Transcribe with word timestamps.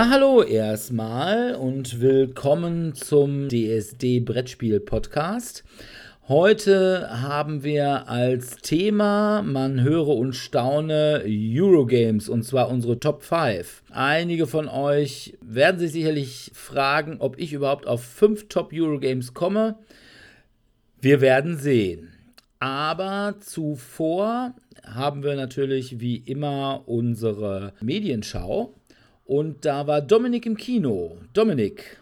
Ja, 0.00 0.08
hallo 0.08 0.44
erstmal 0.44 1.56
und 1.56 2.00
willkommen 2.00 2.94
zum 2.94 3.48
DSD 3.48 4.20
Brettspiel 4.20 4.78
Podcast. 4.78 5.64
Heute 6.30 7.08
haben 7.10 7.64
wir 7.64 8.08
als 8.08 8.58
Thema, 8.58 9.42
man 9.42 9.82
höre 9.82 10.06
und 10.06 10.34
staune, 10.34 11.24
Eurogames 11.26 12.28
und 12.28 12.44
zwar 12.44 12.68
unsere 12.68 13.00
Top 13.00 13.24
5. 13.24 13.82
Einige 13.90 14.46
von 14.46 14.68
euch 14.68 15.36
werden 15.42 15.80
sich 15.80 15.90
sicherlich 15.90 16.52
fragen, 16.54 17.16
ob 17.18 17.36
ich 17.40 17.52
überhaupt 17.52 17.88
auf 17.88 18.04
5 18.04 18.46
Top 18.46 18.70
Eurogames 18.72 19.34
komme. 19.34 19.74
Wir 21.00 21.20
werden 21.20 21.56
sehen. 21.56 22.12
Aber 22.60 23.34
zuvor 23.40 24.54
haben 24.86 25.24
wir 25.24 25.34
natürlich 25.34 25.98
wie 25.98 26.18
immer 26.18 26.84
unsere 26.86 27.72
Medienschau. 27.80 28.72
Und 29.24 29.64
da 29.64 29.88
war 29.88 30.00
Dominik 30.00 30.46
im 30.46 30.56
Kino. 30.56 31.16
Dominik, 31.32 31.99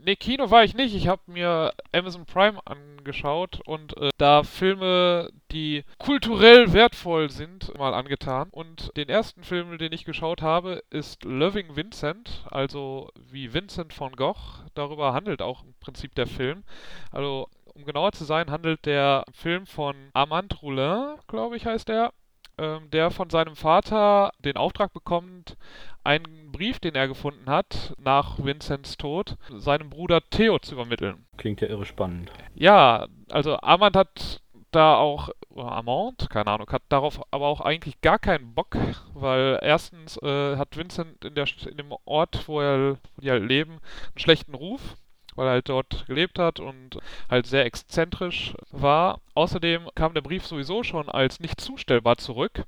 Nee, 0.00 0.16
Kino 0.16 0.50
war 0.50 0.64
ich 0.64 0.74
nicht. 0.74 0.94
Ich 0.94 1.08
habe 1.08 1.22
mir 1.26 1.72
Amazon 1.92 2.24
Prime 2.24 2.60
angeschaut 2.64 3.60
und 3.66 3.96
äh, 3.96 4.10
da 4.16 4.42
Filme, 4.44 5.30
die 5.50 5.84
kulturell 5.98 6.72
wertvoll 6.72 7.30
sind, 7.30 7.76
mal 7.76 7.94
angetan. 7.94 8.48
Und 8.50 8.96
den 8.96 9.08
ersten 9.08 9.42
Film, 9.42 9.76
den 9.76 9.92
ich 9.92 10.04
geschaut 10.04 10.40
habe, 10.40 10.82
ist 10.90 11.24
Loving 11.24 11.74
Vincent, 11.76 12.44
also 12.50 13.10
wie 13.30 13.52
Vincent 13.52 13.98
van 13.98 14.12
Gogh. 14.12 14.64
Darüber 14.74 15.12
handelt 15.12 15.42
auch 15.42 15.64
im 15.64 15.74
Prinzip 15.80 16.14
der 16.14 16.26
Film. 16.26 16.62
Also 17.10 17.48
um 17.74 17.84
genauer 17.84 18.12
zu 18.12 18.24
sein, 18.24 18.50
handelt 18.50 18.86
der 18.86 19.24
Film 19.32 19.66
von 19.66 19.94
Armand 20.12 20.62
Roulin, 20.62 21.16
glaube 21.28 21.56
ich, 21.56 21.66
heißt 21.66 21.88
er, 21.90 22.12
ähm, 22.58 22.90
der 22.90 23.10
von 23.10 23.30
seinem 23.30 23.56
Vater 23.56 24.32
den 24.44 24.56
Auftrag 24.56 24.92
bekommt, 24.92 25.56
einen 26.04 26.50
Brief, 26.52 26.78
den 26.78 26.94
er 26.94 27.08
gefunden 27.08 27.50
hat, 27.50 27.94
nach 27.98 28.38
Vincents 28.38 28.96
Tod, 28.96 29.36
seinem 29.56 29.90
Bruder 29.90 30.22
Theo 30.30 30.58
zu 30.58 30.74
übermitteln. 30.74 31.26
Klingt 31.36 31.60
ja 31.60 31.68
irre 31.68 31.84
spannend. 31.84 32.30
Ja, 32.54 33.06
also 33.30 33.58
Armand 33.60 33.96
hat 33.96 34.40
da 34.70 34.96
auch, 34.96 35.30
oder 35.50 35.72
Armand, 35.72 36.28
keine 36.30 36.50
Ahnung, 36.50 36.68
hat 36.70 36.82
darauf 36.88 37.20
aber 37.30 37.46
auch 37.46 37.60
eigentlich 37.60 38.00
gar 38.00 38.18
keinen 38.18 38.54
Bock, 38.54 38.76
weil 39.14 39.58
erstens 39.62 40.16
äh, 40.22 40.56
hat 40.56 40.76
Vincent 40.76 41.24
in, 41.24 41.34
der, 41.34 41.46
in 41.66 41.76
dem 41.76 41.92
Ort, 42.04 42.46
wo, 42.48 42.60
er, 42.60 42.98
wo 43.16 43.20
die 43.20 43.30
halt 43.30 43.44
leben, 43.44 43.72
einen 43.72 44.18
schlechten 44.18 44.54
Ruf 44.54 44.96
weil 45.38 45.46
er 45.46 45.52
halt 45.52 45.68
dort 45.68 46.04
gelebt 46.06 46.40
hat 46.40 46.58
und 46.58 46.98
halt 47.30 47.46
sehr 47.46 47.64
exzentrisch 47.64 48.54
war. 48.72 49.20
Außerdem 49.34 49.88
kam 49.94 50.12
der 50.12 50.20
Brief 50.20 50.44
sowieso 50.44 50.82
schon 50.82 51.08
als 51.08 51.38
nicht 51.38 51.60
zustellbar 51.60 52.16
zurück. 52.16 52.64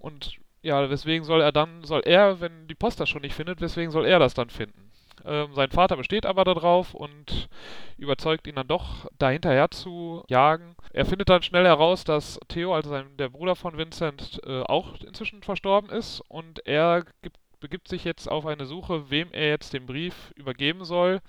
Und 0.00 0.38
ja, 0.60 0.90
weswegen 0.90 1.24
soll 1.24 1.40
er 1.40 1.52
dann, 1.52 1.84
soll 1.84 2.02
er, 2.04 2.40
wenn 2.40 2.66
die 2.66 2.74
Post 2.74 2.98
das 2.98 3.08
schon 3.08 3.22
nicht 3.22 3.34
findet, 3.36 3.60
weswegen 3.60 3.92
soll 3.92 4.06
er 4.06 4.18
das 4.18 4.34
dann 4.34 4.50
finden? 4.50 4.90
Ähm, 5.24 5.54
sein 5.54 5.70
Vater 5.70 5.96
besteht 5.96 6.26
aber 6.26 6.42
darauf 6.42 6.94
und 6.94 7.48
überzeugt 7.96 8.48
ihn 8.48 8.56
dann 8.56 8.66
doch, 8.66 9.06
da 9.18 9.30
hinterher 9.30 9.70
zu 9.70 10.24
jagen. 10.28 10.74
Er 10.92 11.06
findet 11.06 11.28
dann 11.28 11.42
schnell 11.42 11.64
heraus, 11.64 12.02
dass 12.02 12.40
Theo, 12.48 12.74
also 12.74 12.90
sein, 12.90 13.16
der 13.18 13.28
Bruder 13.28 13.54
von 13.54 13.78
Vincent, 13.78 14.40
äh, 14.44 14.62
auch 14.62 15.00
inzwischen 15.00 15.44
verstorben 15.44 15.90
ist 15.90 16.22
und 16.26 16.66
er 16.66 17.04
gibt, 17.22 17.36
begibt 17.60 17.86
sich 17.86 18.02
jetzt 18.02 18.28
auf 18.28 18.46
eine 18.46 18.66
Suche, 18.66 19.10
wem 19.10 19.28
er 19.30 19.48
jetzt 19.48 19.72
den 19.72 19.86
Brief 19.86 20.32
übergeben 20.34 20.84
soll 20.84 21.20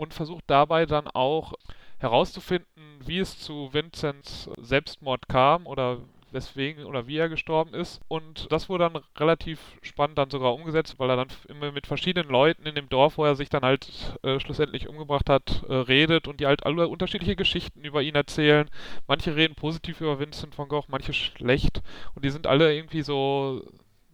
und 0.00 0.14
versucht 0.14 0.44
dabei 0.46 0.86
dann 0.86 1.08
auch 1.08 1.52
herauszufinden, 1.98 2.66
wie 3.04 3.18
es 3.18 3.38
zu 3.38 3.68
Vincents 3.74 4.48
Selbstmord 4.56 5.28
kam 5.28 5.66
oder 5.66 5.98
weswegen 6.32 6.86
oder 6.86 7.06
wie 7.06 7.18
er 7.18 7.28
gestorben 7.28 7.74
ist. 7.74 8.00
Und 8.08 8.50
das 8.50 8.70
wurde 8.70 8.88
dann 8.88 9.02
relativ 9.18 9.60
spannend 9.82 10.16
dann 10.16 10.30
sogar 10.30 10.54
umgesetzt, 10.54 10.94
weil 10.98 11.10
er 11.10 11.16
dann 11.16 11.28
immer 11.48 11.70
mit 11.70 11.86
verschiedenen 11.86 12.30
Leuten 12.30 12.64
in 12.64 12.74
dem 12.74 12.88
Dorf, 12.88 13.18
wo 13.18 13.26
er 13.26 13.34
sich 13.34 13.50
dann 13.50 13.62
halt 13.62 14.16
äh, 14.22 14.40
schlussendlich 14.40 14.88
umgebracht 14.88 15.28
hat, 15.28 15.64
äh, 15.68 15.74
redet 15.74 16.28
und 16.28 16.40
die 16.40 16.46
halt 16.46 16.64
alle 16.64 16.88
unterschiedliche 16.88 17.36
Geschichten 17.36 17.84
über 17.84 18.00
ihn 18.00 18.14
erzählen. 18.14 18.70
Manche 19.06 19.36
reden 19.36 19.54
positiv 19.54 20.00
über 20.00 20.18
Vincent 20.18 20.56
van 20.56 20.68
Gogh, 20.68 20.86
manche 20.88 21.12
schlecht. 21.12 21.82
Und 22.14 22.24
die 22.24 22.30
sind 22.30 22.46
alle 22.46 22.74
irgendwie 22.74 23.02
so 23.02 23.62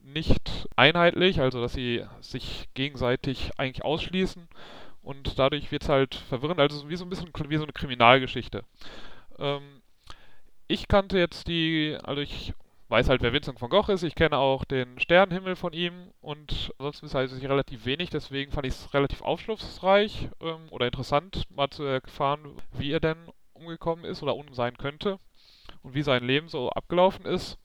nicht 0.03 0.67
einheitlich, 0.75 1.41
also 1.41 1.61
dass 1.61 1.75
sie 1.75 2.05
sich 2.21 2.69
gegenseitig 2.75 3.53
eigentlich 3.57 3.85
ausschließen 3.85 4.49
und 5.07 5.39
dadurch 5.39 5.71
wird 5.71 5.85
es 5.85 5.89
halt 5.89 6.17
verwirrend, 6.17 6.59
also 6.59 6.89
wie 6.89 6.97
so 6.97 7.05
ein 7.05 7.09
bisschen 7.09 7.31
wie 7.49 7.57
so 7.57 7.63
eine 7.63 7.73
Kriminalgeschichte. 7.73 8.65
Ähm, 9.39 9.83
ich 10.67 10.89
kannte 10.89 11.17
jetzt 11.17 11.47
die, 11.47 11.97
also 12.03 12.21
ich 12.21 12.53
weiß 12.89 13.09
halt, 13.09 13.23
wer 13.23 13.33
Vincent 13.33 13.63
van 13.63 13.71
Gogh 13.71 13.93
ist, 13.93 14.03
ich 14.03 14.17
kenne 14.17 14.37
auch 14.37 14.65
den 14.65 14.99
Sternenhimmel 14.99 15.55
von 15.55 15.73
ihm 15.73 16.11
und 16.21 16.73
ansonsten 16.79 17.13
weiß 17.13 17.33
ich 17.35 17.49
relativ 17.49 17.87
wenig, 17.87 18.11
deswegen 18.11 18.51
fand 18.51 18.67
ich 18.67 18.73
es 18.73 18.93
relativ 18.95 19.23
aufschlussreich 19.23 20.29
ähm, 20.41 20.67
oder 20.71 20.87
interessant, 20.87 21.45
mal 21.55 21.71
zu 21.71 21.85
erfahren, 21.85 22.41
wie 22.73 22.91
er 22.91 23.01
denn 23.01 23.31
umgekommen 23.53 24.05
ist 24.05 24.25
oder 24.25 24.35
um 24.35 24.53
sein 24.55 24.77
könnte 24.77 25.21
und 25.83 25.95
wie 25.95 26.03
sein 26.03 26.25
Leben 26.25 26.49
so 26.49 26.71
abgelaufen 26.71 27.27
ist. 27.27 27.59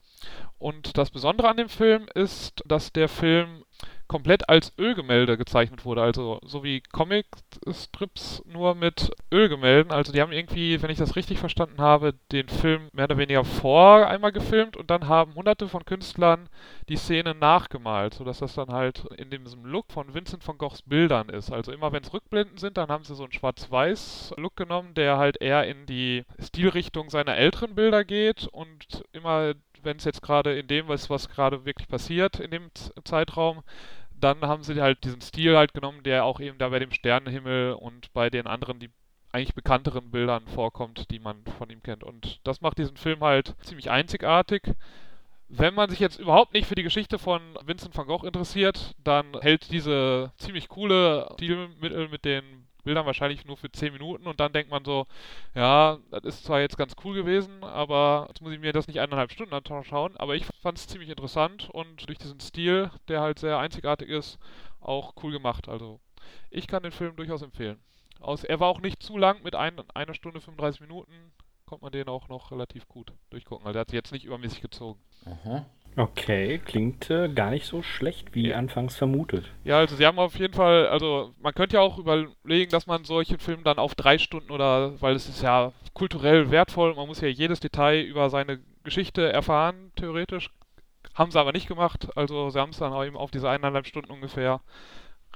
Und 0.58 0.96
das 0.96 1.10
Besondere 1.10 1.48
an 1.48 1.56
dem 1.56 1.68
Film 1.68 2.06
ist, 2.14 2.62
dass 2.66 2.92
der 2.92 3.08
Film 3.08 3.64
komplett 4.12 4.50
als 4.50 4.74
Ölgemälde 4.78 5.38
gezeichnet 5.38 5.86
wurde. 5.86 6.02
Also 6.02 6.38
so 6.44 6.62
wie 6.62 6.82
Comic-Strips 6.82 8.42
nur 8.44 8.74
mit 8.74 9.10
Ölgemälden. 9.32 9.90
Also 9.90 10.12
die 10.12 10.20
haben 10.20 10.32
irgendwie, 10.32 10.82
wenn 10.82 10.90
ich 10.90 10.98
das 10.98 11.16
richtig 11.16 11.38
verstanden 11.38 11.80
habe, 11.80 12.12
den 12.30 12.50
Film 12.50 12.88
mehr 12.92 13.06
oder 13.06 13.16
weniger 13.16 13.42
vor 13.42 14.06
einmal 14.06 14.30
gefilmt 14.30 14.76
und 14.76 14.90
dann 14.90 15.08
haben 15.08 15.34
hunderte 15.34 15.66
von 15.66 15.86
Künstlern 15.86 16.50
die 16.90 16.96
Szene 16.96 17.34
nachgemalt, 17.34 18.12
sodass 18.12 18.40
das 18.40 18.54
dann 18.54 18.68
halt 18.68 19.06
in 19.16 19.30
diesem 19.30 19.64
Look 19.64 19.90
von 19.90 20.12
Vincent 20.12 20.46
van 20.46 20.58
Goghs 20.58 20.82
Bildern 20.82 21.30
ist. 21.30 21.50
Also 21.50 21.72
immer 21.72 21.90
wenn 21.92 22.02
es 22.02 22.12
Rückblenden 22.12 22.58
sind, 22.58 22.76
dann 22.76 22.90
haben 22.90 23.04
sie 23.04 23.14
so 23.14 23.22
einen 23.22 23.32
Schwarz-Weiß-Look 23.32 24.56
genommen, 24.56 24.92
der 24.92 25.16
halt 25.16 25.40
eher 25.40 25.66
in 25.66 25.86
die 25.86 26.26
Stilrichtung 26.38 27.08
seiner 27.08 27.38
älteren 27.38 27.74
Bilder 27.74 28.04
geht 28.04 28.46
und 28.52 29.04
immer 29.12 29.54
wenn 29.82 29.96
es 29.96 30.04
jetzt 30.04 30.22
gerade 30.22 30.58
in 30.58 30.66
dem 30.66 30.90
ist, 30.90 31.10
was 31.10 31.28
gerade 31.28 31.64
wirklich 31.64 31.88
passiert 31.88 32.40
in 32.40 32.50
dem 32.50 32.70
Zeitraum, 33.04 33.62
dann 34.22 34.42
haben 34.42 34.62
sie 34.62 34.80
halt 34.80 35.04
diesen 35.04 35.20
Stil 35.20 35.56
halt 35.56 35.74
genommen, 35.74 36.02
der 36.02 36.24
auch 36.24 36.40
eben 36.40 36.58
da 36.58 36.68
bei 36.68 36.78
dem 36.78 36.92
Sternenhimmel 36.92 37.74
und 37.74 38.12
bei 38.12 38.30
den 38.30 38.46
anderen, 38.46 38.78
die 38.78 38.90
eigentlich 39.32 39.54
bekannteren 39.54 40.10
Bildern 40.10 40.46
vorkommt, 40.46 41.10
die 41.10 41.18
man 41.18 41.44
von 41.58 41.70
ihm 41.70 41.82
kennt. 41.82 42.04
Und 42.04 42.40
das 42.44 42.60
macht 42.60 42.78
diesen 42.78 42.96
Film 42.96 43.20
halt 43.20 43.54
ziemlich 43.62 43.90
einzigartig. 43.90 44.62
Wenn 45.48 45.74
man 45.74 45.90
sich 45.90 46.00
jetzt 46.00 46.18
überhaupt 46.18 46.54
nicht 46.54 46.66
für 46.66 46.74
die 46.74 46.82
Geschichte 46.82 47.18
von 47.18 47.42
Vincent 47.64 47.96
van 47.96 48.06
Gogh 48.06 48.26
interessiert, 48.26 48.94
dann 49.02 49.38
hält 49.40 49.70
diese 49.70 50.32
ziemlich 50.38 50.68
coole 50.68 51.28
Stilmittel 51.34 52.08
mit 52.08 52.24
den 52.24 52.68
will 52.84 52.94
dann 52.94 53.06
wahrscheinlich 53.06 53.44
nur 53.44 53.56
für 53.56 53.70
10 53.70 53.92
Minuten 53.92 54.26
und 54.26 54.40
dann 54.40 54.52
denkt 54.52 54.70
man 54.70 54.84
so, 54.84 55.06
ja, 55.54 55.98
das 56.10 56.24
ist 56.24 56.44
zwar 56.44 56.60
jetzt 56.60 56.76
ganz 56.76 56.94
cool 57.04 57.14
gewesen, 57.14 57.62
aber 57.62 58.26
jetzt 58.28 58.40
muss 58.40 58.52
ich 58.52 58.60
mir 58.60 58.72
das 58.72 58.86
nicht 58.86 59.00
eineinhalb 59.00 59.32
Stunden 59.32 59.54
anschauen, 59.54 60.16
aber 60.16 60.34
ich 60.34 60.46
fand 60.62 60.78
es 60.78 60.86
ziemlich 60.86 61.10
interessant 61.10 61.70
und 61.70 62.08
durch 62.08 62.18
diesen 62.18 62.40
Stil, 62.40 62.90
der 63.08 63.20
halt 63.20 63.38
sehr 63.38 63.58
einzigartig 63.58 64.08
ist, 64.08 64.38
auch 64.80 65.14
cool 65.22 65.32
gemacht. 65.32 65.68
Also 65.68 66.00
ich 66.50 66.66
kann 66.66 66.82
den 66.82 66.92
Film 66.92 67.16
durchaus 67.16 67.42
empfehlen. 67.42 67.78
Aus, 68.20 68.44
er 68.44 68.60
war 68.60 68.68
auch 68.68 68.80
nicht 68.80 69.02
zu 69.02 69.18
lang 69.18 69.42
mit 69.42 69.54
ein, 69.54 69.80
einer 69.94 70.14
Stunde 70.14 70.40
35 70.40 70.80
Minuten, 70.80 71.32
konnte 71.66 71.84
man 71.84 71.92
den 71.92 72.08
auch 72.08 72.28
noch 72.28 72.52
relativ 72.52 72.86
gut 72.86 73.12
durchgucken. 73.30 73.66
Also 73.66 73.78
er 73.78 73.80
hat 73.80 73.88
sich 73.88 73.96
jetzt 73.96 74.12
nicht 74.12 74.24
übermäßig 74.24 74.60
gezogen. 74.60 75.00
Aha. 75.24 75.66
Okay, 75.96 76.58
klingt 76.58 77.10
äh, 77.10 77.28
gar 77.28 77.50
nicht 77.50 77.66
so 77.66 77.82
schlecht, 77.82 78.34
wie 78.34 78.48
Ja. 78.48 78.56
anfangs 78.56 78.96
vermutet. 78.96 79.54
Ja, 79.64 79.78
also 79.78 79.94
sie 79.96 80.06
haben 80.06 80.18
auf 80.18 80.36
jeden 80.38 80.54
Fall, 80.54 80.88
also 80.88 81.34
man 81.38 81.54
könnte 81.54 81.76
ja 81.76 81.82
auch 81.82 81.98
überlegen, 81.98 82.70
dass 82.70 82.86
man 82.86 83.04
solche 83.04 83.38
Filme 83.38 83.62
dann 83.62 83.78
auf 83.78 83.94
drei 83.94 84.18
Stunden 84.18 84.50
oder, 84.50 85.00
weil 85.00 85.14
es 85.14 85.28
ist 85.28 85.42
ja 85.42 85.72
kulturell 85.94 86.50
wertvoll, 86.50 86.94
man 86.94 87.06
muss 87.06 87.20
ja 87.20 87.28
jedes 87.28 87.60
Detail 87.60 88.02
über 88.02 88.30
seine 88.30 88.60
Geschichte 88.84 89.30
erfahren, 89.30 89.92
theoretisch. 89.96 90.50
Haben 91.14 91.30
sie 91.30 91.38
aber 91.40 91.52
nicht 91.52 91.68
gemacht, 91.68 92.08
also 92.16 92.50
sie 92.50 92.58
haben 92.60 92.70
es 92.70 92.78
dann 92.78 92.92
auch 92.92 93.04
eben 93.04 93.16
auf 93.16 93.30
diese 93.30 93.50
eineinhalb 93.50 93.86
Stunden 93.86 94.10
ungefähr 94.12 94.60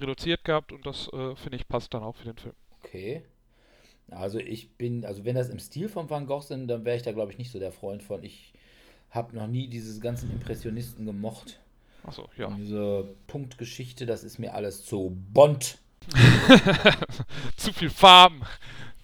reduziert 0.01 0.45
gehabt 0.45 0.73
und 0.73 0.87
das, 0.87 1.09
äh, 1.13 1.37
finde 1.37 1.57
ich, 1.57 1.69
passt 1.69 1.93
dann 1.95 2.03
auch 2.03 2.17
für 2.17 2.25
den 2.25 2.39
Film. 2.39 2.55
Okay. 2.83 3.23
Also 4.11 4.39
ich 4.39 4.71
bin, 4.77 5.05
also 5.05 5.25
wenn 5.25 5.35
das 5.35 5.49
im 5.49 5.59
Stil 5.59 5.89
von 5.89 6.09
Van 6.09 6.27
Gogh 6.27 6.43
sind, 6.43 6.69
dann 6.69 6.85
wäre 6.85 6.97
ich 6.97 7.03
da 7.03 7.13
glaube 7.13 7.33
ich 7.33 7.39
nicht 7.39 7.51
so 7.51 7.59
der 7.59 7.73
Freund 7.73 8.03
von. 8.03 8.23
Ich 8.23 8.53
habe 9.17 9.35
noch 9.35 9.47
nie 9.49 9.67
diese 9.69 9.99
ganzen 10.01 10.31
Impressionisten 10.31 11.07
gemocht. 11.07 11.59
Achso, 12.05 12.29
ja. 12.37 12.47
Und 12.47 12.59
diese 12.59 13.09
Punktgeschichte, 13.27 14.07
das 14.07 14.23
ist 14.23 14.39
mir 14.39 14.55
alles 14.55 14.85
zu 14.85 15.17
Bond. 15.33 15.79
Zu 17.57 17.73
viel 17.73 17.91
Farben. 17.91 18.43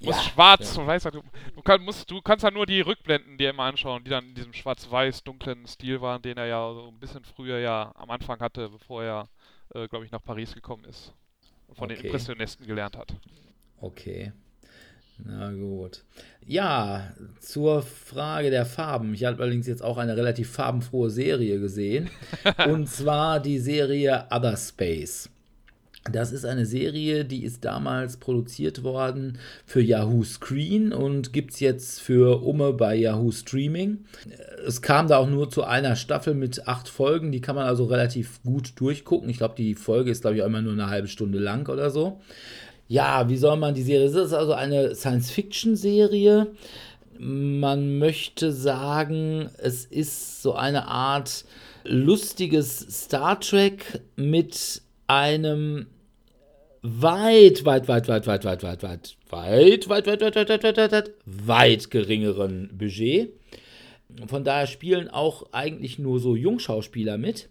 Muss 0.00 0.16
Ja, 0.16 0.22
schwarz 0.22 0.76
und 0.76 0.86
weiß. 0.86 1.04
Du, 1.04 1.22
du, 1.54 1.62
kann, 1.62 1.82
musst, 1.82 2.10
du 2.10 2.20
kannst 2.20 2.44
ja 2.44 2.50
nur 2.50 2.66
die 2.66 2.80
Rückblenden 2.80 3.38
dir 3.38 3.50
immer 3.50 3.64
anschauen, 3.64 4.04
die 4.04 4.10
dann 4.10 4.26
in 4.26 4.34
diesem 4.34 4.52
schwarz-weiß 4.52 5.24
dunklen 5.24 5.66
Stil 5.66 6.00
waren, 6.00 6.22
den 6.22 6.36
er 6.36 6.46
ja 6.46 6.72
so 6.72 6.88
ein 6.88 6.98
bisschen 7.00 7.24
früher 7.24 7.58
ja 7.58 7.92
am 7.96 8.10
Anfang 8.10 8.38
hatte, 8.40 8.68
bevor 8.68 9.02
er, 9.02 9.28
äh, 9.74 9.88
glaube 9.88 10.04
ich, 10.04 10.12
nach 10.12 10.22
Paris 10.22 10.54
gekommen 10.54 10.84
ist. 10.84 11.12
Und 11.68 11.76
von 11.76 11.88
den 11.88 11.98
Okay. 11.98 12.06
Impressionisten 12.08 12.66
gelernt 12.66 12.96
hat. 12.96 13.14
Okay. 13.80 14.32
Na 15.18 15.52
gut. 15.52 16.02
Ja, 16.46 17.12
zur 17.40 17.82
Frage 17.82 18.50
der 18.50 18.66
Farben. 18.66 19.14
Ich 19.14 19.24
habe 19.24 19.42
allerdings 19.42 19.66
jetzt 19.66 19.82
auch 19.82 19.98
eine 19.98 20.16
relativ 20.16 20.50
farbenfrohe 20.50 21.10
Serie 21.10 21.60
gesehen. 21.60 22.10
und 22.68 22.88
zwar 22.88 23.40
die 23.40 23.58
Serie 23.58 24.26
Other 24.30 24.56
Space. 24.56 25.30
Das 26.10 26.32
ist 26.32 26.44
eine 26.44 26.66
Serie, 26.66 27.24
die 27.24 27.44
ist 27.44 27.64
damals 27.64 28.16
produziert 28.16 28.82
worden 28.82 29.38
für 29.64 29.80
Yahoo 29.80 30.24
Screen 30.24 30.92
und 30.92 31.32
gibt 31.32 31.52
es 31.52 31.60
jetzt 31.60 32.00
für 32.00 32.42
Umme 32.42 32.72
bei 32.72 32.96
Yahoo 32.96 33.30
Streaming. 33.30 33.98
Es 34.66 34.82
kam 34.82 35.06
da 35.06 35.18
auch 35.18 35.28
nur 35.28 35.48
zu 35.48 35.62
einer 35.62 35.94
Staffel 35.94 36.34
mit 36.34 36.66
acht 36.66 36.88
Folgen, 36.88 37.30
die 37.30 37.40
kann 37.40 37.54
man 37.54 37.66
also 37.66 37.84
relativ 37.84 38.42
gut 38.42 38.72
durchgucken. 38.80 39.28
Ich 39.28 39.38
glaube, 39.38 39.54
die 39.56 39.76
Folge 39.76 40.10
ist, 40.10 40.22
glaube 40.22 40.36
ich, 40.36 40.42
auch 40.42 40.46
immer 40.46 40.60
nur 40.60 40.72
eine 40.72 40.90
halbe 40.90 41.06
Stunde 41.06 41.38
lang 41.38 41.68
oder 41.68 41.90
so. 41.90 42.20
Ja, 42.92 43.26
wie 43.30 43.38
soll 43.38 43.56
man 43.56 43.72
die 43.72 43.80
Serie? 43.80 44.04
Es 44.04 44.14
ist 44.14 44.34
also 44.34 44.52
eine 44.52 44.94
Science-Fiction-Serie. 44.94 46.48
Man 47.18 47.98
möchte 47.98 48.52
sagen, 48.52 49.48
es 49.56 49.86
ist 49.86 50.42
so 50.42 50.52
eine 50.52 50.88
Art 50.88 51.46
lustiges 51.84 52.80
Star 52.80 53.40
Trek 53.40 54.02
mit 54.16 54.82
einem 55.06 55.86
weit, 56.82 57.64
weit, 57.64 57.88
weit, 57.88 58.08
weit, 58.08 58.26
weit, 58.26 58.44
weit, 58.44 58.62
weit, 58.62 58.82
weit, 58.82 59.16
weit, 59.30 59.88
weit, 59.88 59.88
weit, 59.88 60.06
weit, 60.06 60.20
weit, 60.20 60.36
weit, 60.36 60.50
weit, 60.62 60.76
weit, 60.76 60.92
weit, 60.92 61.10
weit 61.24 61.90
geringeren 61.90 62.76
Budget. 62.76 63.32
Von 64.26 64.44
daher 64.44 64.66
spielen 64.66 65.08
auch 65.08 65.46
eigentlich 65.52 65.98
nur 65.98 66.20
so 66.20 66.36
Jungschauspieler 66.36 67.16
mit. 67.16 67.48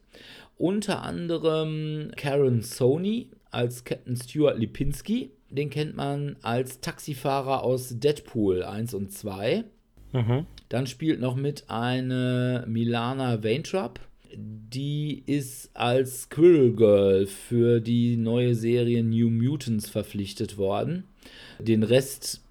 Unter 0.59 1.01
anderem 1.01 2.11
Karen 2.15 2.61
Sony 2.61 3.31
als 3.51 3.83
Captain 3.83 4.15
Stuart 4.15 4.57
Lipinski. 4.57 5.31
Den 5.49 5.69
kennt 5.69 5.95
man 5.95 6.37
als 6.41 6.79
Taxifahrer 6.79 7.63
aus 7.63 7.99
Deadpool 7.99 8.63
1 8.63 8.93
und 8.93 9.11
2. 9.11 9.65
Mhm. 10.13 10.45
Dann 10.69 10.87
spielt 10.87 11.19
noch 11.19 11.35
mit 11.35 11.65
eine 11.69 12.65
Milana 12.67 13.43
Weintraub. 13.43 13.99
Die 14.33 15.23
ist 15.25 15.71
als 15.73 16.23
Squirrel 16.23 16.73
Girl 16.73 17.27
für 17.27 17.81
die 17.81 18.15
neue 18.15 18.55
Serie 18.55 19.03
New 19.03 19.29
Mutants 19.29 19.89
verpflichtet 19.89 20.57
worden. 20.57 21.03
Den 21.59 21.83
Rest 21.83 22.41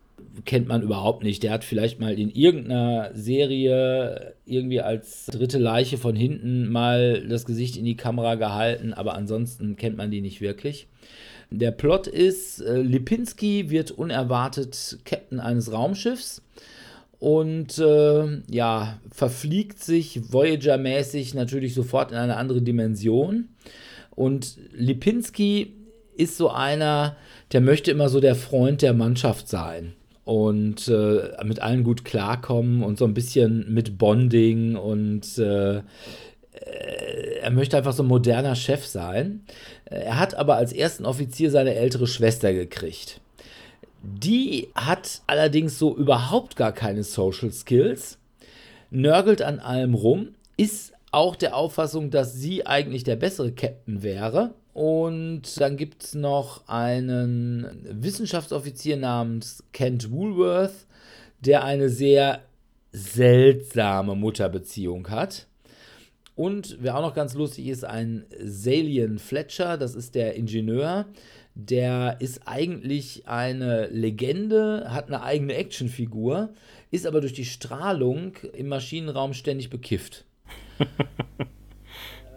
kennt 0.45 0.69
man 0.69 0.83
überhaupt 0.83 1.23
nicht. 1.23 1.43
Der 1.43 1.53
hat 1.53 1.65
vielleicht 1.65 2.01
mal 2.01 2.19
in 2.19 2.31
irgendeiner 2.31 3.11
Serie 3.15 4.35
irgendwie 4.45 4.81
als 4.81 5.27
dritte 5.27 5.59
Leiche 5.59 5.99
von 5.99 6.17
hinten 6.17 6.71
mal 6.71 7.27
das 7.27 7.47
Gesicht 7.47 7.77
in 7.77 7.85
die 7.85 7.97
Kamera 7.97 8.35
gehalten, 8.35 8.93
aber 8.93 9.15
ansonsten 9.15 9.77
kennt 9.77 9.97
man 9.97 10.11
die 10.11 10.21
nicht 10.21 10.41
wirklich. 10.41 10.87
Der 11.51 11.73
Plot 11.73 12.07
ist, 12.07 12.61
äh, 12.61 12.81
Lipinski 12.81 13.71
wird 13.71 13.91
unerwartet 13.91 14.99
Captain 15.05 15.41
eines 15.41 15.73
Raumschiffs 15.73 16.43
und 17.19 17.79
äh, 17.79 18.41
ja, 18.49 18.99
verfliegt 19.11 19.83
sich 19.83 20.33
Voyager-mäßig 20.33 21.35
natürlich 21.35 21.75
sofort 21.75 22.13
in 22.13 22.19
eine 22.19 22.37
andere 22.37 22.63
Dimension. 22.63 23.49
Und 24.15 24.59
Lipinski 24.73 25.75
ist 26.17 26.37
so 26.37 26.51
einer, 26.51 27.17
der 27.53 27.61
möchte 27.61 27.91
immer 27.91 28.09
so 28.09 28.21
der 28.21 28.37
Freund 28.37 28.83
der 28.83 28.95
Mannschaft 28.95 29.49
sein 29.49 29.95
und 30.25 30.89
äh, 30.89 31.33
mit 31.45 31.61
allen 31.61 31.83
gut 31.83 32.05
klarkommen 32.05 32.83
und 32.83 32.99
so 32.99 33.05
ein 33.05 33.15
bisschen 33.15 33.73
mit 33.73 33.99
Bonding 33.99 34.77
und 34.77 35.39
äh, 35.39 35.83
er 37.41 37.51
möchte 37.51 37.77
einfach 37.77 37.93
so 37.93 38.03
ein 38.03 38.09
moderner 38.09 38.55
Chef 38.55 38.87
sein. 38.87 39.45
Äh, 39.87 40.01
Er 40.01 40.19
hat 40.19 40.35
aber 40.35 40.57
als 40.57 40.73
ersten 40.73 41.07
Offizier 41.07 41.51
seine 41.51 41.75
ältere 41.75 42.07
Schwester 42.07 42.53
gekriegt. 42.53 43.21
Die 44.03 44.69
hat 44.75 45.23
allerdings 45.27 45.79
so 45.79 45.97
überhaupt 45.97 46.57
gar 46.57 46.73
keine 46.73 47.03
Social 47.03 47.53
Skills, 47.53 48.19
nörgelt 48.91 49.43
an 49.43 49.59
allem 49.59 49.95
rum, 49.95 50.35
ist 50.57 50.93
auch 51.13 51.37
der 51.37 51.57
Auffassung, 51.57 52.11
dass 52.11 52.35
sie 52.35 52.67
eigentlich 52.67 53.05
der 53.05 53.17
bessere 53.17 53.53
Captain 53.53 54.03
wäre. 54.03 54.55
Und 54.73 55.61
dann 55.61 55.77
gibt 55.77 56.05
es 56.05 56.15
noch 56.15 56.67
einen 56.69 57.67
Wissenschaftsoffizier 57.91 58.97
namens 58.97 59.65
Kent 59.73 60.11
Woolworth, 60.11 60.87
der 61.41 61.65
eine 61.65 61.89
sehr 61.89 62.41
seltsame 62.93 64.15
Mutterbeziehung 64.15 65.11
hat. 65.11 65.47
Und 66.41 66.79
wer 66.81 66.97
auch 66.97 67.03
noch 67.03 67.13
ganz 67.13 67.35
lustig 67.35 67.67
ist, 67.67 67.85
ein 67.85 68.25
Salian 68.43 69.19
Fletcher, 69.19 69.77
das 69.77 69.95
ist 69.95 70.15
der 70.15 70.37
Ingenieur. 70.37 71.05
Der 71.55 72.17
ist 72.21 72.49
eigentlich 72.49 73.29
eine 73.29 73.89
Legende, 73.89 74.87
hat 74.89 75.09
eine 75.09 75.23
eigene 75.23 75.53
Actionfigur, 75.53 76.55
ist 76.91 77.07
aber 77.07 77.21
durch 77.21 77.35
die 77.35 77.45
Strahlung 77.45 78.37
im 78.55 78.69
Maschinenraum 78.69 79.35
ständig 79.35 79.69
bekifft. 79.69 80.25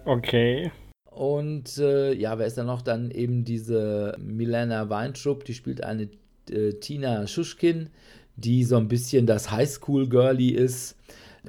Okay. 0.06 0.70
Und 1.06 1.78
äh, 1.78 2.12
ja, 2.14 2.38
wer 2.38 2.46
ist 2.46 2.58
da 2.58 2.66
noch? 2.66 2.82
Dann 2.82 3.10
eben 3.10 3.46
diese 3.46 4.18
Milena 4.20 4.90
Weintraub, 4.90 5.46
die 5.46 5.54
spielt 5.54 5.82
eine 5.82 6.10
äh, 6.52 6.74
Tina 6.74 7.26
Schuschkin, 7.26 7.90
die 8.36 8.66
so 8.66 8.76
ein 8.76 8.90
bisschen 8.90 9.26
das 9.26 9.50
Highschool-Girlie 9.50 10.52
ist 10.52 10.98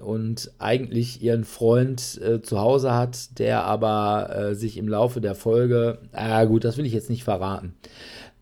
und 0.02 0.50
eigentlich 0.58 1.22
ihren 1.22 1.44
Freund 1.44 2.20
äh, 2.22 2.42
zu 2.42 2.60
Hause 2.60 2.94
hat, 2.94 3.38
der 3.38 3.64
aber 3.64 4.34
äh, 4.34 4.54
sich 4.54 4.76
im 4.76 4.88
Laufe 4.88 5.20
der 5.20 5.34
Folge, 5.34 5.98
ah 6.12 6.44
gut, 6.44 6.64
das 6.64 6.76
will 6.76 6.86
ich 6.86 6.92
jetzt 6.92 7.10
nicht 7.10 7.24
verraten. 7.24 7.74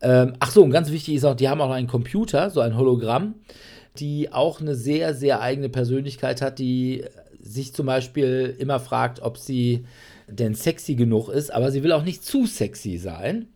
Ähm, 0.00 0.34
ach 0.40 0.50
so, 0.50 0.62
und 0.62 0.70
ganz 0.70 0.90
wichtig 0.90 1.14
ist 1.14 1.24
auch, 1.24 1.36
die 1.36 1.48
haben 1.48 1.60
auch 1.60 1.70
einen 1.70 1.86
Computer, 1.86 2.50
so 2.50 2.60
ein 2.60 2.76
Hologramm, 2.76 3.34
die 3.98 4.32
auch 4.32 4.60
eine 4.60 4.74
sehr, 4.74 5.14
sehr 5.14 5.40
eigene 5.40 5.68
Persönlichkeit 5.68 6.40
hat, 6.42 6.58
die 6.58 7.04
sich 7.40 7.74
zum 7.74 7.86
Beispiel 7.86 8.54
immer 8.58 8.80
fragt, 8.80 9.20
ob 9.20 9.36
sie 9.36 9.84
denn 10.28 10.54
sexy 10.54 10.94
genug 10.94 11.28
ist, 11.28 11.52
aber 11.52 11.70
sie 11.70 11.82
will 11.82 11.92
auch 11.92 12.04
nicht 12.04 12.24
zu 12.24 12.46
sexy 12.46 12.98
sein. 12.98 13.46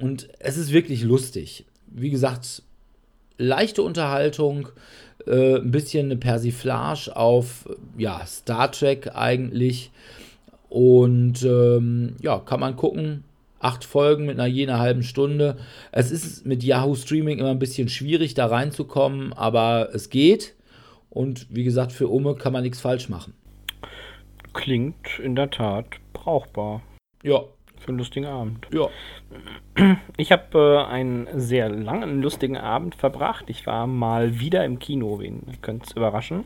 Und 0.00 0.28
es 0.38 0.56
ist 0.56 0.72
wirklich 0.72 1.02
lustig. 1.02 1.64
Wie 1.86 2.10
gesagt, 2.10 2.62
leichte 3.38 3.82
Unterhaltung, 3.82 4.68
äh, 5.26 5.56
ein 5.56 5.70
bisschen 5.70 6.06
eine 6.06 6.16
Persiflage 6.16 7.14
auf 7.14 7.68
ja, 7.96 8.24
Star 8.26 8.70
Trek 8.70 9.10
eigentlich. 9.14 9.90
Und 10.68 11.42
ähm, 11.44 12.16
ja, 12.20 12.38
kann 12.38 12.60
man 12.60 12.76
gucken. 12.76 13.24
Acht 13.58 13.84
Folgen 13.84 14.26
mit 14.26 14.38
einer 14.38 14.46
je 14.46 14.66
einer 14.66 14.78
halben 14.78 15.02
Stunde. 15.02 15.56
Es 15.90 16.10
ist 16.10 16.44
mit 16.44 16.62
Yahoo 16.62 16.94
Streaming 16.94 17.38
immer 17.38 17.50
ein 17.50 17.58
bisschen 17.58 17.88
schwierig, 17.88 18.34
da 18.34 18.46
reinzukommen, 18.46 19.32
aber 19.32 19.88
es 19.94 20.10
geht. 20.10 20.54
Und 21.08 21.46
wie 21.48 21.64
gesagt, 21.64 21.92
für 21.92 22.08
Umme 22.08 22.34
kann 22.34 22.52
man 22.52 22.62
nichts 22.62 22.80
falsch 22.80 23.08
machen. 23.08 23.32
Klingt 24.52 25.18
in 25.22 25.34
der 25.34 25.50
Tat 25.50 25.86
brauchbar. 26.12 26.82
Ja, 27.22 27.44
Für 27.78 27.88
einen 27.88 27.98
lustigen 27.98 28.26
Abend. 28.26 28.66
Ja. 28.72 28.88
Ich 30.16 30.32
habe 30.32 30.86
äh, 30.88 30.90
einen 30.90 31.28
sehr 31.38 31.68
langen, 31.68 32.22
lustigen 32.22 32.56
Abend 32.56 32.94
verbracht. 32.94 33.44
Ich 33.48 33.66
war 33.66 33.86
mal 33.86 34.40
wieder 34.40 34.64
im 34.64 34.78
Kino, 34.78 35.18
wen 35.18 35.42
könnte 35.60 35.86
es 35.86 35.92
überraschen. 35.96 36.44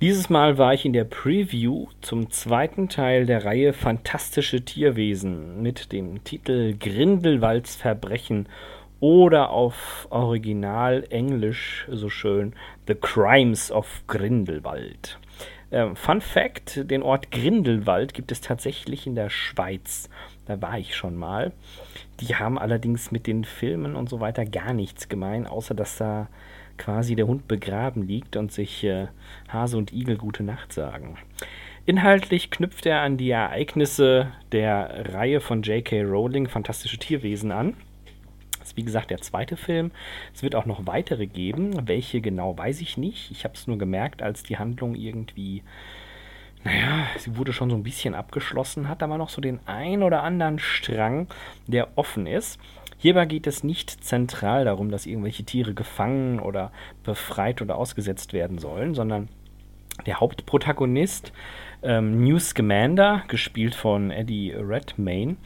Dieses 0.00 0.30
Mal 0.30 0.58
war 0.58 0.74
ich 0.74 0.84
in 0.84 0.92
der 0.92 1.02
Preview 1.02 1.88
zum 2.00 2.30
zweiten 2.30 2.88
Teil 2.88 3.26
der 3.26 3.44
Reihe 3.44 3.72
Fantastische 3.72 4.64
Tierwesen 4.64 5.60
mit 5.60 5.90
dem 5.90 6.22
Titel 6.22 6.76
Grindelwalds 6.78 7.74
Verbrechen 7.74 8.48
oder 9.00 9.50
auf 9.50 10.06
Original 10.10 11.04
Englisch 11.10 11.86
so 11.90 12.08
schön 12.08 12.54
The 12.86 12.94
Crimes 12.94 13.72
of 13.72 14.04
Grindelwald. 14.06 15.18
Ähm, 15.70 15.96
Fun 15.96 16.20
Fact: 16.20 16.90
Den 16.90 17.02
Ort 17.02 17.30
Grindelwald 17.30 18.14
gibt 18.14 18.32
es 18.32 18.40
tatsächlich 18.40 19.06
in 19.06 19.14
der 19.14 19.30
Schweiz. 19.30 20.08
Da 20.48 20.62
war 20.62 20.78
ich 20.78 20.96
schon 20.96 21.14
mal. 21.14 21.52
Die 22.20 22.34
haben 22.34 22.58
allerdings 22.58 23.12
mit 23.12 23.26
den 23.26 23.44
Filmen 23.44 23.94
und 23.94 24.08
so 24.08 24.18
weiter 24.18 24.46
gar 24.46 24.72
nichts 24.72 25.10
gemein, 25.10 25.46
außer 25.46 25.74
dass 25.74 25.98
da 25.98 26.28
quasi 26.78 27.14
der 27.16 27.26
Hund 27.26 27.46
begraben 27.48 28.02
liegt 28.02 28.34
und 28.34 28.50
sich 28.50 28.82
äh, 28.82 29.08
Hase 29.48 29.76
und 29.76 29.92
Igel 29.92 30.16
gute 30.16 30.42
Nacht 30.42 30.72
sagen. 30.72 31.18
Inhaltlich 31.84 32.50
knüpft 32.50 32.86
er 32.86 33.02
an 33.02 33.18
die 33.18 33.30
Ereignisse 33.30 34.32
der 34.52 35.12
Reihe 35.12 35.40
von 35.40 35.60
J.K. 35.60 36.02
Rowling 36.02 36.48
Fantastische 36.48 36.96
Tierwesen 36.96 37.52
an. 37.52 37.74
Das 38.58 38.68
ist 38.68 38.76
wie 38.78 38.84
gesagt 38.84 39.10
der 39.10 39.20
zweite 39.20 39.58
Film. 39.58 39.90
Es 40.34 40.42
wird 40.42 40.54
auch 40.54 40.66
noch 40.66 40.86
weitere 40.86 41.26
geben. 41.26 41.86
Welche 41.86 42.22
genau 42.22 42.56
weiß 42.56 42.80
ich 42.80 42.96
nicht. 42.96 43.30
Ich 43.30 43.44
habe 43.44 43.54
es 43.54 43.66
nur 43.66 43.76
gemerkt, 43.76 44.22
als 44.22 44.42
die 44.42 44.56
Handlung 44.56 44.94
irgendwie, 44.94 45.62
naja, 46.64 47.06
sie 47.16 47.36
wurde 47.36 47.52
schon 47.52 47.70
so 47.70 47.76
ein 47.76 47.82
bisschen 47.82 48.14
abgeschlossen, 48.14 48.88
hat 48.88 49.02
aber 49.02 49.18
noch 49.18 49.28
so 49.28 49.40
den 49.40 49.60
ein 49.66 50.02
oder 50.02 50.22
anderen 50.22 50.58
Strang, 50.58 51.28
der 51.66 51.96
offen 51.96 52.26
ist. 52.26 52.58
Hierbei 52.98 53.26
geht 53.26 53.46
es 53.46 53.62
nicht 53.62 54.02
zentral 54.04 54.64
darum, 54.64 54.90
dass 54.90 55.06
irgendwelche 55.06 55.44
Tiere 55.44 55.72
gefangen 55.72 56.40
oder 56.40 56.72
befreit 57.04 57.62
oder 57.62 57.76
ausgesetzt 57.76 58.32
werden 58.32 58.58
sollen, 58.58 58.94
sondern 58.94 59.28
der 60.04 60.20
Hauptprotagonist, 60.20 61.32
ähm, 61.82 62.24
New 62.24 62.38
Scamander, 62.38 63.22
gespielt 63.28 63.74
von 63.74 64.10
Eddie 64.10 64.52
Redmayne, 64.52 65.36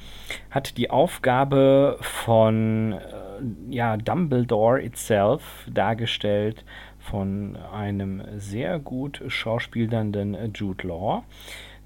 hat 0.50 0.78
die 0.78 0.88
Aufgabe 0.88 1.98
von 2.00 2.92
äh, 2.92 2.98
ja, 3.68 3.98
Dumbledore 3.98 4.82
itself, 4.82 5.66
dargestellt 5.70 6.64
von 7.02 7.56
einem 7.56 8.22
sehr 8.36 8.78
gut 8.78 9.22
schauspielernden 9.26 10.52
Jude 10.54 10.86
Law, 10.86 11.24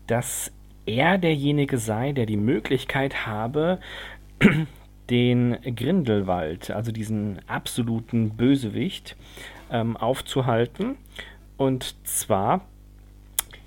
dass 0.07 0.53
er 0.85 1.19
derjenige 1.19 1.79
sei, 1.79 2.13
der 2.13 2.27
die 2.27 2.37
Möglichkeit 2.37 3.27
habe, 3.27 3.81
den 5.11 5.57
Grindelwald, 5.75 6.71
also 6.71 6.93
diesen 6.93 7.41
absoluten 7.49 8.31
Bösewicht, 8.31 9.17
ähm, 9.71 9.97
aufzuhalten. 9.97 10.97
Und 11.57 11.97
zwar 12.07 12.63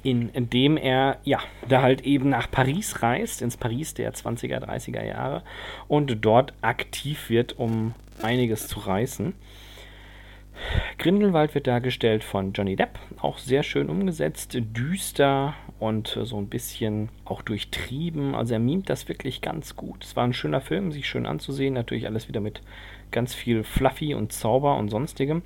in, 0.03 0.29
indem 0.29 0.77
er 0.77 1.17
ja 1.23 1.39
da 1.67 1.81
halt 1.81 2.01
eben 2.01 2.29
nach 2.29 2.49
Paris 2.49 3.01
reist, 3.01 3.41
ins 3.41 3.57
Paris 3.57 3.93
der 3.93 4.13
20er, 4.13 4.59
30er 4.59 5.03
Jahre 5.03 5.43
und 5.87 6.17
dort 6.21 6.53
aktiv 6.61 7.29
wird, 7.29 7.57
um 7.57 7.93
einiges 8.21 8.67
zu 8.67 8.79
reißen. 8.79 9.33
Grindelwald 10.97 11.55
wird 11.55 11.67
dargestellt 11.67 12.23
von 12.23 12.53
Johnny 12.53 12.75
Depp, 12.75 12.99
auch 13.21 13.37
sehr 13.37 13.63
schön 13.63 13.89
umgesetzt, 13.89 14.57
düster 14.59 15.55
und 15.79 16.19
so 16.23 16.37
ein 16.37 16.49
bisschen 16.49 17.09
auch 17.25 17.41
durchtrieben. 17.41 18.35
Also 18.35 18.53
er 18.53 18.59
mimt 18.59 18.89
das 18.89 19.07
wirklich 19.07 19.41
ganz 19.41 19.75
gut. 19.75 20.03
Es 20.03 20.15
war 20.15 20.25
ein 20.25 20.33
schöner 20.33 20.61
Film, 20.61 20.91
sich 20.91 21.07
schön 21.07 21.25
anzusehen. 21.25 21.73
Natürlich 21.73 22.05
alles 22.05 22.27
wieder 22.27 22.41
mit 22.41 22.61
ganz 23.11 23.33
viel 23.33 23.63
Fluffy 23.63 24.13
und 24.13 24.31
Zauber 24.31 24.77
und 24.77 24.89
sonstigem. 24.89 25.41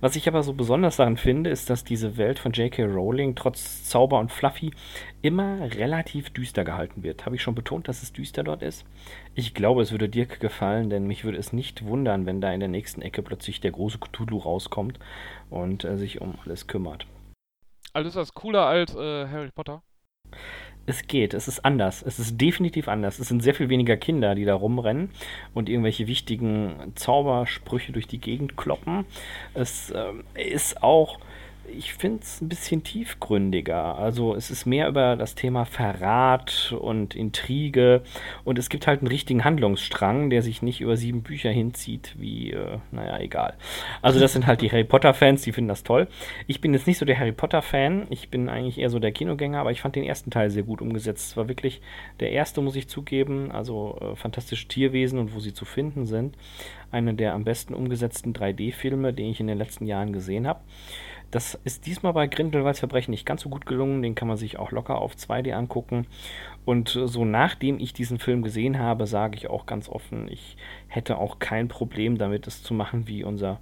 Was 0.00 0.16
ich 0.16 0.28
aber 0.28 0.42
so 0.42 0.52
besonders 0.52 0.96
daran 0.96 1.16
finde, 1.16 1.50
ist, 1.50 1.70
dass 1.70 1.84
diese 1.84 2.16
Welt 2.16 2.38
von 2.38 2.52
J.K. 2.52 2.84
Rowling 2.84 3.34
trotz 3.34 3.84
Zauber 3.84 4.18
und 4.18 4.32
Fluffy 4.32 4.70
immer 5.22 5.60
relativ 5.74 6.30
düster 6.30 6.64
gehalten 6.64 7.02
wird. 7.02 7.26
Habe 7.26 7.36
ich 7.36 7.42
schon 7.42 7.54
betont, 7.54 7.88
dass 7.88 8.02
es 8.02 8.12
düster 8.12 8.44
dort 8.44 8.62
ist? 8.62 8.84
Ich 9.34 9.54
glaube, 9.54 9.82
es 9.82 9.92
würde 9.92 10.08
Dirk 10.08 10.40
gefallen, 10.40 10.90
denn 10.90 11.06
mich 11.06 11.24
würde 11.24 11.38
es 11.38 11.52
nicht 11.52 11.84
wundern, 11.84 12.26
wenn 12.26 12.40
da 12.40 12.52
in 12.52 12.60
der 12.60 12.68
nächsten 12.68 13.02
Ecke 13.02 13.22
plötzlich 13.22 13.60
der 13.60 13.72
große 13.72 13.98
Cthulhu 13.98 14.38
rauskommt 14.38 14.98
und 15.50 15.84
äh, 15.84 15.96
sich 15.96 16.20
um 16.20 16.38
alles 16.44 16.66
kümmert. 16.66 17.06
Also 17.92 18.08
ist 18.08 18.16
das 18.16 18.34
cooler 18.34 18.66
als 18.66 18.94
äh, 18.94 19.26
Harry 19.28 19.50
Potter? 19.54 19.82
Es 20.88 21.06
geht, 21.06 21.34
es 21.34 21.48
ist 21.48 21.64
anders. 21.64 22.02
Es 22.02 22.18
ist 22.18 22.40
definitiv 22.40 22.88
anders. 22.88 23.18
Es 23.18 23.28
sind 23.28 23.42
sehr 23.42 23.54
viel 23.54 23.68
weniger 23.68 23.96
Kinder, 23.96 24.34
die 24.34 24.44
da 24.44 24.54
rumrennen 24.54 25.10
und 25.54 25.68
irgendwelche 25.68 26.06
wichtigen 26.06 26.92
Zaubersprüche 26.94 27.92
durch 27.92 28.06
die 28.06 28.18
Gegend 28.18 28.56
kloppen. 28.56 29.04
Es 29.54 29.90
äh, 29.90 30.12
ist 30.34 30.82
auch 30.82 31.18
ich 31.76 31.94
finde 31.94 32.20
es 32.22 32.40
ein 32.40 32.48
bisschen 32.48 32.82
tiefgründiger. 32.82 33.96
Also 33.96 34.34
es 34.34 34.50
ist 34.50 34.66
mehr 34.66 34.88
über 34.88 35.16
das 35.16 35.34
Thema 35.34 35.64
Verrat 35.64 36.74
und 36.78 37.14
Intrige 37.14 38.02
und 38.44 38.58
es 38.58 38.68
gibt 38.68 38.86
halt 38.86 39.00
einen 39.00 39.08
richtigen 39.08 39.44
Handlungsstrang, 39.44 40.30
der 40.30 40.42
sich 40.42 40.62
nicht 40.62 40.80
über 40.80 40.96
sieben 40.96 41.22
Bücher 41.22 41.50
hinzieht, 41.50 42.14
wie, 42.18 42.52
äh, 42.52 42.78
naja, 42.90 43.18
egal. 43.18 43.54
Also 44.02 44.20
das 44.20 44.32
sind 44.32 44.46
halt 44.46 44.60
die 44.60 44.70
Harry 44.70 44.84
Potter-Fans, 44.84 45.42
die 45.42 45.52
finden 45.52 45.68
das 45.68 45.82
toll. 45.82 46.08
Ich 46.46 46.60
bin 46.60 46.72
jetzt 46.72 46.86
nicht 46.86 46.98
so 46.98 47.04
der 47.04 47.18
Harry 47.18 47.32
Potter-Fan, 47.32 48.06
ich 48.10 48.28
bin 48.28 48.48
eigentlich 48.48 48.78
eher 48.78 48.90
so 48.90 48.98
der 48.98 49.12
Kinogänger, 49.12 49.60
aber 49.60 49.70
ich 49.70 49.80
fand 49.80 49.96
den 49.96 50.04
ersten 50.04 50.30
Teil 50.30 50.50
sehr 50.50 50.62
gut 50.62 50.80
umgesetzt. 50.80 51.30
Es 51.30 51.36
war 51.36 51.48
wirklich 51.48 51.80
der 52.20 52.32
erste, 52.32 52.60
muss 52.60 52.76
ich 52.76 52.88
zugeben, 52.88 53.50
also 53.50 53.98
äh, 54.00 54.16
fantastische 54.16 54.68
Tierwesen 54.68 55.18
und 55.18 55.34
wo 55.34 55.40
sie 55.40 55.52
zu 55.52 55.64
finden 55.64 56.06
sind. 56.06 56.36
Eine 56.90 57.14
der 57.14 57.34
am 57.34 57.44
besten 57.44 57.74
umgesetzten 57.74 58.32
3D-Filme, 58.32 59.12
den 59.12 59.30
ich 59.30 59.40
in 59.40 59.46
den 59.46 59.58
letzten 59.58 59.86
Jahren 59.86 60.12
gesehen 60.12 60.46
habe. 60.46 60.60
Das 61.30 61.58
ist 61.64 61.84
diesmal 61.84 62.14
bei 62.14 62.26
Grindelwalds 62.26 62.78
Verbrechen 62.78 63.10
nicht 63.10 63.26
ganz 63.26 63.42
so 63.42 63.50
gut 63.50 63.66
gelungen. 63.66 64.02
Den 64.02 64.14
kann 64.14 64.28
man 64.28 64.38
sich 64.38 64.58
auch 64.58 64.70
locker 64.70 64.98
auf 64.98 65.14
2D 65.14 65.52
angucken. 65.52 66.06
Und 66.64 66.88
so 66.88 67.24
nachdem 67.24 67.78
ich 67.78 67.92
diesen 67.92 68.18
Film 68.18 68.42
gesehen 68.42 68.78
habe, 68.78 69.06
sage 69.06 69.36
ich 69.36 69.48
auch 69.48 69.66
ganz 69.66 69.88
offen, 69.88 70.28
ich 70.28 70.56
hätte 70.86 71.18
auch 71.18 71.38
kein 71.38 71.68
Problem 71.68 72.16
damit, 72.16 72.46
es 72.46 72.62
zu 72.62 72.72
machen 72.72 73.06
wie 73.06 73.24
unser 73.24 73.60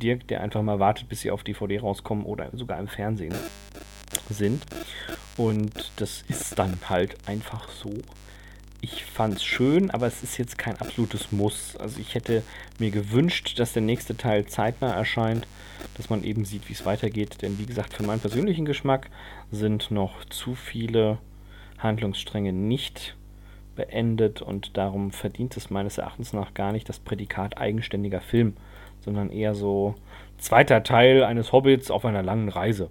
Dirk, 0.00 0.26
der 0.28 0.40
einfach 0.40 0.62
mal 0.62 0.80
wartet, 0.80 1.08
bis 1.08 1.20
sie 1.20 1.30
auf 1.30 1.44
DVD 1.44 1.80
rauskommen 1.80 2.24
oder 2.24 2.48
sogar 2.52 2.78
im 2.78 2.88
Fernsehen 2.88 3.34
sind. 4.28 4.62
Und 5.36 5.92
das 5.96 6.22
ist 6.28 6.58
dann 6.58 6.78
halt 6.88 7.16
einfach 7.28 7.68
so 7.68 7.90
ich 8.82 9.04
fand 9.04 9.36
es 9.36 9.44
schön, 9.44 9.90
aber 9.90 10.08
es 10.08 10.22
ist 10.24 10.36
jetzt 10.38 10.58
kein 10.58 10.76
absolutes 10.76 11.30
Muss. 11.30 11.76
Also 11.76 12.00
ich 12.00 12.16
hätte 12.16 12.42
mir 12.78 12.90
gewünscht, 12.90 13.58
dass 13.58 13.72
der 13.72 13.80
nächste 13.80 14.16
Teil 14.16 14.44
zeitnah 14.46 14.92
erscheint, 14.92 15.46
dass 15.96 16.10
man 16.10 16.24
eben 16.24 16.44
sieht, 16.44 16.68
wie 16.68 16.72
es 16.72 16.84
weitergeht. 16.84 17.42
Denn 17.42 17.58
wie 17.60 17.66
gesagt, 17.66 17.94
für 17.94 18.02
meinen 18.02 18.20
persönlichen 18.20 18.64
Geschmack 18.64 19.08
sind 19.52 19.92
noch 19.92 20.24
zu 20.24 20.56
viele 20.56 21.18
Handlungsstränge 21.78 22.52
nicht 22.52 23.16
beendet 23.76 24.42
und 24.42 24.76
darum 24.76 25.12
verdient 25.12 25.56
es 25.56 25.70
meines 25.70 25.98
Erachtens 25.98 26.32
nach 26.32 26.52
gar 26.52 26.72
nicht 26.72 26.88
das 26.88 26.98
Prädikat 26.98 27.58
eigenständiger 27.58 28.20
Film, 28.20 28.54
sondern 29.00 29.30
eher 29.30 29.54
so 29.54 29.94
zweiter 30.38 30.82
Teil 30.82 31.22
eines 31.22 31.52
Hobbits 31.52 31.90
auf 31.90 32.04
einer 32.04 32.22
langen 32.22 32.48
Reise. 32.48 32.90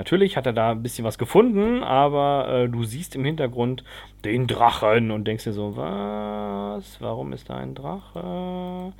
Natürlich 0.00 0.38
hat 0.38 0.46
er 0.46 0.54
da 0.54 0.70
ein 0.70 0.82
bisschen 0.82 1.04
was 1.04 1.18
gefunden, 1.18 1.82
aber 1.82 2.48
äh, 2.48 2.68
du 2.70 2.84
siehst 2.84 3.14
im 3.16 3.22
Hintergrund 3.22 3.84
den 4.24 4.46
Drachen 4.46 5.10
und 5.10 5.26
denkst 5.26 5.44
dir 5.44 5.52
so, 5.52 5.76
was? 5.76 7.02
Warum 7.02 7.34
ist 7.34 7.50
da 7.50 7.58
ein 7.58 7.74
Drache? 7.74 8.94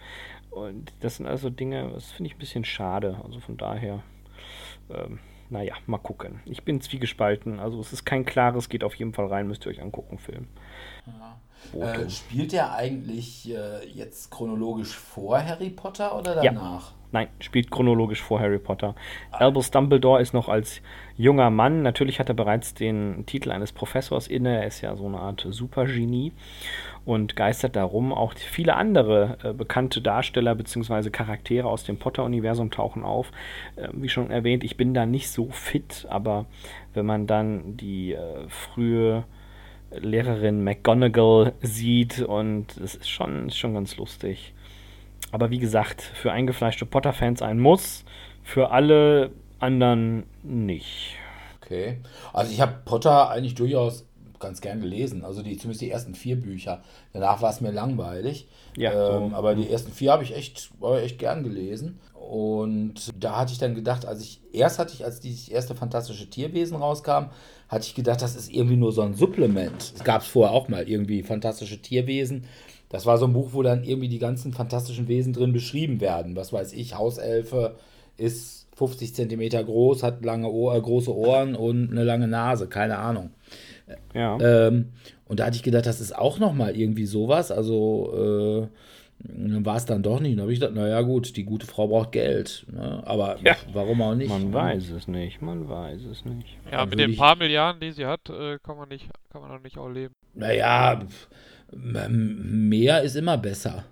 Und 0.50 0.92
das 1.00 1.16
sind 1.16 1.26
also 1.26 1.48
Dinge, 1.48 1.88
das 1.94 2.12
finde 2.12 2.28
ich 2.28 2.36
ein 2.36 2.38
bisschen 2.38 2.66
schade. 2.66 3.18
Also 3.24 3.40
von 3.40 3.56
daher, 3.56 4.02
ähm, 4.90 5.20
naja, 5.48 5.72
mal 5.86 5.96
gucken. 5.96 6.40
Ich 6.44 6.64
bin 6.64 6.82
zwiegespalten. 6.82 7.60
Also 7.60 7.80
es 7.80 7.94
ist 7.94 8.04
kein 8.04 8.26
klares, 8.26 8.68
geht 8.68 8.84
auf 8.84 8.94
jeden 8.96 9.14
Fall 9.14 9.28
rein, 9.28 9.48
müsst 9.48 9.64
ihr 9.64 9.70
euch 9.70 9.80
angucken, 9.80 10.18
Film. 10.18 10.48
Ja. 11.06 11.40
Äh, 11.78 12.10
spielt 12.10 12.52
der 12.52 12.72
eigentlich 12.72 13.50
äh, 13.50 13.86
jetzt 13.86 14.30
chronologisch 14.30 14.96
vor 14.96 15.42
Harry 15.44 15.70
Potter 15.70 16.16
oder 16.18 16.36
danach? 16.36 16.90
Ja. 16.90 16.96
Nein, 17.12 17.28
spielt 17.40 17.70
chronologisch 17.70 18.22
vor 18.22 18.38
Harry 18.38 18.58
Potter. 18.58 18.94
Albus 19.32 19.72
Dumbledore 19.72 20.22
ist 20.22 20.32
noch 20.32 20.48
als 20.48 20.80
junger 21.16 21.50
Mann, 21.50 21.82
natürlich 21.82 22.20
hat 22.20 22.28
er 22.28 22.34
bereits 22.34 22.74
den 22.74 23.24
Titel 23.26 23.50
eines 23.50 23.72
Professors 23.72 24.28
inne, 24.28 24.60
er 24.60 24.66
ist 24.66 24.80
ja 24.80 24.94
so 24.94 25.06
eine 25.06 25.18
Art 25.18 25.44
Supergenie 25.50 26.32
und 27.04 27.34
geistert 27.34 27.74
darum. 27.74 28.12
Auch 28.12 28.34
viele 28.34 28.76
andere 28.76 29.38
äh, 29.42 29.52
bekannte 29.52 30.00
Darsteller 30.00 30.54
bzw. 30.54 31.10
Charaktere 31.10 31.66
aus 31.66 31.82
dem 31.82 31.98
Potter-Universum 31.98 32.70
tauchen 32.70 33.02
auf. 33.02 33.32
Äh, 33.74 33.88
wie 33.92 34.08
schon 34.08 34.30
erwähnt, 34.30 34.62
ich 34.62 34.76
bin 34.76 34.94
da 34.94 35.04
nicht 35.06 35.30
so 35.30 35.50
fit, 35.50 36.06
aber 36.08 36.46
wenn 36.94 37.06
man 37.06 37.26
dann 37.26 37.76
die 37.76 38.12
äh, 38.12 38.48
frühe 38.48 39.24
Lehrerin 39.92 40.62
McGonagall 40.62 41.52
sieht 41.62 42.20
und 42.20 42.76
es 42.76 42.94
ist 42.94 43.10
schon, 43.10 43.48
ist 43.48 43.58
schon 43.58 43.74
ganz 43.74 43.96
lustig. 43.96 44.54
Aber 45.32 45.50
wie 45.50 45.58
gesagt, 45.58 46.02
für 46.02 46.32
eingefleischte 46.32 46.86
Potter-Fans 46.86 47.42
ein 47.42 47.58
Muss, 47.58 48.04
für 48.42 48.70
alle 48.70 49.30
anderen 49.58 50.24
nicht. 50.42 51.16
Okay. 51.62 51.98
Also 52.32 52.52
ich 52.52 52.60
habe 52.60 52.74
Potter 52.84 53.30
eigentlich 53.30 53.54
durchaus 53.54 54.06
ganz 54.40 54.60
gern 54.60 54.80
gelesen. 54.80 55.24
Also 55.24 55.42
die, 55.42 55.56
zumindest 55.56 55.82
die 55.82 55.90
ersten 55.90 56.14
vier 56.14 56.40
Bücher. 56.40 56.82
Danach 57.12 57.42
war 57.42 57.50
es 57.50 57.60
mir 57.60 57.70
langweilig. 57.70 58.48
Ja, 58.76 58.92
ähm, 58.92 59.30
so. 59.30 59.36
aber 59.36 59.54
die 59.54 59.70
ersten 59.70 59.92
vier 59.92 60.12
habe 60.12 60.24
ich 60.24 60.34
echt, 60.34 60.70
habe 60.82 60.98
ich 60.98 61.04
echt 61.04 61.18
gern 61.18 61.44
gelesen. 61.44 62.00
Und 62.14 63.10
da 63.18 63.38
hatte 63.38 63.52
ich 63.52 63.58
dann 63.58 63.74
gedacht, 63.74 64.06
als 64.06 64.22
ich 64.22 64.40
erst 64.52 64.78
hatte 64.78 64.94
ich, 64.94 65.04
als 65.04 65.20
die 65.20 65.36
erste 65.50 65.74
fantastische 65.74 66.28
Tierwesen 66.28 66.76
rauskam, 66.76 67.26
hatte 67.70 67.86
ich 67.86 67.94
gedacht, 67.94 68.20
das 68.20 68.34
ist 68.34 68.52
irgendwie 68.52 68.76
nur 68.76 68.90
so 68.90 69.02
ein 69.02 69.14
Supplement. 69.14 69.92
Es 69.94 70.02
gab 70.02 70.22
es 70.22 70.26
vorher 70.26 70.52
auch 70.52 70.68
mal 70.68 70.88
irgendwie 70.88 71.22
fantastische 71.22 71.80
Tierwesen. 71.80 72.44
Das 72.88 73.06
war 73.06 73.16
so 73.16 73.26
ein 73.26 73.32
Buch, 73.32 73.50
wo 73.52 73.62
dann 73.62 73.84
irgendwie 73.84 74.08
die 74.08 74.18
ganzen 74.18 74.52
fantastischen 74.52 75.06
Wesen 75.06 75.32
drin 75.32 75.52
beschrieben 75.52 76.00
werden. 76.00 76.34
Was 76.34 76.52
weiß 76.52 76.72
ich, 76.72 76.98
Hauselfe 76.98 77.76
ist 78.16 78.66
50 78.74 79.14
Zentimeter 79.14 79.62
groß, 79.62 80.02
hat 80.02 80.24
lange 80.24 80.50
Ohr, 80.50 80.74
äh, 80.74 80.80
große 80.80 81.14
Ohren 81.14 81.54
und 81.54 81.92
eine 81.92 82.02
lange 82.02 82.26
Nase, 82.26 82.66
keine 82.66 82.98
Ahnung. 82.98 83.30
Ja. 84.14 84.36
Ähm, 84.40 84.86
und 85.28 85.38
da 85.38 85.46
hatte 85.46 85.56
ich 85.56 85.62
gedacht, 85.62 85.86
das 85.86 86.00
ist 86.00 86.16
auch 86.16 86.40
nochmal 86.40 86.76
irgendwie 86.76 87.06
sowas. 87.06 87.52
Also 87.52 88.68
äh, 88.68 88.76
war 89.22 89.76
es 89.76 89.84
dann 89.84 90.02
doch 90.02 90.18
nicht. 90.20 90.32
Und 90.32 90.36
da 90.38 90.42
habe 90.42 90.52
ich 90.52 90.60
gedacht, 90.60 90.74
naja 90.74 91.00
gut, 91.02 91.36
die 91.36 91.44
gute 91.44 91.66
Frau 91.66 91.88
braucht 91.88 92.12
Geld. 92.12 92.64
Ne? 92.72 93.02
Aber 93.04 93.38
Ja. 93.44 93.54
warum 93.72 94.00
auch 94.02 94.14
nicht? 94.14 94.28
man 94.30 94.52
weiß 94.52 94.90
es 94.90 95.08
nicht, 95.08 95.42
man 95.42 95.68
weiß 95.68 96.02
es 96.10 96.24
nicht. 96.24 96.56
Ja, 96.70 96.78
Dann 96.78 96.88
mit 96.90 96.98
den 96.98 97.10
ich- 97.10 97.18
paar 97.18 97.36
Milliarden, 97.36 97.80
die 97.80 97.92
sie 97.92 98.06
hat, 98.06 98.28
äh, 98.30 98.58
kann 98.62 98.76
man 98.76 98.88
nicht, 98.88 99.08
kann 99.30 99.42
man 99.42 99.50
doch 99.50 99.62
nicht 99.62 99.76
auch 99.78 99.88
leben. 99.88 100.14
Naja, 100.34 101.00
mehr 101.72 103.02
ist 103.02 103.16
immer 103.16 103.38
besser. 103.38 103.84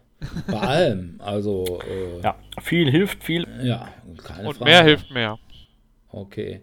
Bei 0.46 0.58
allem. 0.60 1.14
Also, 1.18 1.80
äh, 1.88 2.20
Ja, 2.22 2.36
viel 2.60 2.90
hilft 2.90 3.22
viel. 3.22 3.46
ja, 3.62 3.88
keine 4.24 4.48
Und 4.48 4.54
Frage. 4.56 4.70
mehr 4.70 4.84
hilft 4.84 5.10
mehr. 5.10 5.38
Okay. 6.10 6.62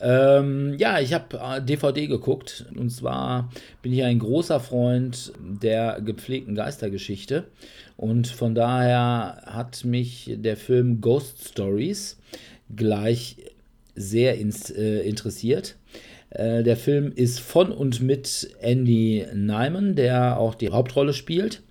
Ähm, 0.00 0.76
ja, 0.78 1.00
ich 1.00 1.12
habe 1.12 1.38
äh, 1.38 1.60
DVD 1.60 2.06
geguckt. 2.06 2.64
Und 2.76 2.90
zwar 2.90 3.50
bin 3.82 3.92
ich 3.92 4.02
ein 4.04 4.18
großer 4.20 4.60
Freund 4.60 5.32
der 5.40 6.00
gepflegten 6.00 6.54
Geistergeschichte. 6.54 7.44
Und 7.98 8.28
von 8.28 8.54
daher 8.54 9.42
hat 9.44 9.84
mich 9.84 10.30
der 10.36 10.56
Film 10.56 11.00
Ghost 11.00 11.48
Stories 11.48 12.16
gleich 12.74 13.38
sehr 13.96 14.38
ins, 14.38 14.70
äh, 14.70 15.00
interessiert. 15.00 15.74
Äh, 16.30 16.62
der 16.62 16.76
Film 16.76 17.10
ist 17.12 17.40
von 17.40 17.72
und 17.72 18.00
mit 18.00 18.54
Andy 18.60 19.26
Nyman, 19.34 19.96
der 19.96 20.38
auch 20.38 20.54
die 20.54 20.70
Hauptrolle 20.70 21.12
spielt. 21.12 21.62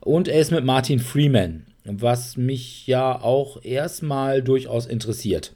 Und 0.00 0.28
er 0.28 0.40
ist 0.40 0.50
mit 0.50 0.64
Martin 0.64 0.98
Freeman, 0.98 1.66
was 1.84 2.38
mich 2.38 2.86
ja 2.86 3.20
auch 3.20 3.62
erstmal 3.62 4.42
durchaus 4.42 4.86
interessiert, 4.86 5.52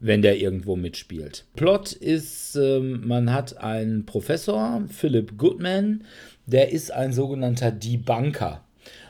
wenn 0.00 0.20
der 0.20 0.36
irgendwo 0.36 0.76
mitspielt. 0.76 1.46
Plot 1.56 1.92
ist, 1.92 2.56
ähm, 2.56 3.08
man 3.08 3.32
hat 3.32 3.56
einen 3.56 4.04
Professor, 4.04 4.82
Philip 4.90 5.38
Goodman, 5.38 6.04
der 6.44 6.72
ist 6.72 6.92
ein 6.92 7.14
sogenannter 7.14 7.70
Debunker. 7.70 8.62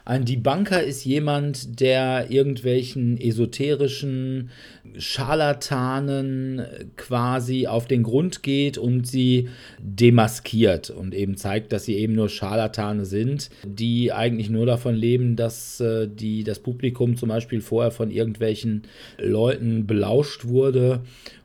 Ein 0.04 0.24
Debunker 0.24 0.82
ist 0.82 1.04
jemand, 1.04 1.80
der 1.80 2.30
irgendwelchen 2.30 3.20
esoterischen 3.20 4.50
Scharlatanen 4.98 6.62
quasi 6.96 7.68
auf 7.68 7.86
den 7.86 8.02
Grund 8.02 8.42
geht 8.42 8.78
und 8.78 9.06
sie 9.06 9.48
demaskiert 9.78 10.90
und 10.90 11.14
eben 11.14 11.36
zeigt, 11.36 11.72
dass 11.72 11.84
sie 11.84 11.94
eben 11.94 12.14
nur 12.14 12.28
Scharlatane 12.28 13.04
sind, 13.04 13.50
die 13.64 14.12
eigentlich 14.12 14.50
nur 14.50 14.66
davon 14.66 14.96
leben, 14.96 15.36
dass 15.36 15.78
äh, 15.78 16.08
die, 16.08 16.42
das 16.42 16.58
Publikum 16.58 17.16
zum 17.16 17.28
Beispiel 17.28 17.60
vorher 17.60 17.92
von 17.92 18.10
irgendwelchen 18.10 18.82
Leuten 19.18 19.86
belauscht 19.86 20.46
wurde 20.46 21.02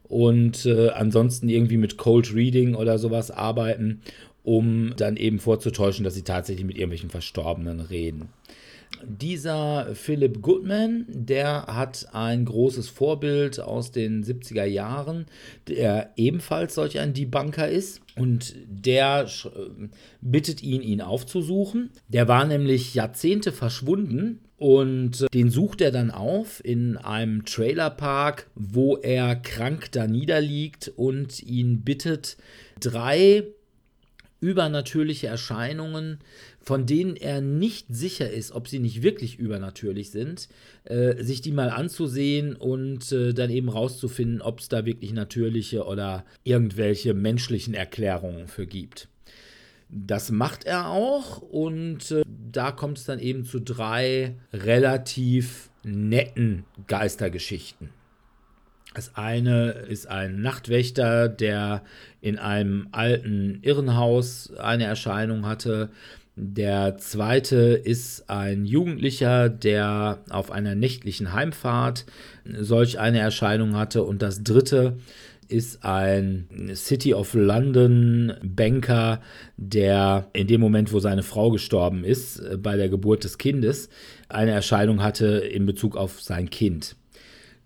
und 0.09 0.65
äh, 0.65 0.89
ansonsten 0.89 1.49
irgendwie 1.49 1.77
mit 1.77 1.97
Cold 1.97 2.33
Reading 2.33 2.75
oder 2.75 2.97
sowas 2.97 3.29
arbeiten, 3.29 4.01
um 4.47 4.93
dann 4.95 5.17
eben 5.17 5.39
vorzutäuschen, 5.39 6.05
dass 6.05 6.15
sie 6.15 6.23
tatsächlich 6.23 6.65
mit 6.65 6.77
irgendwelchen 6.77 7.09
Verstorbenen 7.09 7.81
reden. 7.81 8.29
Dieser 9.03 9.93
Philip 9.93 10.41
Goodman, 10.41 11.05
der 11.09 11.65
hat 11.67 12.07
ein 12.13 12.45
großes 12.45 12.87
Vorbild 12.87 13.59
aus 13.59 13.91
den 13.91 14.23
70er 14.23 14.63
Jahren, 14.63 15.25
der 15.67 16.13
ebenfalls 16.15 16.75
solch 16.75 16.97
ein 16.97 17.13
Debunker 17.13 17.67
ist. 17.67 17.99
Und 18.15 18.55
der 18.69 19.25
äh, 19.25 19.87
bittet 20.21 20.63
ihn, 20.63 20.81
ihn 20.81 21.01
aufzusuchen. 21.01 21.89
Der 22.07 22.29
war 22.29 22.45
nämlich 22.45 22.95
Jahrzehnte 22.95 23.51
verschwunden 23.51 24.39
und 24.55 25.23
äh, 25.23 25.27
den 25.33 25.49
sucht 25.49 25.81
er 25.81 25.91
dann 25.91 26.09
auf 26.09 26.63
in 26.63 26.95
einem 26.95 27.43
Trailerpark, 27.43 28.49
wo 28.55 28.95
er 28.95 29.35
krank 29.35 29.91
da 29.91 30.07
niederliegt 30.07 30.93
und 30.95 31.43
ihn 31.43 31.81
bittet, 31.81 32.37
drei 32.79 33.43
übernatürliche 34.39 35.27
Erscheinungen, 35.27 36.19
von 36.61 36.85
denen 36.85 37.15
er 37.15 37.41
nicht 37.41 37.87
sicher 37.89 38.29
ist, 38.29 38.51
ob 38.51 38.67
sie 38.67 38.79
nicht 38.79 39.01
wirklich 39.01 39.39
übernatürlich 39.39 40.11
sind, 40.11 40.49
äh, 40.83 41.23
sich 41.23 41.41
die 41.41 41.51
mal 41.51 41.69
anzusehen 41.69 42.55
und 42.55 43.11
äh, 43.11 43.33
dann 43.33 43.49
eben 43.49 43.69
rauszufinden, 43.69 44.41
ob 44.41 44.59
es 44.59 44.69
da 44.69 44.85
wirklich 44.85 45.13
natürliche 45.13 45.85
oder 45.85 46.25
irgendwelche 46.43 47.13
menschlichen 47.13 47.73
Erklärungen 47.73 48.47
für 48.47 48.67
gibt. 48.67 49.07
Das 49.89 50.31
macht 50.31 50.65
er 50.65 50.89
auch 50.89 51.37
und 51.41 52.11
äh, 52.11 52.23
da 52.51 52.71
kommt 52.71 52.97
es 52.97 53.05
dann 53.05 53.19
eben 53.19 53.45
zu 53.45 53.59
drei 53.59 54.35
relativ 54.51 55.69
netten 55.83 56.65
Geistergeschichten. 56.87 57.96
Das 58.97 59.13
eine 59.13 59.73
ist 59.87 60.09
ein 60.09 60.41
Nachtwächter, 60.41 61.29
der 61.29 61.83
in 62.19 62.39
einem 62.39 62.87
alten 62.93 63.59
Irrenhaus 63.61 64.51
eine 64.57 64.85
Erscheinung 64.85 65.45
hatte. 65.45 65.89
Der 66.35 66.97
zweite 66.97 67.57
ist 67.57 68.27
ein 68.27 68.65
Jugendlicher, 68.65 69.49
der 69.49 70.23
auf 70.31 70.49
einer 70.49 70.73
nächtlichen 70.73 71.31
Heimfahrt 71.31 72.07
solch 72.59 72.97
eine 72.97 73.19
Erscheinung 73.19 73.75
hatte. 73.75 74.01
Und 74.01 74.23
das 74.23 74.41
dritte 74.41 74.97
ist 75.47 75.85
ein 75.85 76.47
City 76.73 77.13
of 77.13 77.35
London 77.35 78.33
Banker, 78.41 79.21
der 79.57 80.27
in 80.33 80.47
dem 80.47 80.59
Moment, 80.59 80.91
wo 80.91 80.99
seine 80.99 81.21
Frau 81.21 81.51
gestorben 81.51 82.03
ist, 82.03 82.39
äh, 82.39 82.57
bei 82.57 82.77
der 82.77 82.89
Geburt 82.89 83.25
des 83.25 83.37
Kindes, 83.37 83.89
eine 84.27 84.51
Erscheinung 84.51 85.03
hatte 85.03 85.27
in 85.37 85.67
Bezug 85.67 85.95
auf 85.95 86.19
sein 86.19 86.49
Kind. 86.49 86.95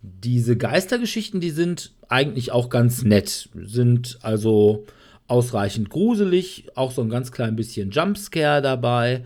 Diese 0.02 0.58
Geistergeschichten, 0.58 1.40
die 1.40 1.52
sind 1.52 1.92
eigentlich 2.10 2.52
auch 2.52 2.70
ganz 2.70 3.04
nett, 3.04 3.50
sind 3.54 4.20
also 4.22 4.86
ausreichend 5.28 5.90
gruselig, 5.90 6.68
auch 6.76 6.92
so 6.92 7.02
ein 7.02 7.10
ganz 7.10 7.32
klein 7.32 7.56
bisschen 7.56 7.92
Jumpscare 7.92 8.62
dabei. 8.62 9.24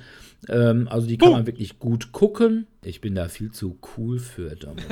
Ähm, 0.49 0.87
also 0.89 1.07
die 1.07 1.17
kann 1.17 1.31
man 1.31 1.47
wirklich 1.47 1.79
gut 1.79 2.11
gucken. 2.11 2.67
Ich 2.83 3.01
bin 3.01 3.15
da 3.15 3.27
viel 3.27 3.51
zu 3.51 3.79
cool 3.97 4.19
für, 4.19 4.55
Dominik. 4.55 4.85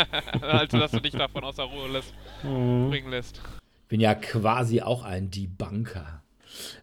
also, 0.40 0.78
dass 0.78 0.90
du 0.90 1.00
dich 1.00 1.12
davon 1.12 1.44
aus 1.44 1.56
der 1.56 1.66
Ruhe 1.66 1.88
lässt, 1.92 2.12
bringen 2.42 3.10
lässt. 3.10 3.40
bin 3.88 4.00
ja 4.00 4.14
quasi 4.14 4.80
auch 4.80 5.04
ein 5.04 5.30
Debunker. 5.30 6.22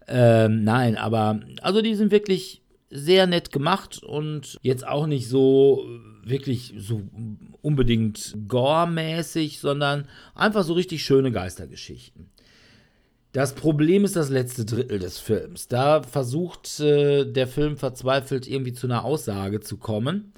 Ähm, 0.07 0.63
nein, 0.63 0.95
aber 0.95 1.41
also 1.61 1.81
die 1.81 1.95
sind 1.95 2.11
wirklich 2.11 2.61
sehr 2.95 3.27
nett 3.27 3.51
gemacht 3.51 4.01
und 4.01 4.57
jetzt 4.61 4.87
auch 4.87 5.07
nicht 5.07 5.27
so 5.27 5.85
äh, 5.85 6.29
wirklich 6.29 6.73
so 6.77 7.03
unbedingt 7.61 8.35
gore-mäßig, 8.47 9.59
sondern 9.59 10.07
einfach 10.33 10.63
so 10.63 10.73
richtig 10.73 11.03
schöne 11.03 11.31
Geistergeschichten. 11.31 12.29
Das 13.35 13.53
Problem 13.53 14.05
ist 14.05 14.15
das 14.15 14.29
letzte 14.29 14.63
Drittel 14.63 14.97
des 14.97 15.19
Films. 15.19 15.67
Da 15.67 16.03
versucht 16.03 16.79
äh, 16.79 17.25
der 17.25 17.47
Film 17.47 17.75
verzweifelt 17.75 18.47
irgendwie 18.47 18.71
zu 18.71 18.87
einer 18.87 19.03
Aussage 19.03 19.59
zu 19.59 19.75
kommen. 19.75 20.31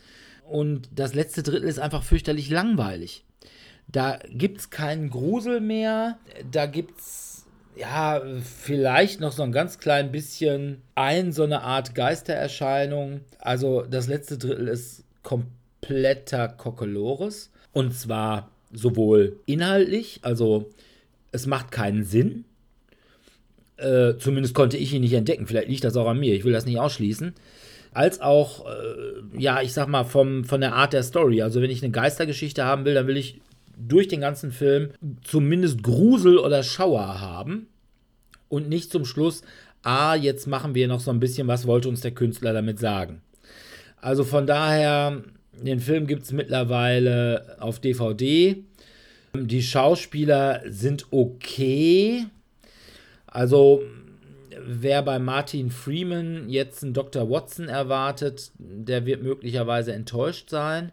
Und 0.49 0.89
das 0.95 1.13
letzte 1.13 1.43
Drittel 1.43 1.69
ist 1.69 1.77
einfach 1.77 2.01
fürchterlich 2.01 2.49
langweilig. 2.49 3.23
Da 3.87 4.17
gibt 4.29 4.59
es 4.61 4.69
keinen 4.71 5.11
Grusel 5.11 5.61
mehr. 5.61 6.17
Da 6.51 6.65
gibt 6.65 6.99
es, 6.99 7.36
ja, 7.77 8.21
vielleicht 8.41 9.19
noch 9.19 9.31
so 9.31 9.43
ein 9.43 9.51
ganz 9.51 9.79
klein 9.79 10.11
bisschen 10.11 10.81
ein, 10.95 11.31
so 11.31 11.43
eine 11.43 11.61
Art 11.61 11.95
Geistererscheinung. 11.95 13.21
Also 13.39 13.83
das 13.83 14.07
letzte 14.07 14.37
Drittel 14.37 14.67
ist 14.67 15.03
kompletter 15.23 16.47
Kokolores. 16.47 17.51
Und 17.73 17.93
zwar 17.93 18.49
sowohl 18.73 19.39
inhaltlich, 19.45 20.19
also 20.23 20.69
es 21.31 21.45
macht 21.45 21.71
keinen 21.71 22.03
Sinn. 22.03 22.45
Äh, 23.77 24.15
zumindest 24.17 24.55
konnte 24.55 24.77
ich 24.77 24.93
ihn 24.93 25.01
nicht 25.01 25.13
entdecken. 25.13 25.45
Vielleicht 25.45 25.69
liegt 25.69 25.83
das 25.83 25.95
auch 25.95 26.07
an 26.07 26.19
mir. 26.19 26.33
Ich 26.33 26.43
will 26.43 26.53
das 26.53 26.65
nicht 26.65 26.79
ausschließen. 26.79 27.33
Als 27.93 28.21
auch, 28.21 28.65
äh, 28.65 29.39
ja, 29.39 29.61
ich 29.61 29.73
sag 29.73 29.87
mal, 29.87 30.03
vom, 30.03 30.43
von 30.43 30.61
der 30.61 30.73
Art 30.73 30.93
der 30.93 31.03
Story. 31.03 31.41
Also, 31.41 31.61
wenn 31.61 31.69
ich 31.69 31.83
eine 31.83 31.91
Geistergeschichte 31.91 32.65
haben 32.65 32.85
will, 32.85 32.95
dann 32.95 33.07
will 33.07 33.17
ich 33.17 33.39
durch 33.77 34.07
den 34.07 34.21
ganzen 34.21 34.51
Film 34.51 34.91
zumindest 35.23 35.83
Grusel 35.83 36.37
oder 36.37 36.63
Schauer 36.63 37.21
haben. 37.21 37.67
Und 38.49 38.69
nicht 38.69 38.91
zum 38.91 39.05
Schluss, 39.05 39.41
ah, 39.83 40.15
jetzt 40.15 40.47
machen 40.47 40.73
wir 40.73 40.87
noch 40.87 40.99
so 40.99 41.11
ein 41.11 41.19
bisschen, 41.19 41.47
was 41.47 41.67
wollte 41.67 41.89
uns 41.89 42.01
der 42.01 42.11
Künstler 42.11 42.53
damit 42.53 42.79
sagen. 42.79 43.21
Also 43.99 44.23
von 44.23 44.47
daher, 44.47 45.23
den 45.53 45.79
Film 45.79 46.07
gibt 46.07 46.23
es 46.23 46.31
mittlerweile 46.31 47.57
auf 47.59 47.79
DVD. 47.79 48.63
Die 49.33 49.61
Schauspieler 49.61 50.61
sind 50.65 51.07
okay. 51.11 52.25
Also 53.27 53.83
wer 54.59 55.01
bei 55.01 55.19
Martin 55.19 55.71
Freeman 55.71 56.49
jetzt 56.49 56.83
einen 56.83 56.93
Dr. 56.93 57.29
Watson 57.29 57.69
erwartet, 57.69 58.51
der 58.57 59.05
wird 59.05 59.23
möglicherweise 59.23 59.93
enttäuscht 59.93 60.49
sein. 60.49 60.91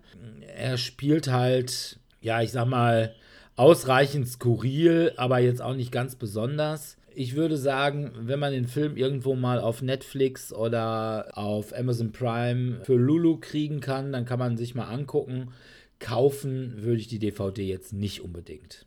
Er 0.57 0.79
spielt 0.79 1.29
halt, 1.29 1.99
ja, 2.25 2.41
ich 2.41 2.53
sag 2.53 2.67
mal, 2.67 3.15
ausreichend 3.55 4.27
skurril, 4.27 5.13
aber 5.17 5.39
jetzt 5.39 5.61
auch 5.61 5.75
nicht 5.75 5.93
ganz 5.93 6.17
besonders. 6.17 6.97
Ich 7.15 7.37
würde 7.37 7.57
sagen, 7.57 8.13
wenn 8.19 8.41
man 8.41 8.53
den 8.53 8.67
Film 8.67 8.97
irgendwo 8.97 9.37
mal 9.37 9.61
auf 9.61 9.83
Netflix 9.83 10.53
oder 10.53 11.29
auf 11.35 11.77
Amazon 11.77 12.11
Prime 12.11 12.81
für 12.83 12.97
Lulu 12.97 13.39
kriegen 13.39 13.81
kann, 13.81 14.11
dann 14.11 14.25
kann 14.25 14.39
man 14.41 14.57
sich 14.57 14.75
mal 14.75 14.87
angucken. 14.87 15.53
Kaufen 16.01 16.83
würde 16.83 16.99
ich 16.99 17.07
die 17.07 17.21
DVD 17.21 17.63
jetzt 17.63 17.93
nicht 17.93 18.23
unbedingt. 18.23 18.87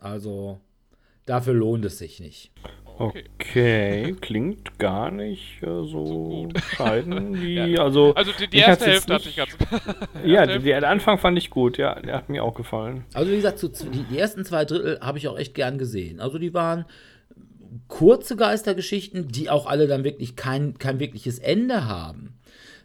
Also 0.00 0.60
dafür 1.26 1.54
lohnt 1.54 1.84
es 1.84 1.98
sich 1.98 2.20
nicht. 2.20 2.52
Okay. 2.98 3.24
okay, 3.34 4.16
klingt 4.20 4.78
gar 4.78 5.12
nicht 5.12 5.62
äh, 5.62 5.66
so, 5.66 5.84
so 5.86 6.48
bescheiden 6.52 7.40
wie. 7.40 7.54
ja. 7.74 7.82
Also, 7.82 8.12
also 8.14 8.32
die, 8.38 8.48
die 8.48 8.58
erste 8.58 8.86
Hälfte 8.86 9.14
hat 9.14 9.22
sich 9.22 9.36
ganz. 9.36 9.56
ja, 10.24 10.46
der, 10.46 10.58
der 10.58 10.88
Anfang 10.88 11.18
fand 11.18 11.38
ich 11.38 11.50
gut, 11.50 11.78
ja, 11.78 12.00
der 12.00 12.16
hat 12.16 12.28
mir 12.28 12.42
auch 12.42 12.54
gefallen. 12.54 13.04
Also, 13.14 13.30
wie 13.30 13.36
gesagt, 13.36 13.60
so, 13.60 13.68
die, 13.68 14.02
die 14.10 14.18
ersten 14.18 14.44
zwei 14.44 14.64
Drittel 14.64 14.98
habe 15.00 15.18
ich 15.18 15.28
auch 15.28 15.38
echt 15.38 15.54
gern 15.54 15.78
gesehen. 15.78 16.18
Also, 16.18 16.38
die 16.38 16.52
waren 16.54 16.86
kurze 17.86 18.34
Geistergeschichten, 18.34 19.28
die 19.28 19.48
auch 19.48 19.66
alle 19.66 19.86
dann 19.86 20.02
wirklich 20.02 20.34
kein, 20.34 20.78
kein 20.78 20.98
wirkliches 20.98 21.38
Ende 21.38 21.86
haben. 21.86 22.38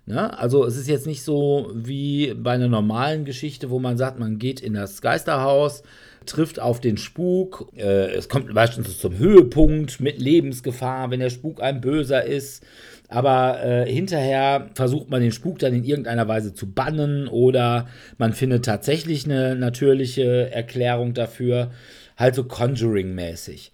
Ne? 0.06 0.38
Also 0.38 0.66
es 0.66 0.76
ist 0.76 0.88
jetzt 0.88 1.08
nicht 1.08 1.24
so 1.24 1.72
wie 1.74 2.34
bei 2.34 2.52
einer 2.52 2.68
normalen 2.68 3.24
Geschichte, 3.24 3.70
wo 3.70 3.80
man 3.80 3.98
sagt, 3.98 4.20
man 4.20 4.38
geht 4.38 4.60
in 4.60 4.74
das 4.74 5.02
Geisterhaus, 5.02 5.84
trifft 6.26 6.60
auf 6.60 6.80
den 6.80 6.98
Spuk, 6.98 7.72
äh, 7.76 8.12
es 8.12 8.30
kommt 8.30 8.54
beispielsweise 8.54 8.98
zum 8.98 9.18
Höhepunkt 9.18 10.00
mit 10.00 10.20
Lebensgefahr, 10.20 11.12
wenn 11.12 11.20
der 11.20 11.30
Spuk 11.30 11.62
ein 11.62 11.82
Böser 11.82 12.24
ist. 12.24 12.64
Aber 13.10 13.64
äh, 13.64 13.92
hinterher 13.92 14.70
versucht 14.74 15.10
man 15.10 15.22
den 15.22 15.32
Spuk 15.32 15.60
dann 15.60 15.74
in 15.74 15.84
irgendeiner 15.84 16.28
Weise 16.28 16.54
zu 16.54 16.72
bannen 16.72 17.28
oder 17.28 17.88
man 18.18 18.34
findet 18.34 18.66
tatsächlich 18.66 19.26
eine 19.26 19.56
natürliche 19.56 20.52
Erklärung 20.52 21.14
dafür, 21.14 21.72
halt 22.18 22.34
so 22.36 22.44
Conjuring-mäßig. 22.46 23.72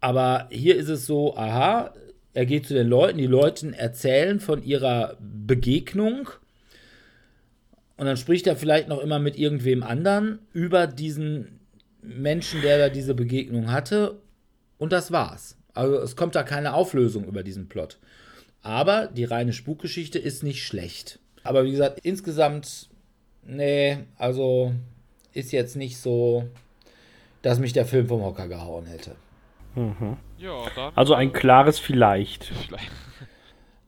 Aber 0.00 0.46
hier 0.50 0.76
ist 0.76 0.88
es 0.88 1.06
so, 1.06 1.36
aha, 1.36 1.92
er 2.34 2.46
geht 2.46 2.66
zu 2.66 2.74
den 2.74 2.86
Leuten, 2.86 3.18
die 3.18 3.26
Leute 3.26 3.76
erzählen 3.76 4.38
von 4.38 4.62
ihrer 4.62 5.16
Begegnung. 5.18 6.28
Und 7.96 8.06
dann 8.06 8.16
spricht 8.16 8.46
er 8.46 8.54
vielleicht 8.54 8.88
noch 8.88 9.00
immer 9.00 9.18
mit 9.18 9.36
irgendwem 9.36 9.82
anderen 9.82 10.38
über 10.52 10.86
diesen 10.86 11.57
Menschen, 12.08 12.62
der 12.62 12.78
da 12.78 12.88
diese 12.88 13.14
Begegnung 13.14 13.70
hatte. 13.70 14.20
Und 14.78 14.92
das 14.92 15.12
war's. 15.12 15.56
Also 15.74 15.96
es 15.98 16.16
kommt 16.16 16.34
da 16.34 16.42
keine 16.42 16.74
Auflösung 16.74 17.24
über 17.24 17.42
diesen 17.42 17.68
Plot. 17.68 17.98
Aber 18.62 19.06
die 19.06 19.24
reine 19.24 19.52
Spukgeschichte 19.52 20.18
ist 20.18 20.42
nicht 20.42 20.64
schlecht. 20.64 21.20
Aber 21.44 21.64
wie 21.64 21.70
gesagt, 21.70 22.00
insgesamt, 22.02 22.88
nee, 23.44 23.98
also 24.16 24.72
ist 25.32 25.52
jetzt 25.52 25.76
nicht 25.76 25.98
so, 25.98 26.48
dass 27.42 27.58
mich 27.58 27.72
der 27.72 27.86
Film 27.86 28.08
vom 28.08 28.22
Hocker 28.22 28.48
gehauen 28.48 28.86
hätte. 28.86 29.14
Mhm. 29.74 30.16
Ja, 30.38 30.64
dann. 30.74 30.92
Also 30.96 31.14
ein 31.14 31.32
klares 31.32 31.78
Vielleicht. 31.78 32.44
Vielleicht. 32.44 32.90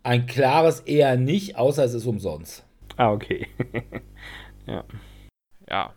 Ein 0.03 0.27
klares 0.27 0.81
eher 0.81 1.17
nicht, 1.17 1.57
außer 1.57 1.85
es 1.85 1.95
ist 1.95 2.07
umsonst. 2.07 2.65
Ah, 2.97 3.13
okay. 3.13 3.49
ja. 4.67 4.85
Ja. 5.69 5.95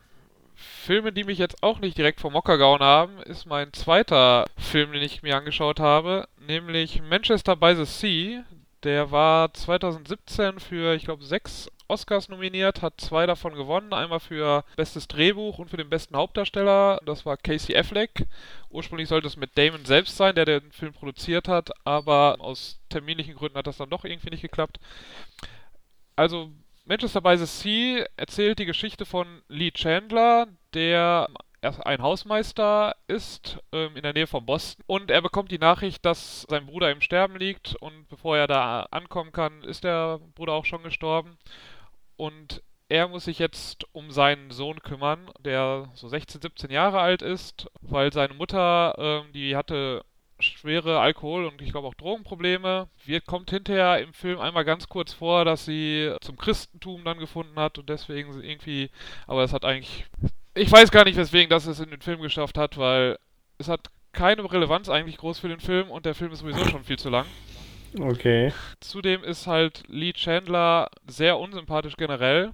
Filme, 0.83 1.13
die 1.13 1.23
mich 1.23 1.37
jetzt 1.37 1.63
auch 1.63 1.79
nicht 1.79 1.97
direkt 1.97 2.19
vom 2.19 2.33
Mocker 2.33 2.57
gehauen 2.57 2.81
haben, 2.81 3.17
ist 3.19 3.45
mein 3.45 3.71
zweiter 3.71 4.47
Film, 4.57 4.91
den 4.91 5.01
ich 5.01 5.23
mir 5.23 5.37
angeschaut 5.37 5.79
habe, 5.79 6.27
nämlich 6.45 7.01
Manchester 7.01 7.55
by 7.55 7.73
the 7.73 7.85
Sea. 7.85 8.43
Der 8.83 9.09
war 9.09 9.53
2017 9.53 10.59
für, 10.59 10.93
ich 10.93 11.05
glaube, 11.05 11.23
sechs 11.23 11.71
Oscars 11.87 12.27
nominiert, 12.27 12.81
hat 12.81 12.99
zwei 12.99 13.25
davon 13.25 13.55
gewonnen. 13.55 13.93
Einmal 13.93 14.19
für 14.19 14.65
bestes 14.75 15.07
Drehbuch 15.07 15.57
und 15.57 15.69
für 15.69 15.77
den 15.77 15.89
besten 15.89 16.17
Hauptdarsteller. 16.17 16.99
Das 17.05 17.25
war 17.25 17.37
Casey 17.37 17.77
Affleck. 17.77 18.27
Ursprünglich 18.69 19.07
sollte 19.07 19.27
es 19.27 19.37
mit 19.37 19.57
Damon 19.57 19.85
selbst 19.85 20.17
sein, 20.17 20.35
der 20.35 20.43
den 20.43 20.69
Film 20.73 20.91
produziert 20.91 21.47
hat, 21.47 21.69
aber 21.85 22.35
aus 22.39 22.81
terminlichen 22.89 23.35
Gründen 23.35 23.57
hat 23.57 23.67
das 23.67 23.77
dann 23.77 23.89
doch 23.89 24.03
irgendwie 24.03 24.31
nicht 24.31 24.41
geklappt. 24.41 24.81
Also 26.17 26.51
Manchester 26.85 27.21
by 27.21 27.37
the 27.37 27.45
Sea 27.45 28.05
erzählt 28.17 28.59
die 28.59 28.65
Geschichte 28.65 29.05
von 29.05 29.41
Lee 29.47 29.71
Chandler, 29.71 30.47
der 30.73 31.29
ein 31.85 32.01
Hausmeister 32.01 32.95
ist 33.07 33.57
ähm, 33.71 33.95
in 33.95 34.03
der 34.03 34.11
Nähe 34.11 34.27
von 34.27 34.45
Boston. 34.45 34.83
Und 34.85 35.09
er 35.09 35.21
bekommt 35.21 35.49
die 35.51 35.59
Nachricht, 35.59 36.05
dass 36.05 36.41
sein 36.49 36.65
Bruder 36.65 36.91
im 36.91 36.99
Sterben 36.99 37.37
liegt. 37.37 37.75
Und 37.75 38.09
bevor 38.09 38.37
er 38.37 38.47
da 38.47 38.81
ankommen 38.91 39.31
kann, 39.31 39.63
ist 39.63 39.85
der 39.85 40.19
Bruder 40.35 40.51
auch 40.51 40.65
schon 40.65 40.83
gestorben. 40.83 41.37
Und 42.17 42.61
er 42.89 43.07
muss 43.07 43.25
sich 43.25 43.39
jetzt 43.39 43.85
um 43.93 44.11
seinen 44.11 44.51
Sohn 44.51 44.81
kümmern, 44.81 45.31
der 45.39 45.89
so 45.93 46.09
16, 46.09 46.41
17 46.41 46.69
Jahre 46.69 46.99
alt 46.99 47.21
ist, 47.21 47.67
weil 47.79 48.11
seine 48.11 48.33
Mutter, 48.33 48.95
ähm, 48.97 49.31
die 49.31 49.55
hatte 49.55 50.03
schwere 50.43 50.99
Alkohol- 50.99 51.45
und 51.45 51.61
ich 51.61 51.71
glaube 51.71 51.87
auch 51.87 51.93
Drogenprobleme. 51.93 52.87
Wird 53.05 53.25
kommt 53.25 53.49
hinterher 53.49 53.99
im 53.99 54.13
Film 54.13 54.39
einmal 54.39 54.65
ganz 54.65 54.87
kurz 54.87 55.13
vor, 55.13 55.45
dass 55.45 55.65
sie 55.65 56.13
zum 56.21 56.37
Christentum 56.37 57.03
dann 57.03 57.19
gefunden 57.19 57.55
hat 57.55 57.77
und 57.77 57.89
deswegen 57.89 58.41
irgendwie, 58.41 58.89
aber 59.27 59.43
es 59.43 59.53
hat 59.53 59.65
eigentlich, 59.65 60.05
ich 60.55 60.71
weiß 60.71 60.91
gar 60.91 61.05
nicht, 61.05 61.17
weswegen 61.17 61.49
das 61.49 61.65
es 61.65 61.79
in 61.79 61.89
den 61.89 62.01
Film 62.01 62.21
geschafft 62.21 62.57
hat, 62.57 62.77
weil 62.77 63.17
es 63.57 63.67
hat 63.67 63.89
keine 64.11 64.49
Relevanz 64.51 64.89
eigentlich 64.89 65.17
groß 65.17 65.39
für 65.39 65.49
den 65.49 65.59
Film 65.59 65.89
und 65.89 66.05
der 66.05 66.15
Film 66.15 66.31
ist 66.31 66.39
sowieso 66.39 66.65
schon 66.65 66.83
viel 66.83 66.99
zu 66.99 67.09
lang. 67.09 67.25
Okay. 67.99 68.51
Zudem 68.79 69.23
ist 69.23 69.47
halt 69.47 69.83
Lee 69.87 70.13
Chandler 70.13 70.89
sehr 71.07 71.37
unsympathisch 71.37 71.95
generell, 71.95 72.51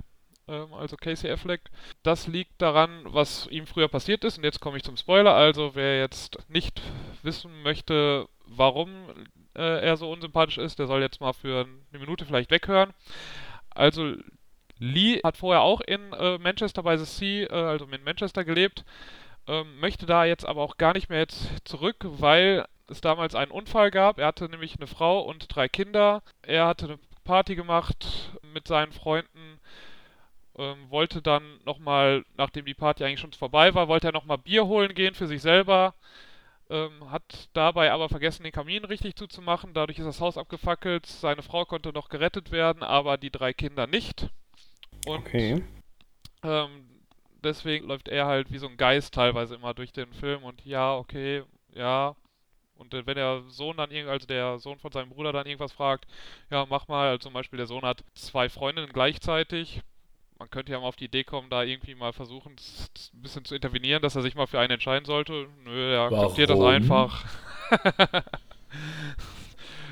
ähm, 0.49 0.73
also 0.73 0.97
Casey 0.97 1.29
Affleck. 1.29 1.61
Das 2.03 2.27
liegt 2.27 2.61
daran, 2.61 3.01
was 3.05 3.47
ihm 3.47 3.67
früher 3.67 3.87
passiert 3.87 4.23
ist. 4.23 4.37
Und 4.37 4.43
jetzt 4.43 4.59
komme 4.59 4.77
ich 4.77 4.83
zum 4.83 4.97
Spoiler. 4.97 5.33
Also 5.33 5.75
wer 5.75 5.99
jetzt 5.99 6.37
nicht 6.49 6.81
wissen 7.23 7.61
möchte, 7.61 8.27
warum 8.45 8.89
äh, 9.55 9.81
er 9.81 9.97
so 9.97 10.11
unsympathisch 10.11 10.57
ist, 10.57 10.79
der 10.79 10.87
soll 10.87 11.01
jetzt 11.01 11.21
mal 11.21 11.33
für 11.33 11.67
eine 11.91 11.99
Minute 11.99 12.25
vielleicht 12.25 12.51
weghören. 12.51 12.93
Also 13.69 14.15
Lee 14.79 15.19
hat 15.23 15.37
vorher 15.37 15.61
auch 15.61 15.81
in 15.81 16.13
äh, 16.13 16.37
Manchester 16.37 16.83
by 16.83 16.97
the 16.97 17.05
Sea, 17.05 17.47
äh, 17.49 17.53
also 17.53 17.85
in 17.85 18.03
Manchester 18.03 18.43
gelebt, 18.43 18.85
ähm, 19.47 19.79
möchte 19.79 20.05
da 20.05 20.25
jetzt 20.25 20.45
aber 20.45 20.61
auch 20.61 20.77
gar 20.77 20.93
nicht 20.93 21.09
mehr 21.09 21.19
jetzt 21.19 21.47
zurück, 21.65 21.97
weil 22.01 22.65
es 22.87 23.01
damals 23.01 23.35
einen 23.35 23.51
Unfall 23.51 23.91
gab. 23.91 24.17
Er 24.17 24.27
hatte 24.27 24.49
nämlich 24.49 24.77
eine 24.77 24.87
Frau 24.87 25.21
und 25.21 25.53
drei 25.53 25.67
Kinder. 25.67 26.23
Er 26.41 26.65
hatte 26.65 26.85
eine 26.85 26.99
Party 27.23 27.55
gemacht 27.55 28.31
mit 28.53 28.67
seinen 28.67 28.91
Freunden. 28.91 29.59
Ähm, 30.59 30.89
wollte 30.89 31.21
dann 31.21 31.41
nochmal, 31.63 32.25
nachdem 32.35 32.65
die 32.65 32.73
Party 32.73 33.05
eigentlich 33.05 33.21
schon 33.21 33.31
vorbei 33.31 33.73
war, 33.73 33.87
wollte 33.87 34.09
er 34.09 34.13
nochmal 34.13 34.37
Bier 34.37 34.67
holen 34.67 34.93
gehen 34.93 35.15
für 35.15 35.27
sich 35.27 35.41
selber. 35.41 35.95
Ähm, 36.69 37.09
hat 37.09 37.49
dabei 37.53 37.93
aber 37.93 38.09
vergessen, 38.09 38.43
den 38.43 38.51
Kamin 38.51 38.83
richtig 38.83 39.15
zuzumachen. 39.15 39.73
Dadurch 39.73 39.99
ist 39.99 40.05
das 40.05 40.19
Haus 40.19 40.37
abgefackelt. 40.37 41.05
Seine 41.05 41.43
Frau 41.43 41.63
konnte 41.63 41.93
noch 41.93 42.09
gerettet 42.09 42.51
werden, 42.51 42.83
aber 42.83 43.17
die 43.17 43.31
drei 43.31 43.53
Kinder 43.53 43.87
nicht. 43.87 44.27
Und 45.07 45.19
okay. 45.19 45.63
Ähm, 46.43 46.89
deswegen 47.41 47.87
läuft 47.87 48.09
er 48.09 48.25
halt 48.25 48.51
wie 48.51 48.57
so 48.57 48.67
ein 48.67 48.75
Geist 48.75 49.13
teilweise 49.13 49.55
immer 49.55 49.73
durch 49.73 49.93
den 49.93 50.11
Film 50.13 50.43
und 50.43 50.65
ja, 50.65 50.93
okay, 50.93 51.43
ja, 51.73 52.15
und 52.79 52.93
äh, 52.93 53.05
wenn 53.05 53.15
der 53.15 53.43
Sohn 53.49 53.77
dann 53.77 53.91
also 54.07 54.25
der 54.25 54.59
Sohn 54.59 54.79
von 54.79 54.91
seinem 54.91 55.09
Bruder 55.09 55.33
dann 55.33 55.45
irgendwas 55.45 55.73
fragt, 55.73 56.05
ja, 56.49 56.65
mach 56.69 56.87
mal, 56.87 57.09
also 57.09 57.19
zum 57.19 57.33
Beispiel 57.33 57.57
der 57.57 57.67
Sohn 57.67 57.83
hat 57.83 58.03
zwei 58.15 58.49
Freundinnen 58.49 58.91
gleichzeitig. 58.91 59.81
Man 60.39 60.49
könnte 60.49 60.71
ja 60.71 60.79
mal 60.79 60.87
auf 60.87 60.95
die 60.95 61.05
Idee 61.05 61.25
kommen, 61.25 61.49
da 61.49 61.63
irgendwie 61.63 61.95
mal 61.95 62.13
versuchen, 62.13 62.53
ein 62.53 63.21
bisschen 63.21 63.43
zu 63.43 63.55
intervenieren, 63.55 64.01
dass 64.01 64.15
er 64.15 64.21
sich 64.21 64.35
mal 64.35 64.47
für 64.47 64.59
einen 64.59 64.71
entscheiden 64.71 65.05
sollte. 65.05 65.47
Nö, 65.65 65.93
er 65.93 66.03
akzeptiert 66.03 66.49
das 66.49 66.61
einfach. 66.61 67.25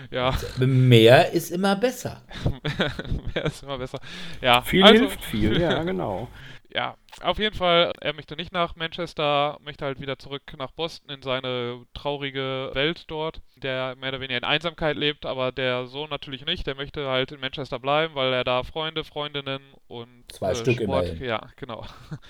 ja. 0.10 0.34
Mehr 0.58 1.34
ist 1.34 1.52
immer 1.52 1.76
besser. 1.76 2.24
Mehr 3.34 3.44
ist 3.44 3.62
immer 3.62 3.78
besser. 3.78 4.00
Ja. 4.40 4.62
Viel 4.62 4.84
also, 4.84 5.00
hilft 5.02 5.24
viel, 5.26 5.60
ja, 5.60 5.84
genau 5.84 6.30
ja, 6.78 6.96
auf 7.22 7.40
jeden 7.40 7.56
Fall, 7.56 7.92
er 8.02 8.14
möchte 8.14 8.36
nicht 8.36 8.54
nach 8.54 8.76
Manchester, 8.76 9.58
möchte 9.64 9.84
halt 9.84 10.00
wieder 10.00 10.20
zurück 10.20 10.44
nach 10.60 10.70
Boston 10.70 11.10
in 11.10 11.24
seine 11.24 11.84
traurige 11.96 12.70
Welt 12.74 13.06
dort, 13.08 13.42
der 13.56 13.96
mehr 13.96 14.10
oder 14.10 14.20
weniger 14.20 14.38
in 14.38 14.44
Einsamkeit 14.44 14.96
lebt, 14.96 15.26
aber 15.26 15.52
der 15.52 15.88
Sohn 15.88 16.12
natürlich 16.12 16.46
nicht, 16.46 16.68
der 16.68 16.76
möchte 16.76 17.08
halt 17.08 17.32
in 17.32 17.40
Manchester 17.40 17.80
bleiben, 17.80 18.14
weil 18.14 18.32
er 18.32 18.44
da 18.44 18.62
Freunde, 18.62 19.04
Freundinnen 19.04 19.60
und 19.88 20.32
zwei 20.32 20.52
äh, 20.52 20.56
Stück 20.56 20.80
Sport, 20.80 21.08
immerhin. 21.08 21.26
ja, 21.26 21.50
genau. 21.56 21.84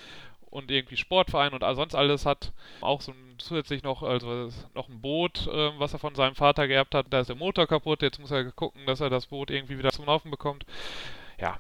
Und 0.50 0.72
irgendwie 0.72 0.96
Sportverein 0.96 1.52
und 1.52 1.62
sonst 1.76 1.94
alles 1.94 2.26
hat. 2.26 2.54
Auch 2.80 3.02
so 3.02 3.12
ein, 3.12 3.36
zusätzlich 3.38 3.84
noch, 3.84 4.02
also 4.02 4.50
noch 4.74 4.88
ein 4.88 5.02
Boot, 5.02 5.46
äh, 5.46 5.78
was 5.78 5.92
er 5.92 6.00
von 6.00 6.16
seinem 6.16 6.36
Vater 6.36 6.70
geerbt 6.70 6.96
hat. 6.96 7.08
Da 7.10 7.20
ist 7.20 7.28
der 7.28 7.36
Motor 7.36 7.68
kaputt. 7.68 8.02
Jetzt 8.02 8.18
muss 8.18 8.32
er 8.32 8.50
gucken, 8.54 8.86
dass 8.86 9.02
er 9.02 9.10
das 9.10 9.28
Boot 9.28 9.52
irgendwie 9.52 9.78
wieder 9.78 9.92
zum 9.92 10.06
Laufen 10.06 10.32
bekommt. 10.32 10.66
Ja, 11.38 11.60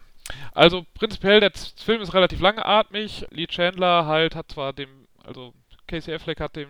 also 0.53 0.85
prinzipiell, 0.93 1.39
der 1.39 1.51
Film 1.51 2.01
ist 2.01 2.13
relativ 2.13 2.39
langatmig. 2.39 3.25
Lee 3.31 3.47
Chandler 3.47 4.05
halt 4.05 4.35
hat 4.35 4.51
zwar 4.51 4.73
dem, 4.73 5.07
also 5.23 5.53
Casey 5.87 6.13
Affleck 6.13 6.39
hat 6.39 6.55
dem 6.55 6.69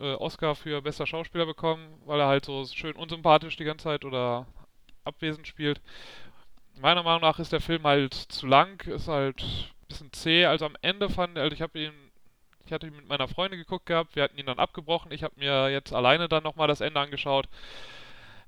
äh, 0.00 0.14
Oscar 0.14 0.54
für 0.54 0.82
bester 0.82 1.06
Schauspieler 1.06 1.46
bekommen, 1.46 2.00
weil 2.04 2.20
er 2.20 2.26
halt 2.26 2.44
so 2.44 2.64
schön 2.66 2.96
unsympathisch 2.96 3.56
die 3.56 3.64
ganze 3.64 3.84
Zeit 3.84 4.04
oder 4.04 4.46
abwesend 5.04 5.46
spielt. 5.46 5.80
Meiner 6.78 7.02
Meinung 7.02 7.22
nach 7.22 7.38
ist 7.38 7.52
der 7.52 7.60
Film 7.60 7.84
halt 7.84 8.14
zu 8.14 8.46
lang, 8.46 8.82
ist 8.86 9.08
halt 9.08 9.42
ein 9.42 9.86
bisschen 9.88 10.12
zäh. 10.12 10.46
Also 10.46 10.66
am 10.66 10.76
Ende 10.82 11.08
fand, 11.08 11.38
also 11.38 11.54
ich 11.54 11.60
ihn, 11.74 11.92
ich 12.66 12.72
hatte 12.72 12.88
ihn 12.88 12.96
mit 12.96 13.08
meiner 13.08 13.28
Freundin 13.28 13.58
geguckt 13.58 13.86
gehabt, 13.86 14.16
wir 14.16 14.24
hatten 14.24 14.38
ihn 14.38 14.46
dann 14.46 14.58
abgebrochen. 14.58 15.12
Ich 15.12 15.22
habe 15.22 15.34
mir 15.38 15.70
jetzt 15.70 15.94
alleine 15.94 16.28
dann 16.28 16.42
nochmal 16.42 16.68
das 16.68 16.80
Ende 16.80 17.00
angeschaut. 17.00 17.48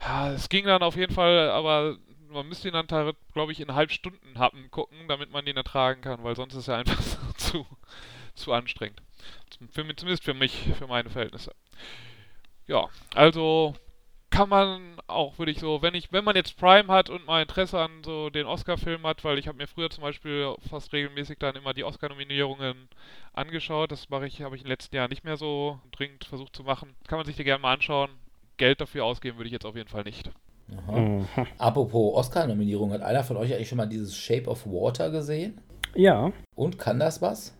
Ja, 0.00 0.30
es 0.32 0.48
ging 0.48 0.66
dann 0.66 0.82
auf 0.82 0.96
jeden 0.96 1.14
Fall, 1.14 1.50
aber 1.50 1.96
man 2.30 2.48
müsste 2.48 2.68
ihn 2.68 2.74
dann, 2.74 2.86
glaube 2.86 3.52
ich, 3.52 3.60
in 3.60 3.74
halb 3.74 3.90
Stunden 3.92 4.38
Happen 4.38 4.70
gucken, 4.70 5.08
damit 5.08 5.30
man 5.30 5.46
ihn 5.46 5.56
ertragen 5.56 6.00
kann, 6.00 6.24
weil 6.24 6.36
sonst 6.36 6.54
ist 6.54 6.68
er 6.68 6.76
einfach 6.76 6.98
zu, 7.36 7.66
zu 8.34 8.52
anstrengend. 8.52 9.02
Für, 9.72 9.84
zumindest 9.96 10.24
für 10.24 10.34
mich, 10.34 10.70
für 10.78 10.86
meine 10.86 11.10
Verhältnisse. 11.10 11.54
Ja, 12.66 12.88
also 13.14 13.74
kann 14.30 14.48
man 14.48 15.00
auch, 15.06 15.38
würde 15.38 15.50
ich 15.50 15.58
so, 15.58 15.80
wenn 15.80 15.94
ich, 15.94 16.12
wenn 16.12 16.24
man 16.24 16.36
jetzt 16.36 16.58
Prime 16.58 16.92
hat 16.92 17.08
und 17.08 17.26
mal 17.26 17.40
Interesse 17.40 17.80
an 17.80 18.04
so 18.04 18.28
den 18.30 18.46
Oscar-Film 18.46 19.06
hat, 19.06 19.24
weil 19.24 19.38
ich 19.38 19.48
habe 19.48 19.56
mir 19.58 19.66
früher 19.66 19.90
zum 19.90 20.02
Beispiel 20.02 20.54
fast 20.68 20.92
regelmäßig 20.92 21.38
dann 21.38 21.56
immer 21.56 21.72
die 21.72 21.84
Oscar-Nominierungen 21.84 22.88
angeschaut. 23.32 23.90
Das 23.90 24.10
mache 24.10 24.26
ich, 24.26 24.42
habe 24.42 24.54
ich 24.54 24.62
in 24.62 24.66
den 24.66 24.72
letzten 24.72 24.96
Jahren 24.96 25.10
nicht 25.10 25.24
mehr 25.24 25.36
so 25.36 25.80
dringend 25.92 26.24
versucht 26.24 26.54
zu 26.54 26.62
machen. 26.62 26.94
Kann 27.06 27.18
man 27.18 27.26
sich 27.26 27.36
dir 27.36 27.44
gerne 27.44 27.62
mal 27.62 27.72
anschauen. 27.72 28.10
Geld 28.58 28.80
dafür 28.80 29.04
ausgeben 29.04 29.38
würde 29.38 29.48
ich 29.48 29.52
jetzt 29.52 29.66
auf 29.66 29.76
jeden 29.76 29.88
Fall 29.88 30.04
nicht. 30.04 30.30
Mhm. 30.90 31.26
Apropos 31.58 32.14
Oscar-Nominierung, 32.14 32.92
hat 32.92 33.02
einer 33.02 33.24
von 33.24 33.36
euch 33.36 33.52
eigentlich 33.54 33.68
schon 33.68 33.78
mal 33.78 33.86
dieses 33.86 34.16
Shape 34.16 34.48
of 34.48 34.66
Water 34.66 35.10
gesehen? 35.10 35.58
Ja. 35.94 36.32
Und 36.54 36.78
kann 36.78 36.98
das 36.98 37.22
was? 37.22 37.54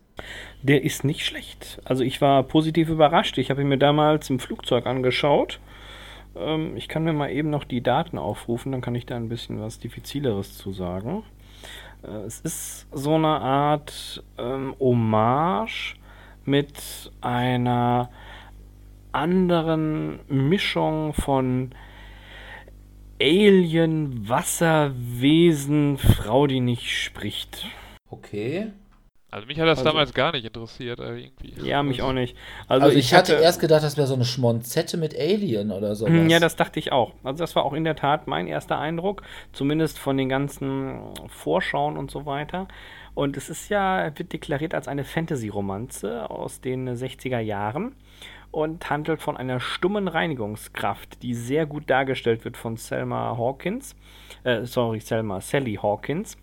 Der 0.61 0.83
ist 0.83 1.03
nicht 1.03 1.25
schlecht. 1.25 1.81
Also 1.85 2.03
ich 2.03 2.21
war 2.21 2.43
positiv 2.43 2.89
überrascht. 2.89 3.37
Ich 3.37 3.49
habe 3.49 3.61
ihn 3.61 3.69
mir 3.69 3.77
damals 3.77 4.29
im 4.29 4.39
Flugzeug 4.39 4.85
angeschaut. 4.85 5.59
Ähm, 6.35 6.75
ich 6.75 6.87
kann 6.87 7.03
mir 7.03 7.13
mal 7.13 7.31
eben 7.31 7.49
noch 7.49 7.63
die 7.63 7.81
Daten 7.81 8.17
aufrufen, 8.17 8.71
dann 8.71 8.81
kann 8.81 8.95
ich 8.95 9.05
da 9.05 9.15
ein 9.15 9.29
bisschen 9.29 9.61
was 9.61 9.79
Diffizileres 9.79 10.57
zu 10.57 10.71
sagen. 10.71 11.23
Äh, 12.03 12.25
es 12.25 12.39
ist 12.41 12.87
so 12.91 13.15
eine 13.15 13.27
Art 13.27 14.23
ähm, 14.37 14.75
Hommage 14.79 15.95
mit 16.45 17.11
einer 17.21 18.09
anderen 19.11 20.19
Mischung 20.27 21.13
von 21.13 21.71
Alien, 23.21 24.29
Wasserwesen, 24.29 25.97
Frau, 25.97 26.47
die 26.47 26.61
nicht 26.61 26.89
spricht. 26.89 27.65
Okay. 28.09 28.71
Also 29.31 29.45
mich 29.45 29.59
hat 29.59 29.67
das 29.67 29.79
also, 29.79 29.91
damals 29.91 30.13
gar 30.13 30.31
nicht 30.31 30.45
interessiert, 30.45 30.99
äh, 30.99 31.17
irgendwie. 31.17 31.53
Ja, 31.67 31.83
mich 31.83 31.99
also 31.99 32.09
auch 32.09 32.13
nicht. 32.13 32.35
Also, 32.67 32.85
also 32.85 32.97
ich, 32.97 33.05
ich, 33.05 33.13
hatte 33.13 33.33
erst 33.33 33.59
gedacht, 33.59 33.83
das 33.83 33.95
wäre 33.95 34.07
so 34.07 34.15
eine 34.15 34.25
Schmonzette 34.25 34.97
mit 34.97 35.15
Alien 35.15 35.71
oder 35.71 35.93
so. 35.95 36.07
Ja, 36.07 36.39
das 36.39 36.55
dachte 36.55 36.79
ich 36.79 36.91
auch. 36.91 37.13
Also 37.23 37.43
das 37.43 37.55
war 37.55 37.63
auch 37.63 37.73
in 37.73 37.83
der 37.83 37.95
Tat 37.95 38.25
mein 38.25 38.47
erster 38.47 38.79
Eindruck, 38.79 39.21
zumindest 39.53 39.99
von 39.99 40.17
den 40.17 40.29
ganzen 40.29 40.99
Vorschauen 41.27 41.95
und 41.97 42.09
so 42.09 42.25
weiter. 42.25 42.67
Und 43.13 43.37
es 43.37 43.49
ist 43.49 43.69
ja, 43.69 44.11
wird 44.17 44.33
deklariert 44.33 44.73
als 44.73 44.87
eine 44.87 45.03
Fantasy-Romanze 45.03 46.29
aus 46.29 46.61
den 46.61 46.89
60er 46.89 47.39
Jahren 47.39 47.95
und 48.51 48.89
handelt 48.89 49.21
von 49.21 49.37
einer 49.37 49.59
stummen 49.59 50.07
Reinigungskraft, 50.07 51.21
die 51.21 51.33
sehr 51.33 51.65
gut 51.65 51.89
dargestellt 51.89 52.45
wird 52.45 52.57
von 52.57 52.77
Selma 52.77 53.37
Hawkins. 53.37 53.95
Äh, 54.43 54.65
sorry, 54.65 54.99
Selma, 54.99 55.41
Sally 55.41 55.75
Hawkins 55.81 56.37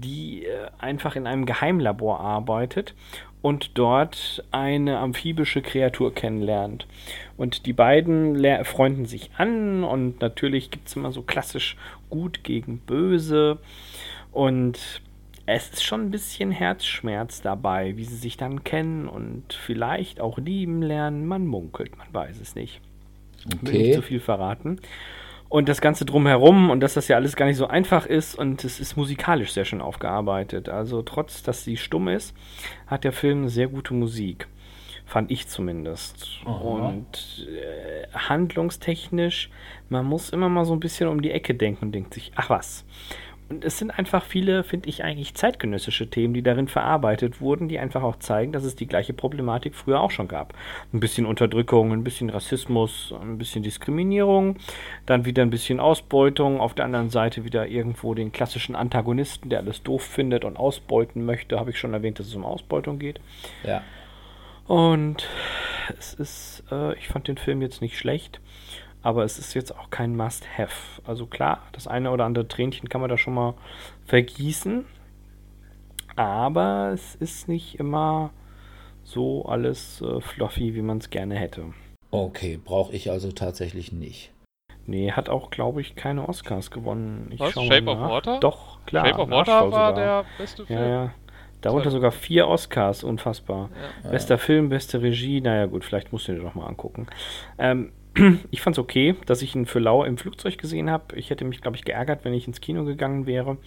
die 0.00 0.44
äh, 0.44 0.68
einfach 0.78 1.16
in 1.16 1.26
einem 1.26 1.44
Geheimlabor 1.44 2.20
arbeitet 2.20 2.94
und 3.42 3.78
dort 3.78 4.44
eine 4.50 4.98
amphibische 4.98 5.62
Kreatur 5.62 6.14
kennenlernt. 6.14 6.86
Und 7.36 7.66
die 7.66 7.72
beiden 7.72 8.44
freunden 8.64 9.06
sich 9.06 9.30
an 9.36 9.84
und 9.84 10.20
natürlich 10.20 10.70
gibt 10.70 10.88
es 10.88 10.96
immer 10.96 11.12
so 11.12 11.22
klassisch 11.22 11.76
gut 12.10 12.42
gegen 12.42 12.78
böse. 12.78 13.58
Und 14.32 15.02
es 15.48 15.70
ist 15.70 15.84
schon 15.84 16.02
ein 16.02 16.10
bisschen 16.10 16.50
Herzschmerz 16.50 17.40
dabei, 17.40 17.96
wie 17.96 18.04
sie 18.04 18.16
sich 18.16 18.36
dann 18.36 18.64
kennen 18.64 19.08
und 19.08 19.54
vielleicht 19.54 20.20
auch 20.20 20.38
lieben 20.38 20.82
lernen. 20.82 21.26
Man 21.26 21.46
munkelt, 21.46 21.96
man 21.96 22.08
weiß 22.12 22.40
es 22.40 22.54
nicht. 22.54 22.80
Okay. 23.46 23.58
Will 23.62 23.78
nicht 23.80 23.94
zu 23.94 24.02
viel 24.02 24.20
verraten 24.20 24.80
und 25.48 25.68
das 25.68 25.80
Ganze 25.80 26.04
drumherum 26.04 26.70
und 26.70 26.80
dass 26.80 26.94
das 26.94 27.08
ja 27.08 27.16
alles 27.16 27.36
gar 27.36 27.46
nicht 27.46 27.56
so 27.56 27.66
einfach 27.66 28.06
ist 28.06 28.34
und 28.34 28.64
es 28.64 28.80
ist 28.80 28.96
musikalisch 28.96 29.52
sehr 29.52 29.64
schön 29.64 29.80
aufgearbeitet. 29.80 30.68
Also 30.68 31.02
trotz, 31.02 31.42
dass 31.42 31.64
sie 31.64 31.76
stumm 31.76 32.08
ist, 32.08 32.34
hat 32.86 33.04
der 33.04 33.12
Film 33.12 33.48
sehr 33.48 33.68
gute 33.68 33.94
Musik. 33.94 34.46
Fand 35.06 35.30
ich 35.30 35.48
zumindest. 35.48 36.28
Aha. 36.44 36.52
Und 36.52 37.48
äh, 37.48 38.06
handlungstechnisch, 38.12 39.48
man 39.88 40.04
muss 40.04 40.28
immer 40.28 40.50
mal 40.50 40.66
so 40.66 40.74
ein 40.74 40.80
bisschen 40.80 41.08
um 41.08 41.22
die 41.22 41.30
Ecke 41.30 41.54
denken 41.54 41.86
und 41.86 41.92
denkt 41.92 42.12
sich, 42.12 42.30
ach 42.36 42.50
was. 42.50 42.84
Und 43.48 43.64
es 43.64 43.78
sind 43.78 43.90
einfach 43.90 44.24
viele, 44.24 44.62
finde 44.62 44.90
ich, 44.90 45.04
eigentlich 45.04 45.34
zeitgenössische 45.34 46.10
Themen, 46.10 46.34
die 46.34 46.42
darin 46.42 46.68
verarbeitet 46.68 47.40
wurden, 47.40 47.68
die 47.68 47.78
einfach 47.78 48.02
auch 48.02 48.16
zeigen, 48.16 48.52
dass 48.52 48.64
es 48.64 48.76
die 48.76 48.86
gleiche 48.86 49.14
Problematik 49.14 49.74
früher 49.74 50.00
auch 50.00 50.10
schon 50.10 50.28
gab. 50.28 50.52
Ein 50.92 51.00
bisschen 51.00 51.24
Unterdrückung, 51.24 51.92
ein 51.92 52.04
bisschen 52.04 52.28
Rassismus, 52.28 53.14
ein 53.18 53.38
bisschen 53.38 53.62
Diskriminierung, 53.62 54.56
dann 55.06 55.24
wieder 55.24 55.42
ein 55.42 55.50
bisschen 55.50 55.80
Ausbeutung, 55.80 56.60
auf 56.60 56.74
der 56.74 56.84
anderen 56.84 57.08
Seite 57.08 57.44
wieder 57.44 57.66
irgendwo 57.66 58.12
den 58.12 58.32
klassischen 58.32 58.76
Antagonisten, 58.76 59.48
der 59.48 59.60
alles 59.60 59.82
doof 59.82 60.02
findet 60.02 60.44
und 60.44 60.58
ausbeuten 60.58 61.24
möchte. 61.24 61.58
Habe 61.58 61.70
ich 61.70 61.78
schon 61.78 61.94
erwähnt, 61.94 62.18
dass 62.18 62.26
es 62.26 62.34
um 62.34 62.44
Ausbeutung 62.44 62.98
geht. 62.98 63.18
Ja. 63.64 63.82
Und 64.66 65.26
es 65.98 66.12
ist, 66.12 66.64
äh, 66.70 66.92
ich 66.98 67.08
fand 67.08 67.28
den 67.28 67.38
Film 67.38 67.62
jetzt 67.62 67.80
nicht 67.80 67.96
schlecht 67.96 68.40
aber 69.02 69.24
es 69.24 69.38
ist 69.38 69.54
jetzt 69.54 69.76
auch 69.76 69.90
kein 69.90 70.16
Must-Have. 70.16 71.02
Also 71.06 71.26
klar, 71.26 71.62
das 71.72 71.86
eine 71.86 72.10
oder 72.10 72.24
andere 72.24 72.48
Tränchen 72.48 72.88
kann 72.88 73.00
man 73.00 73.10
da 73.10 73.16
schon 73.16 73.34
mal 73.34 73.54
vergießen, 74.06 74.84
aber 76.16 76.90
es 76.92 77.14
ist 77.14 77.48
nicht 77.48 77.78
immer 77.78 78.30
so 79.04 79.46
alles 79.46 80.02
äh, 80.02 80.20
fluffy, 80.20 80.74
wie 80.74 80.82
man 80.82 80.98
es 80.98 81.10
gerne 81.10 81.36
hätte. 81.36 81.72
Okay, 82.10 82.58
brauche 82.62 82.92
ich 82.94 83.10
also 83.10 83.32
tatsächlich 83.32 83.92
nicht. 83.92 84.32
Nee, 84.86 85.12
hat 85.12 85.28
auch, 85.28 85.50
glaube 85.50 85.82
ich, 85.82 85.96
keine 85.96 86.26
Oscars 86.26 86.70
gewonnen. 86.70 87.28
Ich 87.30 87.40
Was? 87.40 87.52
Shape 87.52 87.90
of 87.90 87.98
Water? 87.98 88.40
Doch, 88.40 88.78
klar. 88.86 89.06
Shape 89.06 89.20
of 89.20 89.30
Water 89.30 89.70
war 89.70 89.94
der 89.94 90.24
beste 90.38 90.64
Film. 90.64 90.78
Ja, 90.78 90.86
ja. 90.86 91.14
Darunter 91.60 91.90
sogar 91.90 92.12
vier 92.12 92.46
Oscars, 92.48 93.04
unfassbar. 93.04 93.68
Ja. 94.04 94.10
Bester 94.10 94.34
ja. 94.34 94.38
Film, 94.38 94.68
beste 94.68 95.02
Regie, 95.02 95.40
naja 95.40 95.66
gut, 95.66 95.84
vielleicht 95.84 96.12
musst 96.12 96.28
du 96.28 96.32
dir 96.32 96.40
doch 96.40 96.54
mal 96.54 96.66
angucken. 96.66 97.06
Ähm, 97.58 97.92
ich 98.50 98.60
fand 98.60 98.76
es 98.76 98.78
okay, 98.78 99.14
dass 99.26 99.42
ich 99.42 99.54
ihn 99.54 99.66
für 99.66 99.78
lau 99.78 100.04
im 100.04 100.18
Flugzeug 100.18 100.58
gesehen 100.58 100.90
habe. 100.90 101.16
Ich 101.16 101.30
hätte 101.30 101.44
mich, 101.44 101.60
glaube 101.60 101.76
ich, 101.76 101.84
geärgert, 101.84 102.24
wenn 102.24 102.34
ich 102.34 102.46
ins 102.46 102.60
Kino 102.60 102.84
gegangen 102.84 103.26
wäre. 103.26 103.58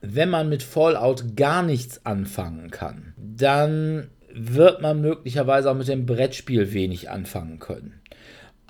Wenn 0.00 0.30
man 0.30 0.48
mit 0.48 0.62
Fallout 0.62 1.36
gar 1.36 1.62
nichts 1.62 2.06
anfangen 2.06 2.70
kann, 2.70 3.14
dann 3.18 4.08
wird 4.32 4.80
man 4.80 5.00
möglicherweise 5.00 5.70
auch 5.70 5.74
mit 5.74 5.88
dem 5.88 6.06
Brettspiel 6.06 6.72
wenig 6.72 7.10
anfangen 7.10 7.58
können. 7.58 7.99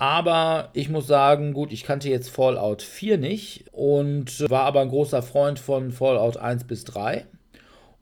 Aber 0.01 0.69
ich 0.73 0.89
muss 0.89 1.05
sagen, 1.05 1.53
gut, 1.53 1.71
ich 1.71 1.83
kannte 1.83 2.09
jetzt 2.09 2.31
Fallout 2.31 2.81
4 2.81 3.19
nicht 3.19 3.65
und 3.71 4.49
war 4.49 4.63
aber 4.63 4.81
ein 4.81 4.89
großer 4.89 5.21
Freund 5.21 5.59
von 5.59 5.91
Fallout 5.91 6.37
1 6.37 6.63
bis 6.63 6.85
3. 6.85 7.27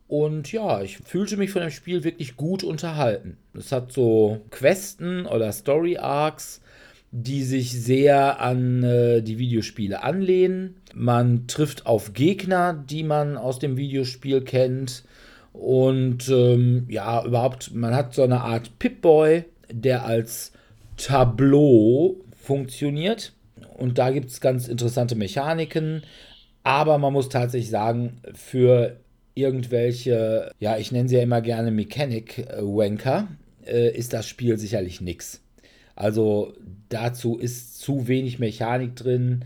Und 0.08 0.50
ja, 0.50 0.82
ich 0.82 1.00
fühlte 1.00 1.36
mich 1.36 1.52
von 1.52 1.62
dem 1.62 1.72
Spiel 1.72 2.06
wirklich 2.06 2.38
gut 2.38 2.64
unterhalten. 2.64 3.36
Es 3.54 3.74
hat 3.74 3.92
so 3.92 4.40
Questen 4.50 5.26
oder 5.26 5.52
Story 5.52 5.98
Arcs, 5.98 6.62
die 7.12 7.44
sich 7.44 7.74
sehr 7.74 8.40
an 8.40 8.82
äh, 8.82 9.22
die 9.22 9.38
Videospiele 9.38 10.02
anlehnen. 10.02 10.76
Man 10.94 11.48
trifft 11.48 11.86
auf 11.86 12.14
Gegner, 12.14 12.72
die 12.74 13.04
man 13.04 13.36
aus 13.36 13.60
dem 13.60 13.76
Videospiel 13.76 14.40
kennt. 14.40 15.04
Und 15.52 16.30
ähm, 16.30 16.86
ja, 16.88 17.26
überhaupt, 17.26 17.76
man 17.76 17.94
hat 17.94 18.14
so 18.14 18.24
eine 18.24 18.40
Art 18.40 18.80
Pip-Boy, 18.80 19.44
der 19.70 20.06
als 20.06 20.54
Tableau 21.00 22.18
funktioniert. 22.38 23.34
Und 23.78 23.98
da 23.98 24.12
gibt 24.12 24.30
es 24.30 24.42
ganz 24.42 24.68
interessante 24.68 25.16
Mechaniken. 25.16 26.04
Aber 26.64 26.98
man 26.98 27.14
muss 27.14 27.30
tatsächlich 27.30 27.70
sagen, 27.70 28.22
für 28.34 28.98
irgendwelche, 29.34 30.52
ja, 30.60 30.78
ich 30.78 30.92
nenne 30.92 31.10
sie 31.10 31.16
ja 31.16 31.24
immer 31.24 31.42
gerne 31.42 31.72
Mechanic-Wanker, 31.72 33.30
äh, 33.66 33.96
ist 33.96 34.14
das 34.14 34.28
Spiel 34.28 34.58
sicherlich 34.58 35.02
nichts. 35.02 35.42
Also 35.96 36.54
dazu 36.90 37.38
ist 37.38 37.80
zu 37.80 38.08
wenig 38.08 38.40
Mechanik 38.40 38.96
drin, 38.96 39.46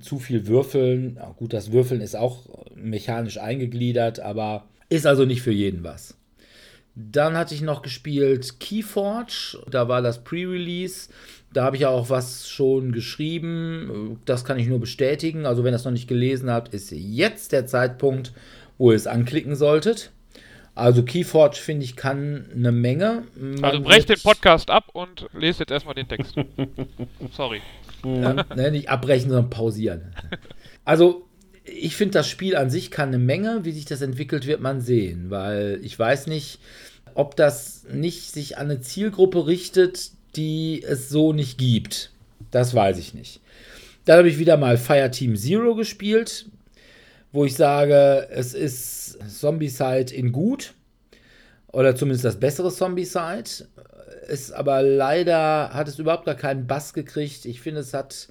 zu 0.00 0.18
viel 0.18 0.46
Würfeln. 0.46 1.18
Gut, 1.36 1.52
das 1.52 1.72
Würfeln 1.72 2.00
ist 2.00 2.16
auch 2.16 2.44
mechanisch 2.74 3.38
eingegliedert, 3.38 4.20
aber 4.20 4.66
ist 4.88 5.06
also 5.06 5.24
nicht 5.24 5.42
für 5.42 5.52
jeden 5.52 5.84
was. 5.84 6.16
Dann 6.98 7.36
hatte 7.36 7.54
ich 7.54 7.60
noch 7.60 7.82
gespielt 7.82 8.58
Keyforge, 8.58 9.58
da 9.70 9.86
war 9.86 10.00
das 10.00 10.24
Pre-Release. 10.24 11.10
Da 11.52 11.64
habe 11.64 11.76
ich 11.76 11.86
auch 11.86 12.10
was 12.10 12.48
schon 12.48 12.92
geschrieben. 12.92 14.18
Das 14.24 14.44
kann 14.44 14.58
ich 14.58 14.66
nur 14.66 14.80
bestätigen. 14.80 15.46
Also, 15.46 15.62
wenn 15.62 15.72
ihr 15.72 15.76
es 15.76 15.84
noch 15.84 15.92
nicht 15.92 16.08
gelesen 16.08 16.50
habt, 16.50 16.74
ist 16.74 16.90
jetzt 16.90 17.52
der 17.52 17.66
Zeitpunkt, 17.66 18.32
wo 18.78 18.90
ihr 18.90 18.96
es 18.96 19.06
anklicken 19.06 19.56
solltet. 19.56 20.10
Also 20.74 21.02
Keyforge, 21.02 21.56
finde 21.56 21.84
ich, 21.84 21.96
kann 21.96 22.50
eine 22.54 22.72
Menge. 22.72 23.24
Man 23.34 23.64
also 23.64 23.80
brecht 23.80 24.10
den 24.10 24.20
Podcast 24.20 24.70
ab 24.70 24.90
und 24.92 25.26
lest 25.32 25.60
jetzt 25.60 25.70
erstmal 25.72 25.94
den 25.94 26.06
Text. 26.06 26.34
Sorry. 27.32 27.62
Ja, 28.04 28.44
ne, 28.54 28.70
nicht 28.70 28.90
abbrechen, 28.90 29.30
sondern 29.30 29.48
pausieren. 29.48 30.14
Also 30.84 31.25
ich 31.66 31.96
finde, 31.96 32.12
das 32.12 32.28
Spiel 32.28 32.56
an 32.56 32.70
sich 32.70 32.90
kann 32.90 33.08
eine 33.08 33.18
Menge. 33.18 33.64
Wie 33.64 33.72
sich 33.72 33.84
das 33.84 34.00
entwickelt, 34.00 34.46
wird 34.46 34.60
man 34.60 34.80
sehen. 34.80 35.30
Weil 35.30 35.80
ich 35.82 35.98
weiß 35.98 36.26
nicht, 36.28 36.60
ob 37.14 37.36
das 37.36 37.84
nicht 37.92 38.32
sich 38.32 38.58
an 38.58 38.70
eine 38.70 38.80
Zielgruppe 38.80 39.46
richtet, 39.46 40.10
die 40.36 40.82
es 40.82 41.08
so 41.08 41.32
nicht 41.32 41.58
gibt. 41.58 42.10
Das 42.50 42.74
weiß 42.74 42.98
ich 42.98 43.14
nicht. 43.14 43.40
Dann 44.04 44.18
habe 44.18 44.28
ich 44.28 44.38
wieder 44.38 44.56
mal 44.56 44.78
Fireteam 44.78 45.36
Zero 45.36 45.74
gespielt, 45.74 46.46
wo 47.32 47.44
ich 47.44 47.54
sage, 47.54 48.28
es 48.30 48.54
ist 48.54 49.18
Zombie-Side 49.28 50.14
in 50.14 50.32
gut. 50.32 50.74
Oder 51.72 51.96
zumindest 51.96 52.24
das 52.24 52.38
bessere 52.38 52.72
Zombie-Side. 52.72 53.66
Ist 54.28 54.52
aber 54.52 54.82
leider, 54.82 55.70
hat 55.72 55.88
es 55.88 55.98
überhaupt 55.98 56.26
gar 56.26 56.34
keinen 56.34 56.66
Bass 56.66 56.92
gekriegt. 56.92 57.44
Ich 57.44 57.60
finde, 57.60 57.80
es 57.80 57.94
hat 57.94 58.28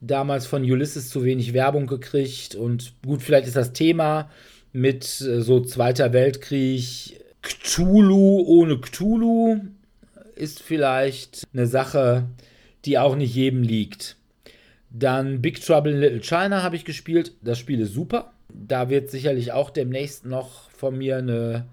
damals 0.00 0.46
von 0.46 0.62
Ulysses 0.62 1.08
zu 1.08 1.24
wenig 1.24 1.52
Werbung 1.52 1.86
gekriegt. 1.86 2.54
Und 2.54 2.92
gut, 3.04 3.22
vielleicht 3.22 3.46
ist 3.46 3.56
das 3.56 3.72
Thema 3.72 4.30
mit 4.72 5.20
äh, 5.20 5.40
so 5.40 5.60
Zweiter 5.60 6.12
Weltkrieg, 6.12 7.20
Cthulhu 7.42 8.44
ohne 8.46 8.78
Cthulhu 8.80 9.60
ist 10.34 10.62
vielleicht 10.62 11.44
eine 11.52 11.66
Sache, 11.66 12.24
die 12.84 12.98
auch 12.98 13.16
nicht 13.16 13.34
jedem 13.34 13.62
liegt. 13.62 14.16
Dann 14.90 15.40
Big 15.42 15.60
Trouble 15.60 15.92
in 15.92 16.00
Little 16.00 16.20
China 16.20 16.62
habe 16.62 16.76
ich 16.76 16.84
gespielt. 16.84 17.32
Das 17.42 17.58
Spiel 17.58 17.80
ist 17.80 17.94
super. 17.94 18.32
Da 18.52 18.90
wird 18.90 19.10
sicherlich 19.10 19.52
auch 19.52 19.70
demnächst 19.70 20.24
noch 20.24 20.70
von 20.70 20.96
mir 20.96 21.18
eine 21.18 21.66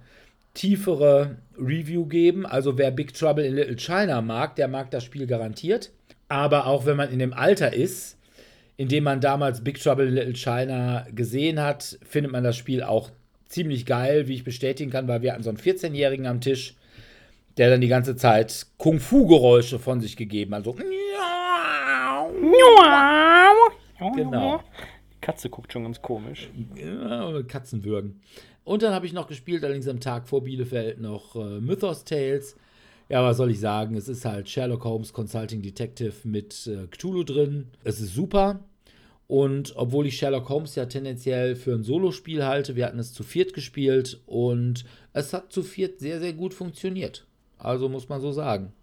tiefere 0.53 1.37
Review 1.57 2.05
geben. 2.05 2.45
Also 2.45 2.77
wer 2.77 2.91
Big 2.91 3.13
Trouble 3.13 3.45
in 3.45 3.55
Little 3.55 3.77
China 3.77 4.21
mag, 4.21 4.55
der 4.55 4.67
mag 4.67 4.91
das 4.91 5.03
Spiel 5.03 5.25
garantiert. 5.25 5.91
Aber 6.29 6.67
auch 6.67 6.85
wenn 6.85 6.97
man 6.97 7.11
in 7.11 7.19
dem 7.19 7.33
Alter 7.33 7.73
ist, 7.73 8.17
in 8.77 8.87
dem 8.87 9.03
man 9.03 9.21
damals 9.21 9.63
Big 9.63 9.81
Trouble 9.81 10.07
in 10.07 10.15
Little 10.15 10.35
China 10.35 11.05
gesehen 11.13 11.61
hat, 11.61 11.99
findet 12.03 12.31
man 12.31 12.43
das 12.43 12.57
Spiel 12.57 12.81
auch 12.81 13.11
ziemlich 13.47 13.85
geil, 13.85 14.27
wie 14.27 14.33
ich 14.33 14.43
bestätigen 14.43 14.91
kann, 14.91 15.07
weil 15.07 15.21
wir 15.21 15.31
hatten 15.31 15.43
so 15.43 15.49
einen 15.49 15.59
14-Jährigen 15.59 16.25
am 16.25 16.41
Tisch, 16.41 16.75
der 17.57 17.69
dann 17.69 17.81
die 17.81 17.87
ganze 17.87 18.15
Zeit 18.15 18.65
Kung-Fu-Geräusche 18.77 19.77
von 19.77 20.01
sich 20.01 20.17
gegeben 20.17 20.55
hat. 20.55 20.63
So. 20.65 20.75
Genau. 24.15 24.63
Die 25.13 25.21
Katze 25.21 25.49
guckt 25.49 25.71
schon 25.71 25.83
ganz 25.83 26.01
komisch. 26.01 26.49
Katzenwürgen. 27.47 28.21
Und 28.63 28.81
dann 28.81 28.93
habe 28.93 29.05
ich 29.05 29.13
noch 29.13 29.27
gespielt, 29.27 29.63
allerdings 29.63 29.87
am 29.87 29.99
Tag 29.99 30.27
vor 30.27 30.43
Bielefeld 30.43 30.99
noch 30.99 31.35
äh, 31.35 31.59
Mythos 31.59 32.03
Tales. 32.05 32.55
Ja, 33.13 33.23
was 33.23 33.37
soll 33.37 33.51
ich 33.51 33.59
sagen? 33.59 33.95
Es 33.95 34.07
ist 34.07 34.25
halt 34.25 34.49
Sherlock 34.49 34.85
Holmes 34.85 35.13
Consulting 35.13 35.61
Detective 35.61 36.15
mit 36.23 36.65
äh, 36.65 36.87
Cthulhu 36.87 37.23
drin. 37.23 37.67
Es 37.83 38.01
ist 38.01 38.15
super. 38.15 38.61
Und 39.27 39.73
obwohl 39.75 40.07
ich 40.07 40.17
Sherlock 40.17 40.49
Holmes 40.49 40.73
ja 40.73 40.87
tendenziell 40.87 41.55
für 41.55 41.75
ein 41.75 41.83
Solospiel 41.83 42.43
halte, 42.43 42.75
wir 42.75 42.87
hatten 42.87 42.97
es 42.97 43.13
zu 43.13 43.21
viert 43.21 43.53
gespielt 43.53 44.19
und 44.25 44.85
es 45.13 45.31
hat 45.31 45.51
zu 45.53 45.61
viert 45.61 45.99
sehr, 45.99 46.19
sehr 46.19 46.33
gut 46.33 46.55
funktioniert. 46.55 47.27
Also 47.59 47.87
muss 47.87 48.09
man 48.09 48.19
so 48.19 48.31
sagen. 48.31 48.73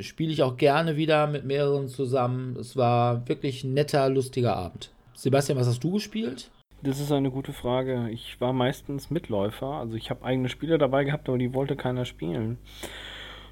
Spiele 0.00 0.32
ich 0.32 0.42
auch 0.42 0.56
gerne 0.56 0.96
wieder 0.96 1.26
mit 1.26 1.44
mehreren 1.44 1.88
zusammen. 1.88 2.56
Es 2.56 2.74
war 2.74 3.28
wirklich 3.28 3.64
ein 3.64 3.74
netter, 3.74 4.08
lustiger 4.08 4.56
Abend. 4.56 4.92
Sebastian, 5.12 5.58
was 5.58 5.66
hast 5.66 5.84
du 5.84 5.90
gespielt? 5.90 6.50
Das 6.82 7.00
ist 7.00 7.12
eine 7.12 7.30
gute 7.30 7.52
Frage. 7.52 8.08
Ich 8.12 8.40
war 8.40 8.54
meistens 8.54 9.10
Mitläufer. 9.10 9.74
Also 9.74 9.94
ich 9.94 10.08
habe 10.08 10.24
eigene 10.24 10.48
Spiele 10.48 10.78
dabei 10.78 11.04
gehabt, 11.04 11.28
aber 11.28 11.36
die 11.36 11.52
wollte 11.52 11.76
keiner 11.76 12.06
spielen. 12.06 12.56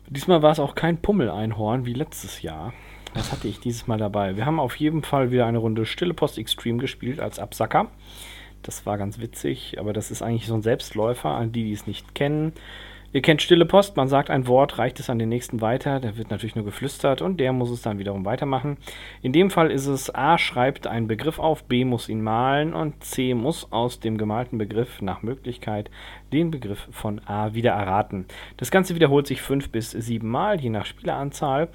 Diesmal 0.08 0.42
war 0.42 0.52
es 0.52 0.60
auch 0.60 0.74
kein 0.74 0.98
Pummeleinhorn 0.98 1.84
wie 1.84 1.92
letztes 1.92 2.42
Jahr. 2.42 2.72
Das 3.14 3.32
hatte 3.32 3.48
ich 3.48 3.58
dieses 3.58 3.86
Mal 3.86 3.98
dabei. 3.98 4.36
Wir 4.36 4.46
haben 4.46 4.60
auf 4.60 4.76
jeden 4.76 5.02
Fall 5.02 5.32
wieder 5.32 5.46
eine 5.46 5.58
Runde 5.58 5.84
Stille 5.84 6.14
Post 6.14 6.38
Extreme 6.38 6.78
gespielt 6.78 7.18
als 7.18 7.38
Absacker. 7.38 7.90
Das 8.62 8.86
war 8.86 8.98
ganz 8.98 9.18
witzig, 9.18 9.78
aber 9.80 9.92
das 9.92 10.10
ist 10.10 10.22
eigentlich 10.22 10.46
so 10.46 10.54
ein 10.54 10.62
Selbstläufer, 10.62 11.30
an 11.30 11.50
die, 11.50 11.64
die 11.64 11.72
es 11.72 11.86
nicht 11.86 12.14
kennen. 12.14 12.52
Ihr 13.16 13.22
kennt 13.22 13.40
Stille 13.40 13.64
Post, 13.64 13.96
man 13.96 14.08
sagt 14.08 14.28
ein 14.28 14.46
Wort, 14.46 14.76
reicht 14.76 15.00
es 15.00 15.08
an 15.08 15.18
den 15.18 15.30
nächsten 15.30 15.62
weiter, 15.62 16.00
der 16.00 16.18
wird 16.18 16.30
natürlich 16.30 16.54
nur 16.54 16.66
geflüstert 16.66 17.22
und 17.22 17.40
der 17.40 17.54
muss 17.54 17.70
es 17.70 17.80
dann 17.80 17.98
wiederum 17.98 18.26
weitermachen. 18.26 18.76
In 19.22 19.32
dem 19.32 19.48
Fall 19.48 19.70
ist 19.70 19.86
es 19.86 20.14
A 20.14 20.36
schreibt 20.36 20.86
einen 20.86 21.06
Begriff 21.06 21.38
auf, 21.38 21.64
B 21.64 21.86
muss 21.86 22.10
ihn 22.10 22.20
malen 22.20 22.74
und 22.74 23.02
C 23.02 23.32
muss 23.32 23.72
aus 23.72 24.00
dem 24.00 24.18
gemalten 24.18 24.58
Begriff 24.58 25.00
nach 25.00 25.22
Möglichkeit 25.22 25.90
den 26.30 26.50
Begriff 26.50 26.88
von 26.90 27.22
A 27.24 27.54
wieder 27.54 27.70
erraten. 27.70 28.26
Das 28.58 28.70
Ganze 28.70 28.94
wiederholt 28.94 29.26
sich 29.26 29.40
fünf 29.40 29.70
bis 29.70 29.92
sieben 29.92 30.28
Mal, 30.28 30.60
je 30.60 30.68
nach 30.68 30.84
Spieleranzahl. 30.84 31.68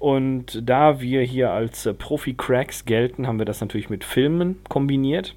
Und 0.00 0.60
da 0.68 1.00
wir 1.00 1.22
hier 1.22 1.52
als 1.52 1.88
Profi-Cracks 1.98 2.84
gelten, 2.84 3.28
haben 3.28 3.38
wir 3.38 3.46
das 3.46 3.60
natürlich 3.60 3.90
mit 3.90 4.02
Filmen 4.02 4.58
kombiniert 4.68 5.36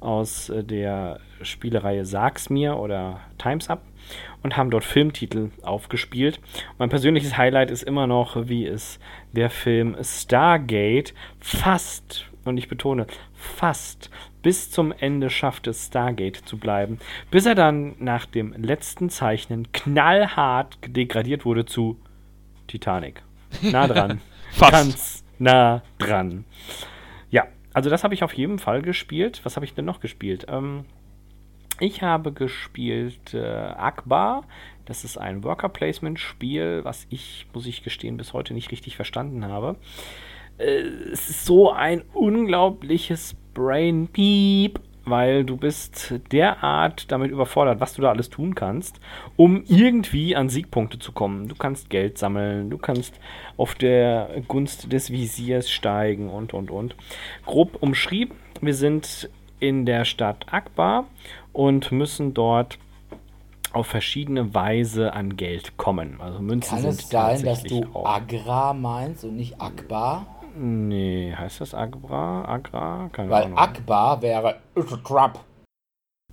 aus 0.00 0.52
der 0.52 1.20
Spielereihe 1.42 2.04
Sag's 2.04 2.50
mir 2.50 2.78
oder 2.78 3.20
Times 3.38 3.70
Up 3.70 3.82
und 4.42 4.56
haben 4.56 4.70
dort 4.70 4.84
Filmtitel 4.84 5.50
aufgespielt. 5.62 6.40
Mein 6.78 6.88
persönliches 6.88 7.36
Highlight 7.36 7.70
ist 7.70 7.82
immer 7.82 8.06
noch, 8.06 8.48
wie 8.48 8.66
es 8.66 8.98
der 9.32 9.50
Film 9.50 9.96
Stargate 10.02 11.14
fast, 11.40 12.26
und 12.44 12.56
ich 12.56 12.68
betone, 12.68 13.06
fast 13.34 14.10
bis 14.42 14.70
zum 14.70 14.92
Ende 14.92 15.30
schaffte, 15.30 15.74
Stargate 15.74 16.36
zu 16.36 16.58
bleiben, 16.58 16.98
bis 17.30 17.46
er 17.46 17.54
dann 17.54 17.96
nach 17.98 18.26
dem 18.26 18.52
letzten 18.52 19.10
Zeichnen 19.10 19.72
knallhart 19.72 20.78
degradiert 20.86 21.44
wurde 21.44 21.66
zu 21.66 21.98
Titanic. 22.66 23.22
Nah 23.62 23.86
dran. 23.86 24.20
Fast. 24.52 24.72
Ganz 24.72 25.24
nah 25.38 25.82
dran. 25.98 26.44
Ja, 27.30 27.46
also 27.72 27.88
das 27.90 28.04
habe 28.04 28.14
ich 28.14 28.22
auf 28.22 28.34
jeden 28.34 28.58
Fall 28.58 28.82
gespielt. 28.82 29.40
Was 29.44 29.56
habe 29.56 29.64
ich 29.64 29.74
denn 29.74 29.84
noch 29.84 30.00
gespielt? 30.00 30.46
Ähm, 30.48 30.84
ich 31.80 32.02
habe 32.02 32.32
gespielt 32.32 33.34
äh, 33.34 33.44
Akbar. 33.44 34.44
Das 34.84 35.04
ist 35.04 35.18
ein 35.18 35.44
Worker 35.44 35.68
Placement 35.68 36.18
Spiel, 36.18 36.80
was 36.82 37.06
ich, 37.10 37.46
muss 37.52 37.66
ich 37.66 37.82
gestehen, 37.82 38.16
bis 38.16 38.32
heute 38.32 38.54
nicht 38.54 38.70
richtig 38.70 38.96
verstanden 38.96 39.44
habe. 39.46 39.76
Äh, 40.58 40.80
es 41.12 41.28
ist 41.28 41.44
so 41.44 41.70
ein 41.72 42.02
unglaubliches 42.14 43.34
Brain 43.54 44.08
Piep 44.08 44.80
weil 45.10 45.44
du 45.44 45.56
bist 45.56 46.14
derart 46.32 47.10
damit 47.10 47.30
überfordert, 47.30 47.80
was 47.80 47.94
du 47.94 48.02
da 48.02 48.10
alles 48.10 48.30
tun 48.30 48.54
kannst, 48.54 49.00
um 49.36 49.64
irgendwie 49.66 50.36
an 50.36 50.48
Siegpunkte 50.48 50.98
zu 50.98 51.12
kommen. 51.12 51.48
Du 51.48 51.54
kannst 51.54 51.90
Geld 51.90 52.18
sammeln, 52.18 52.70
du 52.70 52.78
kannst 52.78 53.18
auf 53.56 53.74
der 53.74 54.42
Gunst 54.48 54.92
des 54.92 55.10
Visiers 55.10 55.70
steigen 55.70 56.28
und, 56.28 56.54
und, 56.54 56.70
und. 56.70 56.96
Grob 57.46 57.82
umschrieben, 57.82 58.36
wir 58.60 58.74
sind 58.74 59.30
in 59.60 59.86
der 59.86 60.04
Stadt 60.04 60.46
Akbar 60.52 61.06
und 61.58 61.90
müssen 61.90 62.34
dort 62.34 62.78
auf 63.72 63.88
verschiedene 63.88 64.54
Weise 64.54 65.12
an 65.12 65.36
Geld 65.36 65.76
kommen. 65.76 66.20
Also 66.20 66.38
Münzen 66.38 66.70
Kann 66.70 66.80
sind 66.82 67.00
es 67.00 67.08
sein, 67.10 67.42
dass 67.44 67.64
du 67.64 67.84
auch- 67.94 68.06
Agra 68.06 68.72
meinst 68.72 69.24
und 69.24 69.34
nicht 69.34 69.60
Akbar? 69.60 70.24
Nee, 70.56 71.34
heißt 71.36 71.60
das 71.60 71.74
Agra? 71.74 72.44
Agra? 72.44 73.08
Keine 73.12 73.30
Weil. 73.30 73.52
Akbar 73.56 74.22
wäre 74.22 74.60
Trap. 75.04 75.40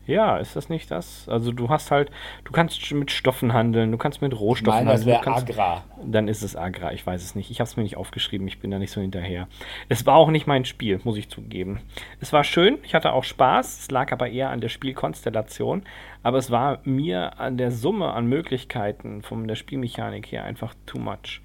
Ja, 0.08 0.38
ist 0.38 0.56
das 0.56 0.70
nicht 0.70 0.92
das? 0.92 1.28
Also 1.28 1.52
du 1.52 1.70
hast 1.70 1.92
halt, 1.92 2.12
du 2.44 2.52
kannst 2.52 2.92
mit 2.92 3.12
Stoffen 3.12 3.54
handeln, 3.54 3.92
du 3.92 3.98
kannst 3.98 4.22
mit 4.22 4.40
Rohstoffen 4.40 4.86
meine, 4.86 4.92
das 4.92 5.02
handeln. 5.02 5.24
wäre 5.24 5.26
du 5.26 5.32
kannst, 5.32 5.50
Agra. 5.50 5.84
dann 6.04 6.28
ist 6.28 6.44
es 6.44 6.56
Agra, 6.56 6.94
ich 6.94 7.06
weiß 7.06 7.24
es 7.24 7.36
nicht. 7.36 7.52
Ich 7.52 7.60
habe 7.60 7.68
es 7.68 7.78
mir 7.78 7.84
nicht 7.84 7.98
aufgeschrieben, 7.98 8.48
ich 8.48 8.60
bin 8.60 8.72
da 8.72 8.80
nicht 8.80 8.92
so 8.92 9.02
hinterher. 9.02 9.48
Es 9.90 10.06
war 10.06 10.16
auch 10.16 10.30
nicht 10.30 10.48
mein 10.48 10.66
Spiel, 10.66 11.00
muss 11.04 11.18
ich 11.18 11.30
zugeben. 11.30 11.80
Es 12.22 12.34
war 12.34 12.44
schön, 12.44 12.78
ich 12.84 12.94
hatte 12.94 13.14
auch 13.14 13.24
Spaß, 13.24 13.80
es 13.80 13.92
lag 13.92 14.12
aber 14.12 14.30
eher 14.30 14.50
an 14.50 14.62
der 14.62 14.70
Spielkonstellation, 14.70 15.84
aber 16.24 16.38
es 16.38 16.52
war 16.52 16.80
mir 16.84 17.40
an 17.40 17.58
der 17.58 17.72
Summe 17.72 18.12
an 18.14 18.28
Möglichkeiten 18.28 19.22
von 19.22 19.48
der 19.48 19.56
Spielmechanik 19.56 20.32
her 20.32 20.44
einfach 20.44 20.74
too 20.86 21.00
much. 21.00 21.42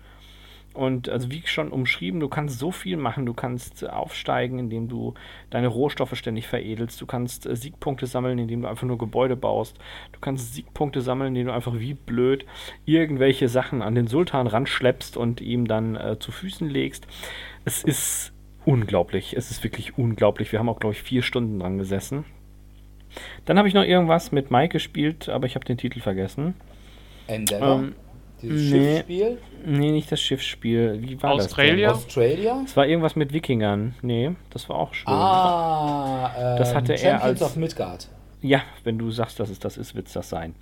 Und 0.80 1.10
also 1.10 1.30
wie 1.30 1.42
schon 1.44 1.72
umschrieben, 1.72 2.20
du 2.20 2.28
kannst 2.30 2.58
so 2.58 2.70
viel 2.70 2.96
machen. 2.96 3.26
Du 3.26 3.34
kannst 3.34 3.82
äh, 3.82 3.88
aufsteigen, 3.88 4.58
indem 4.58 4.88
du 4.88 5.12
deine 5.50 5.66
Rohstoffe 5.66 6.16
ständig 6.16 6.48
veredelst. 6.48 6.98
Du 7.02 7.04
kannst 7.04 7.44
äh, 7.44 7.54
Siegpunkte 7.54 8.06
sammeln, 8.06 8.38
indem 8.38 8.62
du 8.62 8.68
einfach 8.68 8.86
nur 8.86 8.96
Gebäude 8.96 9.36
baust. 9.36 9.76
Du 10.12 10.20
kannst 10.20 10.54
Siegpunkte 10.54 11.02
sammeln, 11.02 11.28
indem 11.28 11.48
du 11.48 11.52
einfach 11.52 11.78
wie 11.78 11.92
blöd 11.92 12.46
irgendwelche 12.86 13.50
Sachen 13.50 13.82
an 13.82 13.94
den 13.94 14.06
Sultan 14.06 14.46
ranschleppst 14.46 15.18
und 15.18 15.42
ihm 15.42 15.68
dann 15.68 15.96
äh, 15.96 16.18
zu 16.18 16.32
Füßen 16.32 16.66
legst. 16.66 17.06
Es 17.66 17.84
ist 17.84 18.32
unglaublich. 18.64 19.36
Es 19.36 19.50
ist 19.50 19.62
wirklich 19.62 19.98
unglaublich. 19.98 20.50
Wir 20.50 20.60
haben 20.60 20.70
auch, 20.70 20.80
glaube 20.80 20.94
ich, 20.94 21.02
vier 21.02 21.20
Stunden 21.20 21.58
dran 21.58 21.76
gesessen. 21.76 22.24
Dann 23.44 23.58
habe 23.58 23.68
ich 23.68 23.74
noch 23.74 23.84
irgendwas 23.84 24.32
mit 24.32 24.50
Mike 24.50 24.72
gespielt, 24.72 25.28
aber 25.28 25.44
ich 25.44 25.56
habe 25.56 25.66
den 25.66 25.76
Titel 25.76 26.00
vergessen. 26.00 26.54
Endeavor. 27.26 27.80
Ähm, 27.80 27.94
Dieses 28.42 28.72
nee. 28.72 28.94
Schiffsspiel. 28.96 29.38
Nee, 29.66 29.90
nicht 29.92 30.10
das 30.10 30.20
Schiffsspiel. 30.20 30.98
Wie 31.02 31.22
war 31.22 31.32
Australia? 31.32 31.88
das? 31.90 31.98
Australia. 32.06 32.62
Es 32.64 32.76
war 32.76 32.86
irgendwas 32.86 33.16
mit 33.16 33.32
Wikingern. 33.32 33.94
Nee, 34.02 34.32
das 34.50 34.68
war 34.68 34.76
auch 34.76 34.94
schön. 34.94 35.12
Ah, 35.12 36.30
ähm, 36.38 36.58
Das 36.58 36.74
hatte 36.74 36.92
er 36.92 36.98
Champions 36.98 37.22
als- 37.22 37.42
of 37.42 37.56
Midgard. 37.56 38.08
Ja, 38.42 38.62
wenn 38.84 38.96
du 38.96 39.10
sagst, 39.10 39.38
dass 39.38 39.50
es 39.50 39.58
das 39.58 39.76
ist, 39.76 39.94
wird 39.94 40.06
es 40.06 40.14
das 40.14 40.30
sein. 40.30 40.54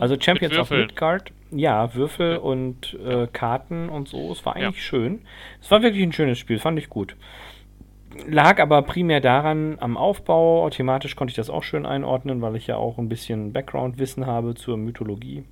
Also 0.00 0.16
Champions 0.18 0.56
of. 0.56 0.70
Midgard, 0.70 1.32
ja, 1.50 1.94
Würfel 1.94 2.38
und 2.38 2.96
äh, 3.06 3.26
Karten 3.30 3.90
und 3.90 4.08
so. 4.08 4.32
Es 4.32 4.46
war 4.46 4.56
eigentlich 4.56 4.82
schön. 4.82 5.20
Es 5.60 5.70
war 5.70 5.82
wirklich 5.82 6.02
ein 6.02 6.12
schönes 6.12 6.38
Spiel, 6.38 6.58
fand 6.58 6.78
ich 6.78 6.88
gut. 6.88 7.14
Lag 8.26 8.58
aber 8.58 8.80
primär 8.80 9.20
daran 9.20 9.76
am 9.80 9.98
Aufbau. 9.98 10.70
Thematisch 10.70 11.14
konnte 11.14 11.32
ich 11.32 11.36
das 11.36 11.50
auch 11.50 11.62
schön 11.62 11.84
einordnen, 11.84 12.40
weil 12.40 12.56
ich 12.56 12.68
ja 12.68 12.76
auch 12.78 12.96
ein 12.96 13.10
bisschen 13.10 13.52
Background-Wissen 13.52 14.24
habe 14.24 14.54
zur 14.54 14.78
Mythologie. 14.78 15.44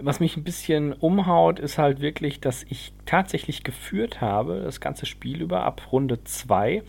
Was 0.00 0.20
mich 0.20 0.36
ein 0.36 0.44
bisschen 0.44 0.92
umhaut, 0.92 1.58
ist 1.58 1.76
halt 1.76 2.00
wirklich, 2.00 2.40
dass 2.40 2.62
ich 2.62 2.92
tatsächlich 3.04 3.64
geführt 3.64 4.20
habe, 4.20 4.60
das 4.62 4.80
ganze 4.80 5.06
Spiel 5.06 5.42
über, 5.42 5.64
ab 5.64 5.88
Runde 5.90 6.22
2 6.22 6.84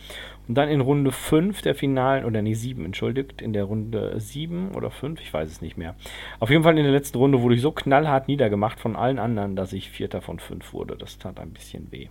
und 0.47 0.55
dann 0.55 0.69
in 0.69 0.79
Runde 0.79 1.11
5 1.11 1.63
der 1.63 1.73
finalen, 1.73 2.23
oder 2.23 2.43
nee, 2.43 2.53
7, 2.53 2.85
entschuldigt, 2.85 3.41
in 3.41 3.53
der 3.53 3.63
Runde 3.63 4.19
7 4.19 4.75
oder 4.75 4.91
5, 4.91 5.21
ich 5.21 5.33
weiß 5.33 5.49
es 5.49 5.61
nicht 5.61 5.75
mehr. 5.75 5.95
Auf 6.39 6.51
jeden 6.51 6.61
Fall 6.61 6.77
in 6.77 6.83
der 6.83 6.93
letzten 6.93 7.17
Runde 7.17 7.41
wurde 7.41 7.55
ich 7.55 7.61
so 7.61 7.71
knallhart 7.71 8.27
niedergemacht 8.27 8.79
von 8.79 8.95
allen 8.95 9.17
anderen, 9.17 9.55
dass 9.55 9.73
ich 9.73 9.89
Vierter 9.89 10.21
von 10.21 10.37
5 10.37 10.71
wurde. 10.73 10.95
Das 10.95 11.17
tat 11.17 11.39
ein 11.39 11.51
bisschen 11.51 11.91
weh. 11.91 12.09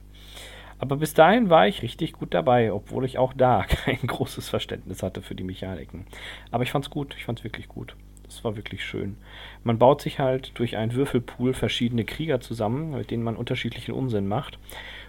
Aber 0.81 0.97
bis 0.97 1.15
dahin 1.15 1.51
war 1.51 1.69
ich 1.69 1.83
richtig 1.83 2.13
gut 2.13 2.35
dabei, 2.35 2.73
obwohl 2.73 3.05
ich 3.05 3.19
auch 3.19 3.33
da 3.33 3.65
kein 3.69 3.99
großes 4.05 4.49
Verständnis 4.49 5.03
hatte 5.05 5.23
für 5.23 5.35
die 5.35 5.45
Mechaniken. 5.45 6.07
Aber 6.51 6.65
ich 6.65 6.73
fand's 6.73 6.91
gut, 6.91 7.15
ich 7.17 7.25
fand's 7.25 7.45
wirklich 7.45 7.69
gut. 7.69 7.95
Das 8.29 8.45
war 8.45 8.57
wirklich 8.57 8.85
schön. 8.85 9.17
Man 9.65 9.79
baut 9.79 10.03
sich 10.03 10.19
halt 10.19 10.53
durch 10.59 10.77
einen 10.77 10.95
Würfelpool 10.95 11.55
verschiedene 11.55 12.05
Krieger 12.05 12.41
zusammen, 12.41 12.91
mit 12.91 13.11
denen 13.11 13.23
man 13.23 13.37
unterschiedlichen 13.37 13.93
Unsinn 13.93 14.29
macht 14.29 14.59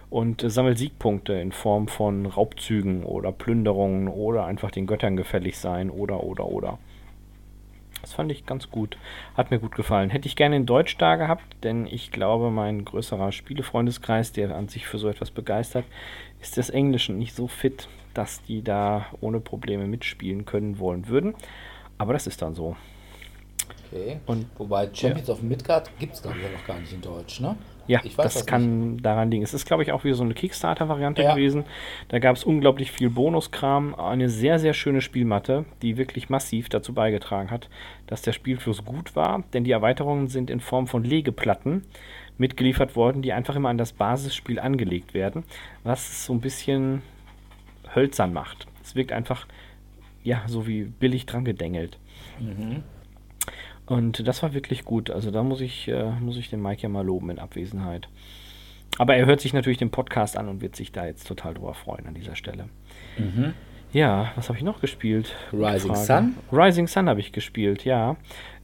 und 0.08 0.42
äh, 0.42 0.50
sammelt 0.50 0.78
Siegpunkte 0.78 1.34
in 1.34 1.52
Form 1.52 1.86
von 1.88 2.26
Raubzügen 2.26 3.04
oder 3.04 3.30
Plünderungen 3.30 4.08
oder 4.08 4.44
einfach 4.46 4.70
den 4.70 4.86
Göttern 4.86 5.16
gefällig 5.16 5.58
sein 5.58 5.90
oder 5.90 6.24
oder 6.24 6.46
oder. 6.46 6.78
Das 8.00 8.14
fand 8.14 8.32
ich 8.32 8.46
ganz 8.46 8.70
gut. 8.70 8.96
Hat 9.36 9.50
mir 9.50 9.58
gut 9.58 9.76
gefallen. 9.76 10.08
Hätte 10.08 10.26
ich 10.26 10.36
gerne 10.36 10.56
in 10.56 10.64
Deutsch 10.64 10.96
da 10.96 11.16
gehabt, 11.16 11.44
denn 11.62 11.86
ich 11.86 12.10
glaube, 12.10 12.50
mein 12.50 12.84
größerer 12.84 13.30
Spielefreundeskreis, 13.30 14.32
der 14.32 14.56
an 14.56 14.68
sich 14.68 14.86
für 14.86 14.98
so 14.98 15.08
etwas 15.08 15.30
begeistert, 15.30 15.84
ist 16.40 16.56
des 16.56 16.70
Englischen 16.70 17.18
nicht 17.18 17.34
so 17.34 17.46
fit, 17.46 17.88
dass 18.14 18.42
die 18.42 18.62
da 18.62 19.06
ohne 19.20 19.40
Probleme 19.40 19.86
mitspielen 19.86 20.46
können 20.46 20.78
wollen 20.78 21.08
würden. 21.08 21.34
Aber 21.98 22.14
das 22.14 22.26
ist 22.26 22.40
dann 22.40 22.54
so. 22.54 22.76
Okay. 23.90 24.20
Und 24.26 24.46
Wobei 24.58 24.88
Champions 24.92 25.30
of 25.30 25.42
Midgard 25.42 25.90
gibt 25.98 26.14
es, 26.14 26.22
glaube 26.22 26.38
ich, 26.38 26.44
ja 26.44 26.50
noch 26.50 26.66
gar 26.66 26.78
nicht 26.78 26.92
in 26.92 27.00
Deutsch, 27.00 27.40
ne? 27.40 27.56
Ja, 27.86 28.00
Ich 28.04 28.16
weiß 28.16 28.24
das 28.24 28.34
das 28.34 28.46
kann 28.46 28.98
daran 28.98 29.32
liegen. 29.32 29.42
Es 29.42 29.52
ist, 29.52 29.66
glaube 29.66 29.82
ich, 29.82 29.90
auch 29.90 30.04
wieder 30.04 30.14
so 30.14 30.22
eine 30.22 30.34
Kickstarter-Variante 30.34 31.22
Ja. 31.22 31.34
gewesen. 31.34 31.64
Da 32.08 32.20
gab 32.20 32.36
es 32.36 32.44
unglaublich 32.44 32.92
viel 32.92 33.10
Bonuskram. 33.10 33.96
Eine 33.96 34.28
sehr, 34.28 34.60
sehr 34.60 34.74
schöne 34.74 35.00
Spielmatte, 35.00 35.64
die 35.82 35.96
wirklich 35.96 36.28
massiv 36.30 36.68
dazu 36.68 36.92
beigetragen 36.94 37.50
hat, 37.50 37.68
dass 38.06 38.22
der 38.22 38.32
Spielfluss 38.32 38.84
gut 38.84 39.16
war. 39.16 39.42
Denn 39.52 39.64
die 39.64 39.72
Erweiterungen 39.72 40.28
sind 40.28 40.50
in 40.50 40.60
Form 40.60 40.86
von 40.86 41.02
Legeplatten 41.02 41.82
mitgeliefert 42.38 42.94
worden, 42.94 43.22
die 43.22 43.32
einfach 43.32 43.56
immer 43.56 43.70
an 43.70 43.78
das 43.78 43.92
Basisspiel 43.92 44.60
angelegt 44.60 45.12
werden, 45.12 45.42
was 45.82 46.08
es 46.10 46.26
so 46.26 46.32
ein 46.32 46.40
bisschen 46.40 47.02
hölzern 47.94 48.32
macht. 48.32 48.68
Es 48.84 48.94
wirkt 48.94 49.10
einfach, 49.10 49.46
ja, 50.22 50.42
so 50.46 50.66
wie 50.68 50.84
billig 50.84 51.26
dran 51.26 51.44
gedengelt. 51.44 51.98
Und 53.90 54.26
das 54.28 54.40
war 54.44 54.54
wirklich 54.54 54.84
gut. 54.84 55.10
Also 55.10 55.32
da 55.32 55.42
muss 55.42 55.60
ich, 55.60 55.88
äh, 55.88 56.10
muss 56.20 56.36
ich 56.36 56.48
den 56.48 56.62
Mike 56.62 56.82
ja 56.82 56.88
mal 56.88 57.04
loben 57.04 57.28
in 57.28 57.40
Abwesenheit. 57.40 58.08
Aber 58.98 59.16
er 59.16 59.26
hört 59.26 59.40
sich 59.40 59.52
natürlich 59.52 59.78
den 59.78 59.90
Podcast 59.90 60.36
an 60.36 60.48
und 60.48 60.60
wird 60.60 60.76
sich 60.76 60.92
da 60.92 61.06
jetzt 61.06 61.26
total 61.26 61.54
drüber 61.54 61.74
freuen 61.74 62.06
an 62.06 62.14
dieser 62.14 62.36
Stelle. 62.36 62.68
Ja, 63.92 64.30
was 64.36 64.48
habe 64.48 64.56
ich 64.56 64.64
noch 64.64 64.80
gespielt? 64.80 65.34
Rising. 65.52 65.96
Sun? 65.96 66.36
Rising 66.52 66.86
Sun 66.86 67.08
habe 67.08 67.18
ich 67.18 67.32
gespielt, 67.32 67.84
ja. 67.84 68.16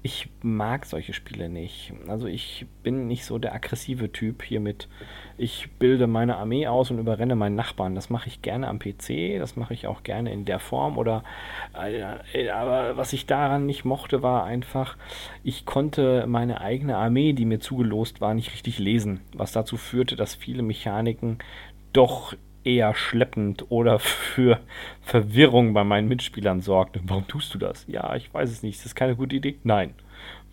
Ich 0.03 0.29
mag 0.41 0.87
solche 0.87 1.13
Spiele 1.13 1.49
nicht. 1.49 1.93
Also 2.07 2.29
ich 2.29 2.67
bin 2.85 3.09
nicht 3.09 3.25
so 3.25 3.39
der 3.39 3.53
aggressive 3.53 4.13
Typ 4.13 4.45
hier 4.45 4.61
mit, 4.61 4.87
ich 5.37 5.69
bilde 5.81 6.07
meine 6.07 6.37
Armee 6.37 6.69
aus 6.69 6.93
und 6.93 7.01
überrenne 7.01 7.35
meinen 7.35 7.57
Nachbarn. 7.57 7.97
Das 7.97 8.09
mache 8.09 8.29
ich 8.29 8.41
gerne 8.41 8.69
am 8.69 8.79
PC, 8.79 9.41
das 9.41 9.57
mache 9.57 9.75
ich 9.75 9.89
auch 9.89 10.05
gerne 10.05 10.33
in 10.33 10.45
der 10.45 10.61
Form 10.61 10.97
oder 10.97 11.25
äh, 11.75 12.51
aber 12.51 12.97
was 12.97 13.13
ich 13.13 13.27
daran 13.27 13.67
nicht 13.67 13.85
mochte, 13.85 14.23
war 14.23 14.45
einfach, 14.45 14.97
ich 15.43 15.67
konnte 15.67 16.25
meine 16.29 16.61
eigene 16.61 16.97
Armee, 16.99 17.33
die 17.33 17.47
mir 17.47 17.59
zugelost 17.59 18.21
war, 18.21 18.33
nicht 18.33 18.53
richtig 18.53 18.79
lesen, 18.79 19.23
was 19.35 19.51
dazu 19.51 19.77
führte, 19.77 20.15
dass 20.15 20.37
viele 20.37 20.63
Mechaniken 20.63 21.39
doch 21.93 22.35
eher 22.67 22.95
schleppend 22.95 23.67
oder 23.71 23.99
für 23.99 24.61
Verwirrung 25.03 25.73
bei 25.73 25.85
meinen 25.85 26.09
Mitspielern 26.09 26.61
sorgte. 26.61 27.01
Warum 27.05 27.27
tust 27.29 27.55
du 27.55 27.59
das? 27.59 27.85
Ja, 27.89 28.15
ich 28.17 28.33
weiß 28.33 28.51
es 28.51 28.63
nicht. 28.63 28.77
Ist 28.77 28.85
das 28.85 28.95
keine 28.95 29.17
gute 29.17 29.37
Idee? 29.37 29.57
Nein. 29.63 29.95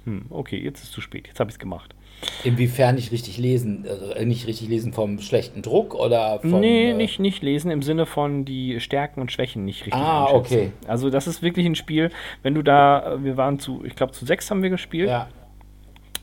Hm, 0.05 0.25
okay, 0.29 0.57
jetzt 0.57 0.79
ist 0.79 0.89
es 0.89 0.91
zu 0.91 1.01
spät. 1.01 1.27
Jetzt 1.27 1.39
habe 1.39 1.49
ich 1.49 1.55
es 1.55 1.59
gemacht. 1.59 1.95
Inwiefern 2.43 2.95
nicht 2.95 3.11
richtig 3.11 3.37
lesen? 3.37 3.85
Äh, 4.15 4.25
nicht 4.25 4.47
richtig 4.47 4.69
lesen 4.69 4.93
vom 4.93 5.19
schlechten 5.19 5.61
Druck 5.61 5.93
oder 5.93 6.39
vom. 6.39 6.59
nee, 6.59 6.91
äh, 6.91 6.93
nicht, 6.93 7.19
nicht 7.19 7.41
lesen 7.41 7.71
im 7.71 7.81
Sinne 7.81 8.05
von 8.05 8.45
die 8.45 8.79
Stärken 8.79 9.19
und 9.19 9.31
Schwächen 9.31 9.65
nicht 9.65 9.81
richtig 9.85 10.01
Ah, 10.01 10.27
okay. 10.31 10.71
Also 10.87 11.09
das 11.09 11.27
ist 11.27 11.41
wirklich 11.41 11.65
ein 11.65 11.75
Spiel, 11.75 12.11
wenn 12.41 12.53
du 12.53 12.61
da, 12.61 13.17
wir 13.21 13.35
waren 13.37 13.59
zu, 13.59 13.83
ich 13.85 13.95
glaube 13.95 14.13
zu 14.13 14.25
sechs 14.25 14.49
haben 14.51 14.63
wir 14.63 14.69
gespielt. 14.69 15.09
Ja. 15.09 15.27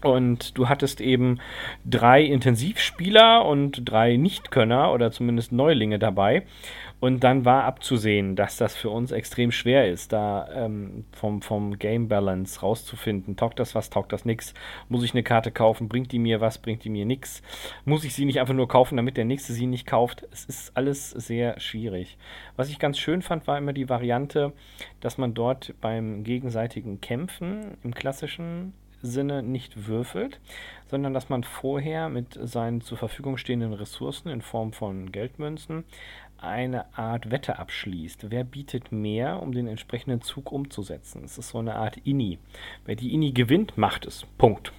Und 0.02 0.56
du 0.56 0.68
hattest 0.68 1.00
eben 1.00 1.40
drei 1.84 2.22
Intensivspieler 2.22 3.44
und 3.44 3.82
drei 3.84 4.16
Nichtkönner 4.16 4.92
oder 4.92 5.10
zumindest 5.10 5.52
Neulinge 5.52 5.98
dabei. 5.98 6.44
Und 7.00 7.24
dann 7.24 7.46
war 7.46 7.64
abzusehen, 7.64 8.36
dass 8.36 8.58
das 8.58 8.76
für 8.76 8.90
uns 8.90 9.10
extrem 9.10 9.52
schwer 9.52 9.90
ist, 9.90 10.12
da 10.12 10.46
ähm, 10.54 11.06
vom, 11.12 11.40
vom 11.40 11.78
Game 11.78 12.08
Balance 12.08 12.60
rauszufinden. 12.60 13.36
Taugt 13.36 13.58
das 13.58 13.74
was, 13.74 13.88
taugt 13.88 14.12
das 14.12 14.26
nix? 14.26 14.52
Muss 14.90 15.02
ich 15.02 15.14
eine 15.14 15.22
Karte 15.22 15.50
kaufen? 15.50 15.88
Bringt 15.88 16.12
die 16.12 16.18
mir 16.18 16.42
was, 16.42 16.58
bringt 16.58 16.84
die 16.84 16.90
mir 16.90 17.06
nix? 17.06 17.42
Muss 17.86 18.04
ich 18.04 18.14
sie 18.14 18.26
nicht 18.26 18.38
einfach 18.38 18.52
nur 18.52 18.68
kaufen, 18.68 18.98
damit 18.98 19.16
der 19.16 19.24
Nächste 19.24 19.54
sie 19.54 19.66
nicht 19.66 19.86
kauft? 19.86 20.28
Es 20.30 20.44
ist 20.44 20.76
alles 20.76 21.10
sehr 21.10 21.58
schwierig. 21.58 22.18
Was 22.56 22.68
ich 22.68 22.78
ganz 22.78 22.98
schön 22.98 23.22
fand, 23.22 23.46
war 23.46 23.56
immer 23.56 23.72
die 23.72 23.88
Variante, 23.88 24.52
dass 25.00 25.16
man 25.16 25.32
dort 25.32 25.74
beim 25.80 26.22
gegenseitigen 26.22 27.00
Kämpfen 27.00 27.78
im 27.82 27.94
klassischen 27.94 28.74
Sinne 29.02 29.42
nicht 29.42 29.86
würfelt, 29.86 30.40
sondern 30.86 31.14
dass 31.14 31.28
man 31.28 31.44
vorher 31.44 32.08
mit 32.08 32.38
seinen 32.42 32.80
zur 32.80 32.98
Verfügung 32.98 33.36
stehenden 33.36 33.72
Ressourcen 33.72 34.28
in 34.28 34.42
Form 34.42 34.72
von 34.72 35.12
Geldmünzen 35.12 35.84
eine 36.42 36.86
Art 36.96 37.30
Wette 37.30 37.58
abschließt. 37.58 38.30
Wer 38.30 38.44
bietet 38.44 38.92
mehr, 38.92 39.42
um 39.42 39.52
den 39.52 39.66
entsprechenden 39.66 40.22
Zug 40.22 40.52
umzusetzen? 40.52 41.22
Es 41.22 41.36
ist 41.36 41.50
so 41.50 41.58
eine 41.58 41.74
Art 41.76 41.98
INI. 42.04 42.38
Wer 42.86 42.96
die 42.96 43.12
INI 43.12 43.32
gewinnt, 43.32 43.76
macht 43.76 44.06
es. 44.06 44.24
Punkt. 44.38 44.72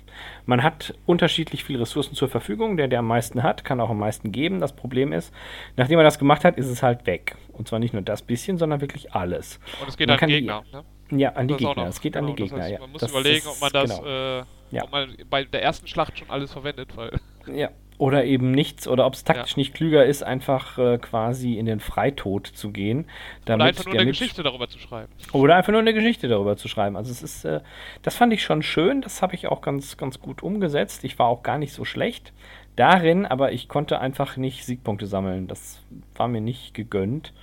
Man 0.48 0.64
hat 0.64 0.96
unterschiedlich 1.06 1.64
viele 1.64 1.82
Ressourcen 1.82 2.16
zur 2.16 2.30
Verfügung. 2.30 2.78
Der, 2.78 2.88
der 2.88 3.00
am 3.00 3.08
meisten 3.08 3.44
hat, 3.44 3.64
kann 3.64 3.80
auch 3.80 3.92
am 3.92 4.00
meisten 4.00 4.32
geben. 4.32 4.60
Das 4.60 4.74
Problem 4.76 5.14
ist, 5.14 5.32
nachdem 5.78 6.00
er 6.00 6.04
das 6.04 6.18
gemacht 6.18 6.44
hat, 6.46 6.58
ist 6.58 6.68
es 6.68 6.82
halt 6.82 7.06
weg. 7.06 7.36
Und 7.54 7.68
zwar 7.68 7.78
nicht 7.78 7.94
nur 7.94 8.02
das 8.02 8.24
bisschen, 8.24 8.58
sondern 8.58 8.82
wirklich 8.82 9.14
alles. 9.14 9.60
Und 9.82 9.88
es 9.88 9.98
geht 9.98 10.10
an 10.10 10.18
kann 10.18 10.30
die- 10.30 10.36
Gegner. 10.40 10.64
ne? 10.74 10.84
Ja, 11.12 11.34
an 11.34 11.48
die 11.48 11.54
Das 11.54 11.60
Gegner. 11.60 11.76
noch- 11.84 11.88
Es 11.90 12.02
geht 12.02 12.18
an 12.18 12.28
die 12.28 12.34
genau, 12.36 12.46
das 12.46 12.50
Gegner, 12.52 12.64
heißt, 12.64 12.74
ja. 12.74 12.80
Man 12.80 12.92
muss 12.92 13.02
Das 13.02 13.12
überlegen, 13.12 13.48
ob 13.48 13.62
man 13.62 13.72
das, 13.72 14.00
genau. 14.00 14.08
äh, 14.10 14.44
Ja. 14.72 14.84
ob 14.84 14.92
man 14.92 15.16
bei 15.30 15.44
der 15.44 15.62
ersten 15.64 15.88
Schlacht 15.88 16.18
schon 16.18 16.30
alles 16.30 16.52
verwendet, 16.54 16.96
weil 16.96 17.20
Ja, 17.54 17.70
oder 17.98 18.24
eben 18.26 18.52
nichts, 18.52 18.88
oder 18.88 19.06
ob 19.06 19.14
es 19.14 19.24
taktisch 19.24 19.58
nicht 19.58 19.74
klüger 19.76 20.06
ist, 20.06 20.24
einfach 20.24 20.78
äh, 20.80 20.98
quasi 20.98 21.56
in 21.56 21.66
den 21.68 21.80
Freitod 21.80 22.48
zu 22.48 22.72
gehen. 22.72 23.02
oder 23.02 23.58
Damit 23.58 23.68
einfach 23.68 23.86
nur 23.86 23.94
eine 23.96 24.06
Geschichte 24.08 24.42
darüber 24.42 24.68
zu 24.70 24.80
schreiben. 24.80 25.12
Oder 25.34 25.56
einfach 25.56 25.72
nur 25.72 25.82
eine 25.82 25.94
Geschichte 25.94 26.28
darüber 26.28 26.58
zu 26.58 26.68
schreiben. 26.68 26.96
Also 26.98 27.12
es 27.12 27.22
ist, 27.22 27.46
äh, 27.46 27.62
das 28.02 28.16
fand 28.16 28.34
ich 28.34 28.42
schon 28.44 28.64
schön, 28.64 29.02
das 29.02 29.22
habe 29.22 29.36
ich 29.36 29.48
auch 29.48 29.62
ganz, 29.62 29.98
ganz 29.98 30.20
gut 30.20 30.42
umgesetzt. 30.42 31.04
Ich 31.04 31.20
war 31.20 31.28
auch 31.28 31.44
gar 31.44 31.58
nicht 31.60 31.74
so 31.74 31.86
schlecht 31.86 32.34
darin, 32.76 33.26
aber 33.28 33.52
ich 33.52 33.68
konnte 33.68 34.00
einfach 34.00 34.38
nicht 34.38 34.66
Siegpunkte 34.66 35.06
sammeln. 35.06 35.48
Das 35.48 35.80
war 36.16 36.28
mir 36.28 36.42
nicht 36.42 36.74
gegönnt. 36.74 37.34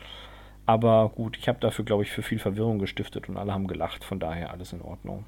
Aber 0.69 1.09
gut, 1.15 1.39
ich 1.39 1.49
habe 1.49 1.59
dafür, 1.61 1.87
glaube 1.87 2.03
ich, 2.03 2.11
für 2.11 2.23
viel 2.23 2.39
Verwirrung 2.39 2.79
gestiftet 2.79 3.31
und 3.31 3.39
alle 3.39 3.55
haben 3.55 3.69
gelacht, 3.69 4.05
von 4.05 4.21
daher 4.21 4.51
alles 4.51 4.75
in 4.75 4.83
Ordnung. 4.83 5.25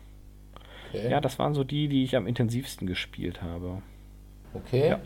Okay. 0.93 1.11
Ja, 1.11 1.22
das 1.22 1.38
waren 1.38 1.55
so 1.55 1.64
die, 1.64 1.88
die 1.88 2.05
ich 2.05 2.14
am 2.14 2.26
intensivsten 2.26 2.86
gespielt 2.86 3.41
habe. 3.41 3.80
Okay. 4.53 4.91
Ja. 4.91 5.01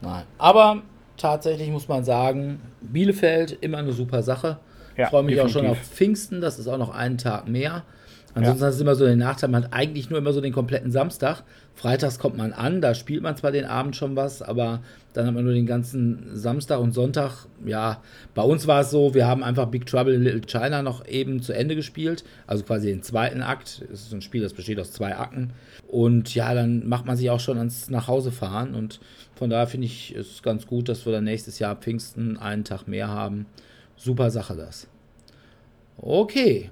Nein. 0.00 0.24
Aber 0.38 0.80
tatsächlich 1.18 1.68
muss 1.68 1.86
man 1.86 2.02
sagen, 2.02 2.62
Bielefeld 2.80 3.58
immer 3.60 3.76
eine 3.76 3.92
super 3.92 4.22
Sache. 4.22 4.58
Ja, 4.96 5.04
ich 5.04 5.10
freue 5.10 5.24
mich 5.24 5.38
auch 5.38 5.50
schon 5.50 5.66
auf 5.66 5.76
definitiv. 5.76 5.96
Pfingsten, 5.96 6.40
das 6.40 6.58
ist 6.58 6.66
auch 6.66 6.78
noch 6.78 6.94
einen 6.94 7.18
Tag 7.18 7.46
mehr. 7.46 7.82
Ansonsten 8.34 8.64
ist 8.66 8.74
es 8.76 8.80
immer 8.80 8.94
so 8.94 9.04
den 9.04 9.18
Nachteil, 9.18 9.48
man 9.48 9.64
hat 9.64 9.72
eigentlich 9.72 10.10
nur 10.10 10.18
immer 10.18 10.32
so 10.32 10.40
den 10.40 10.52
kompletten 10.52 10.92
Samstag. 10.92 11.42
Freitags 11.74 12.18
kommt 12.18 12.36
man 12.36 12.52
an, 12.52 12.80
da 12.80 12.94
spielt 12.94 13.22
man 13.22 13.36
zwar 13.36 13.52
den 13.52 13.64
Abend 13.64 13.96
schon 13.96 14.16
was, 14.16 14.42
aber 14.42 14.80
dann 15.12 15.26
hat 15.26 15.34
man 15.34 15.44
nur 15.44 15.54
den 15.54 15.66
ganzen 15.66 16.30
Samstag 16.34 16.80
und 16.80 16.92
Sonntag. 16.92 17.46
Ja, 17.64 18.02
bei 18.34 18.42
uns 18.42 18.66
war 18.66 18.82
es 18.82 18.90
so, 18.90 19.14
wir 19.14 19.26
haben 19.26 19.42
einfach 19.42 19.66
Big 19.66 19.86
Trouble 19.86 20.14
in 20.14 20.22
Little 20.22 20.42
China 20.42 20.82
noch 20.82 21.06
eben 21.06 21.40
zu 21.40 21.52
Ende 21.52 21.74
gespielt, 21.74 22.24
also 22.46 22.64
quasi 22.64 22.88
den 22.88 23.02
zweiten 23.02 23.42
Akt. 23.42 23.84
Es 23.92 24.02
ist 24.02 24.12
ein 24.12 24.22
Spiel, 24.22 24.42
das 24.42 24.52
besteht 24.52 24.78
aus 24.78 24.92
zwei 24.92 25.16
Akten. 25.16 25.50
Und 25.88 26.34
ja, 26.34 26.54
dann 26.54 26.88
macht 26.88 27.06
man 27.06 27.16
sich 27.16 27.30
auch 27.30 27.40
schon 27.40 27.58
ans 27.58 27.88
Nachhausefahren 27.90 28.74
und 28.74 29.00
von 29.34 29.50
daher 29.50 29.66
finde 29.66 29.86
ich 29.86 30.14
es 30.14 30.42
ganz 30.42 30.66
gut, 30.66 30.88
dass 30.88 31.06
wir 31.06 31.12
dann 31.12 31.24
nächstes 31.24 31.58
Jahr 31.58 31.76
Pfingsten 31.76 32.36
einen 32.36 32.64
Tag 32.64 32.86
mehr 32.86 33.08
haben. 33.08 33.46
Super 33.96 34.30
Sache 34.30 34.54
das. 34.54 34.88
Okay. 35.96 36.70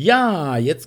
Ja, 0.00 0.56
jetzt 0.58 0.86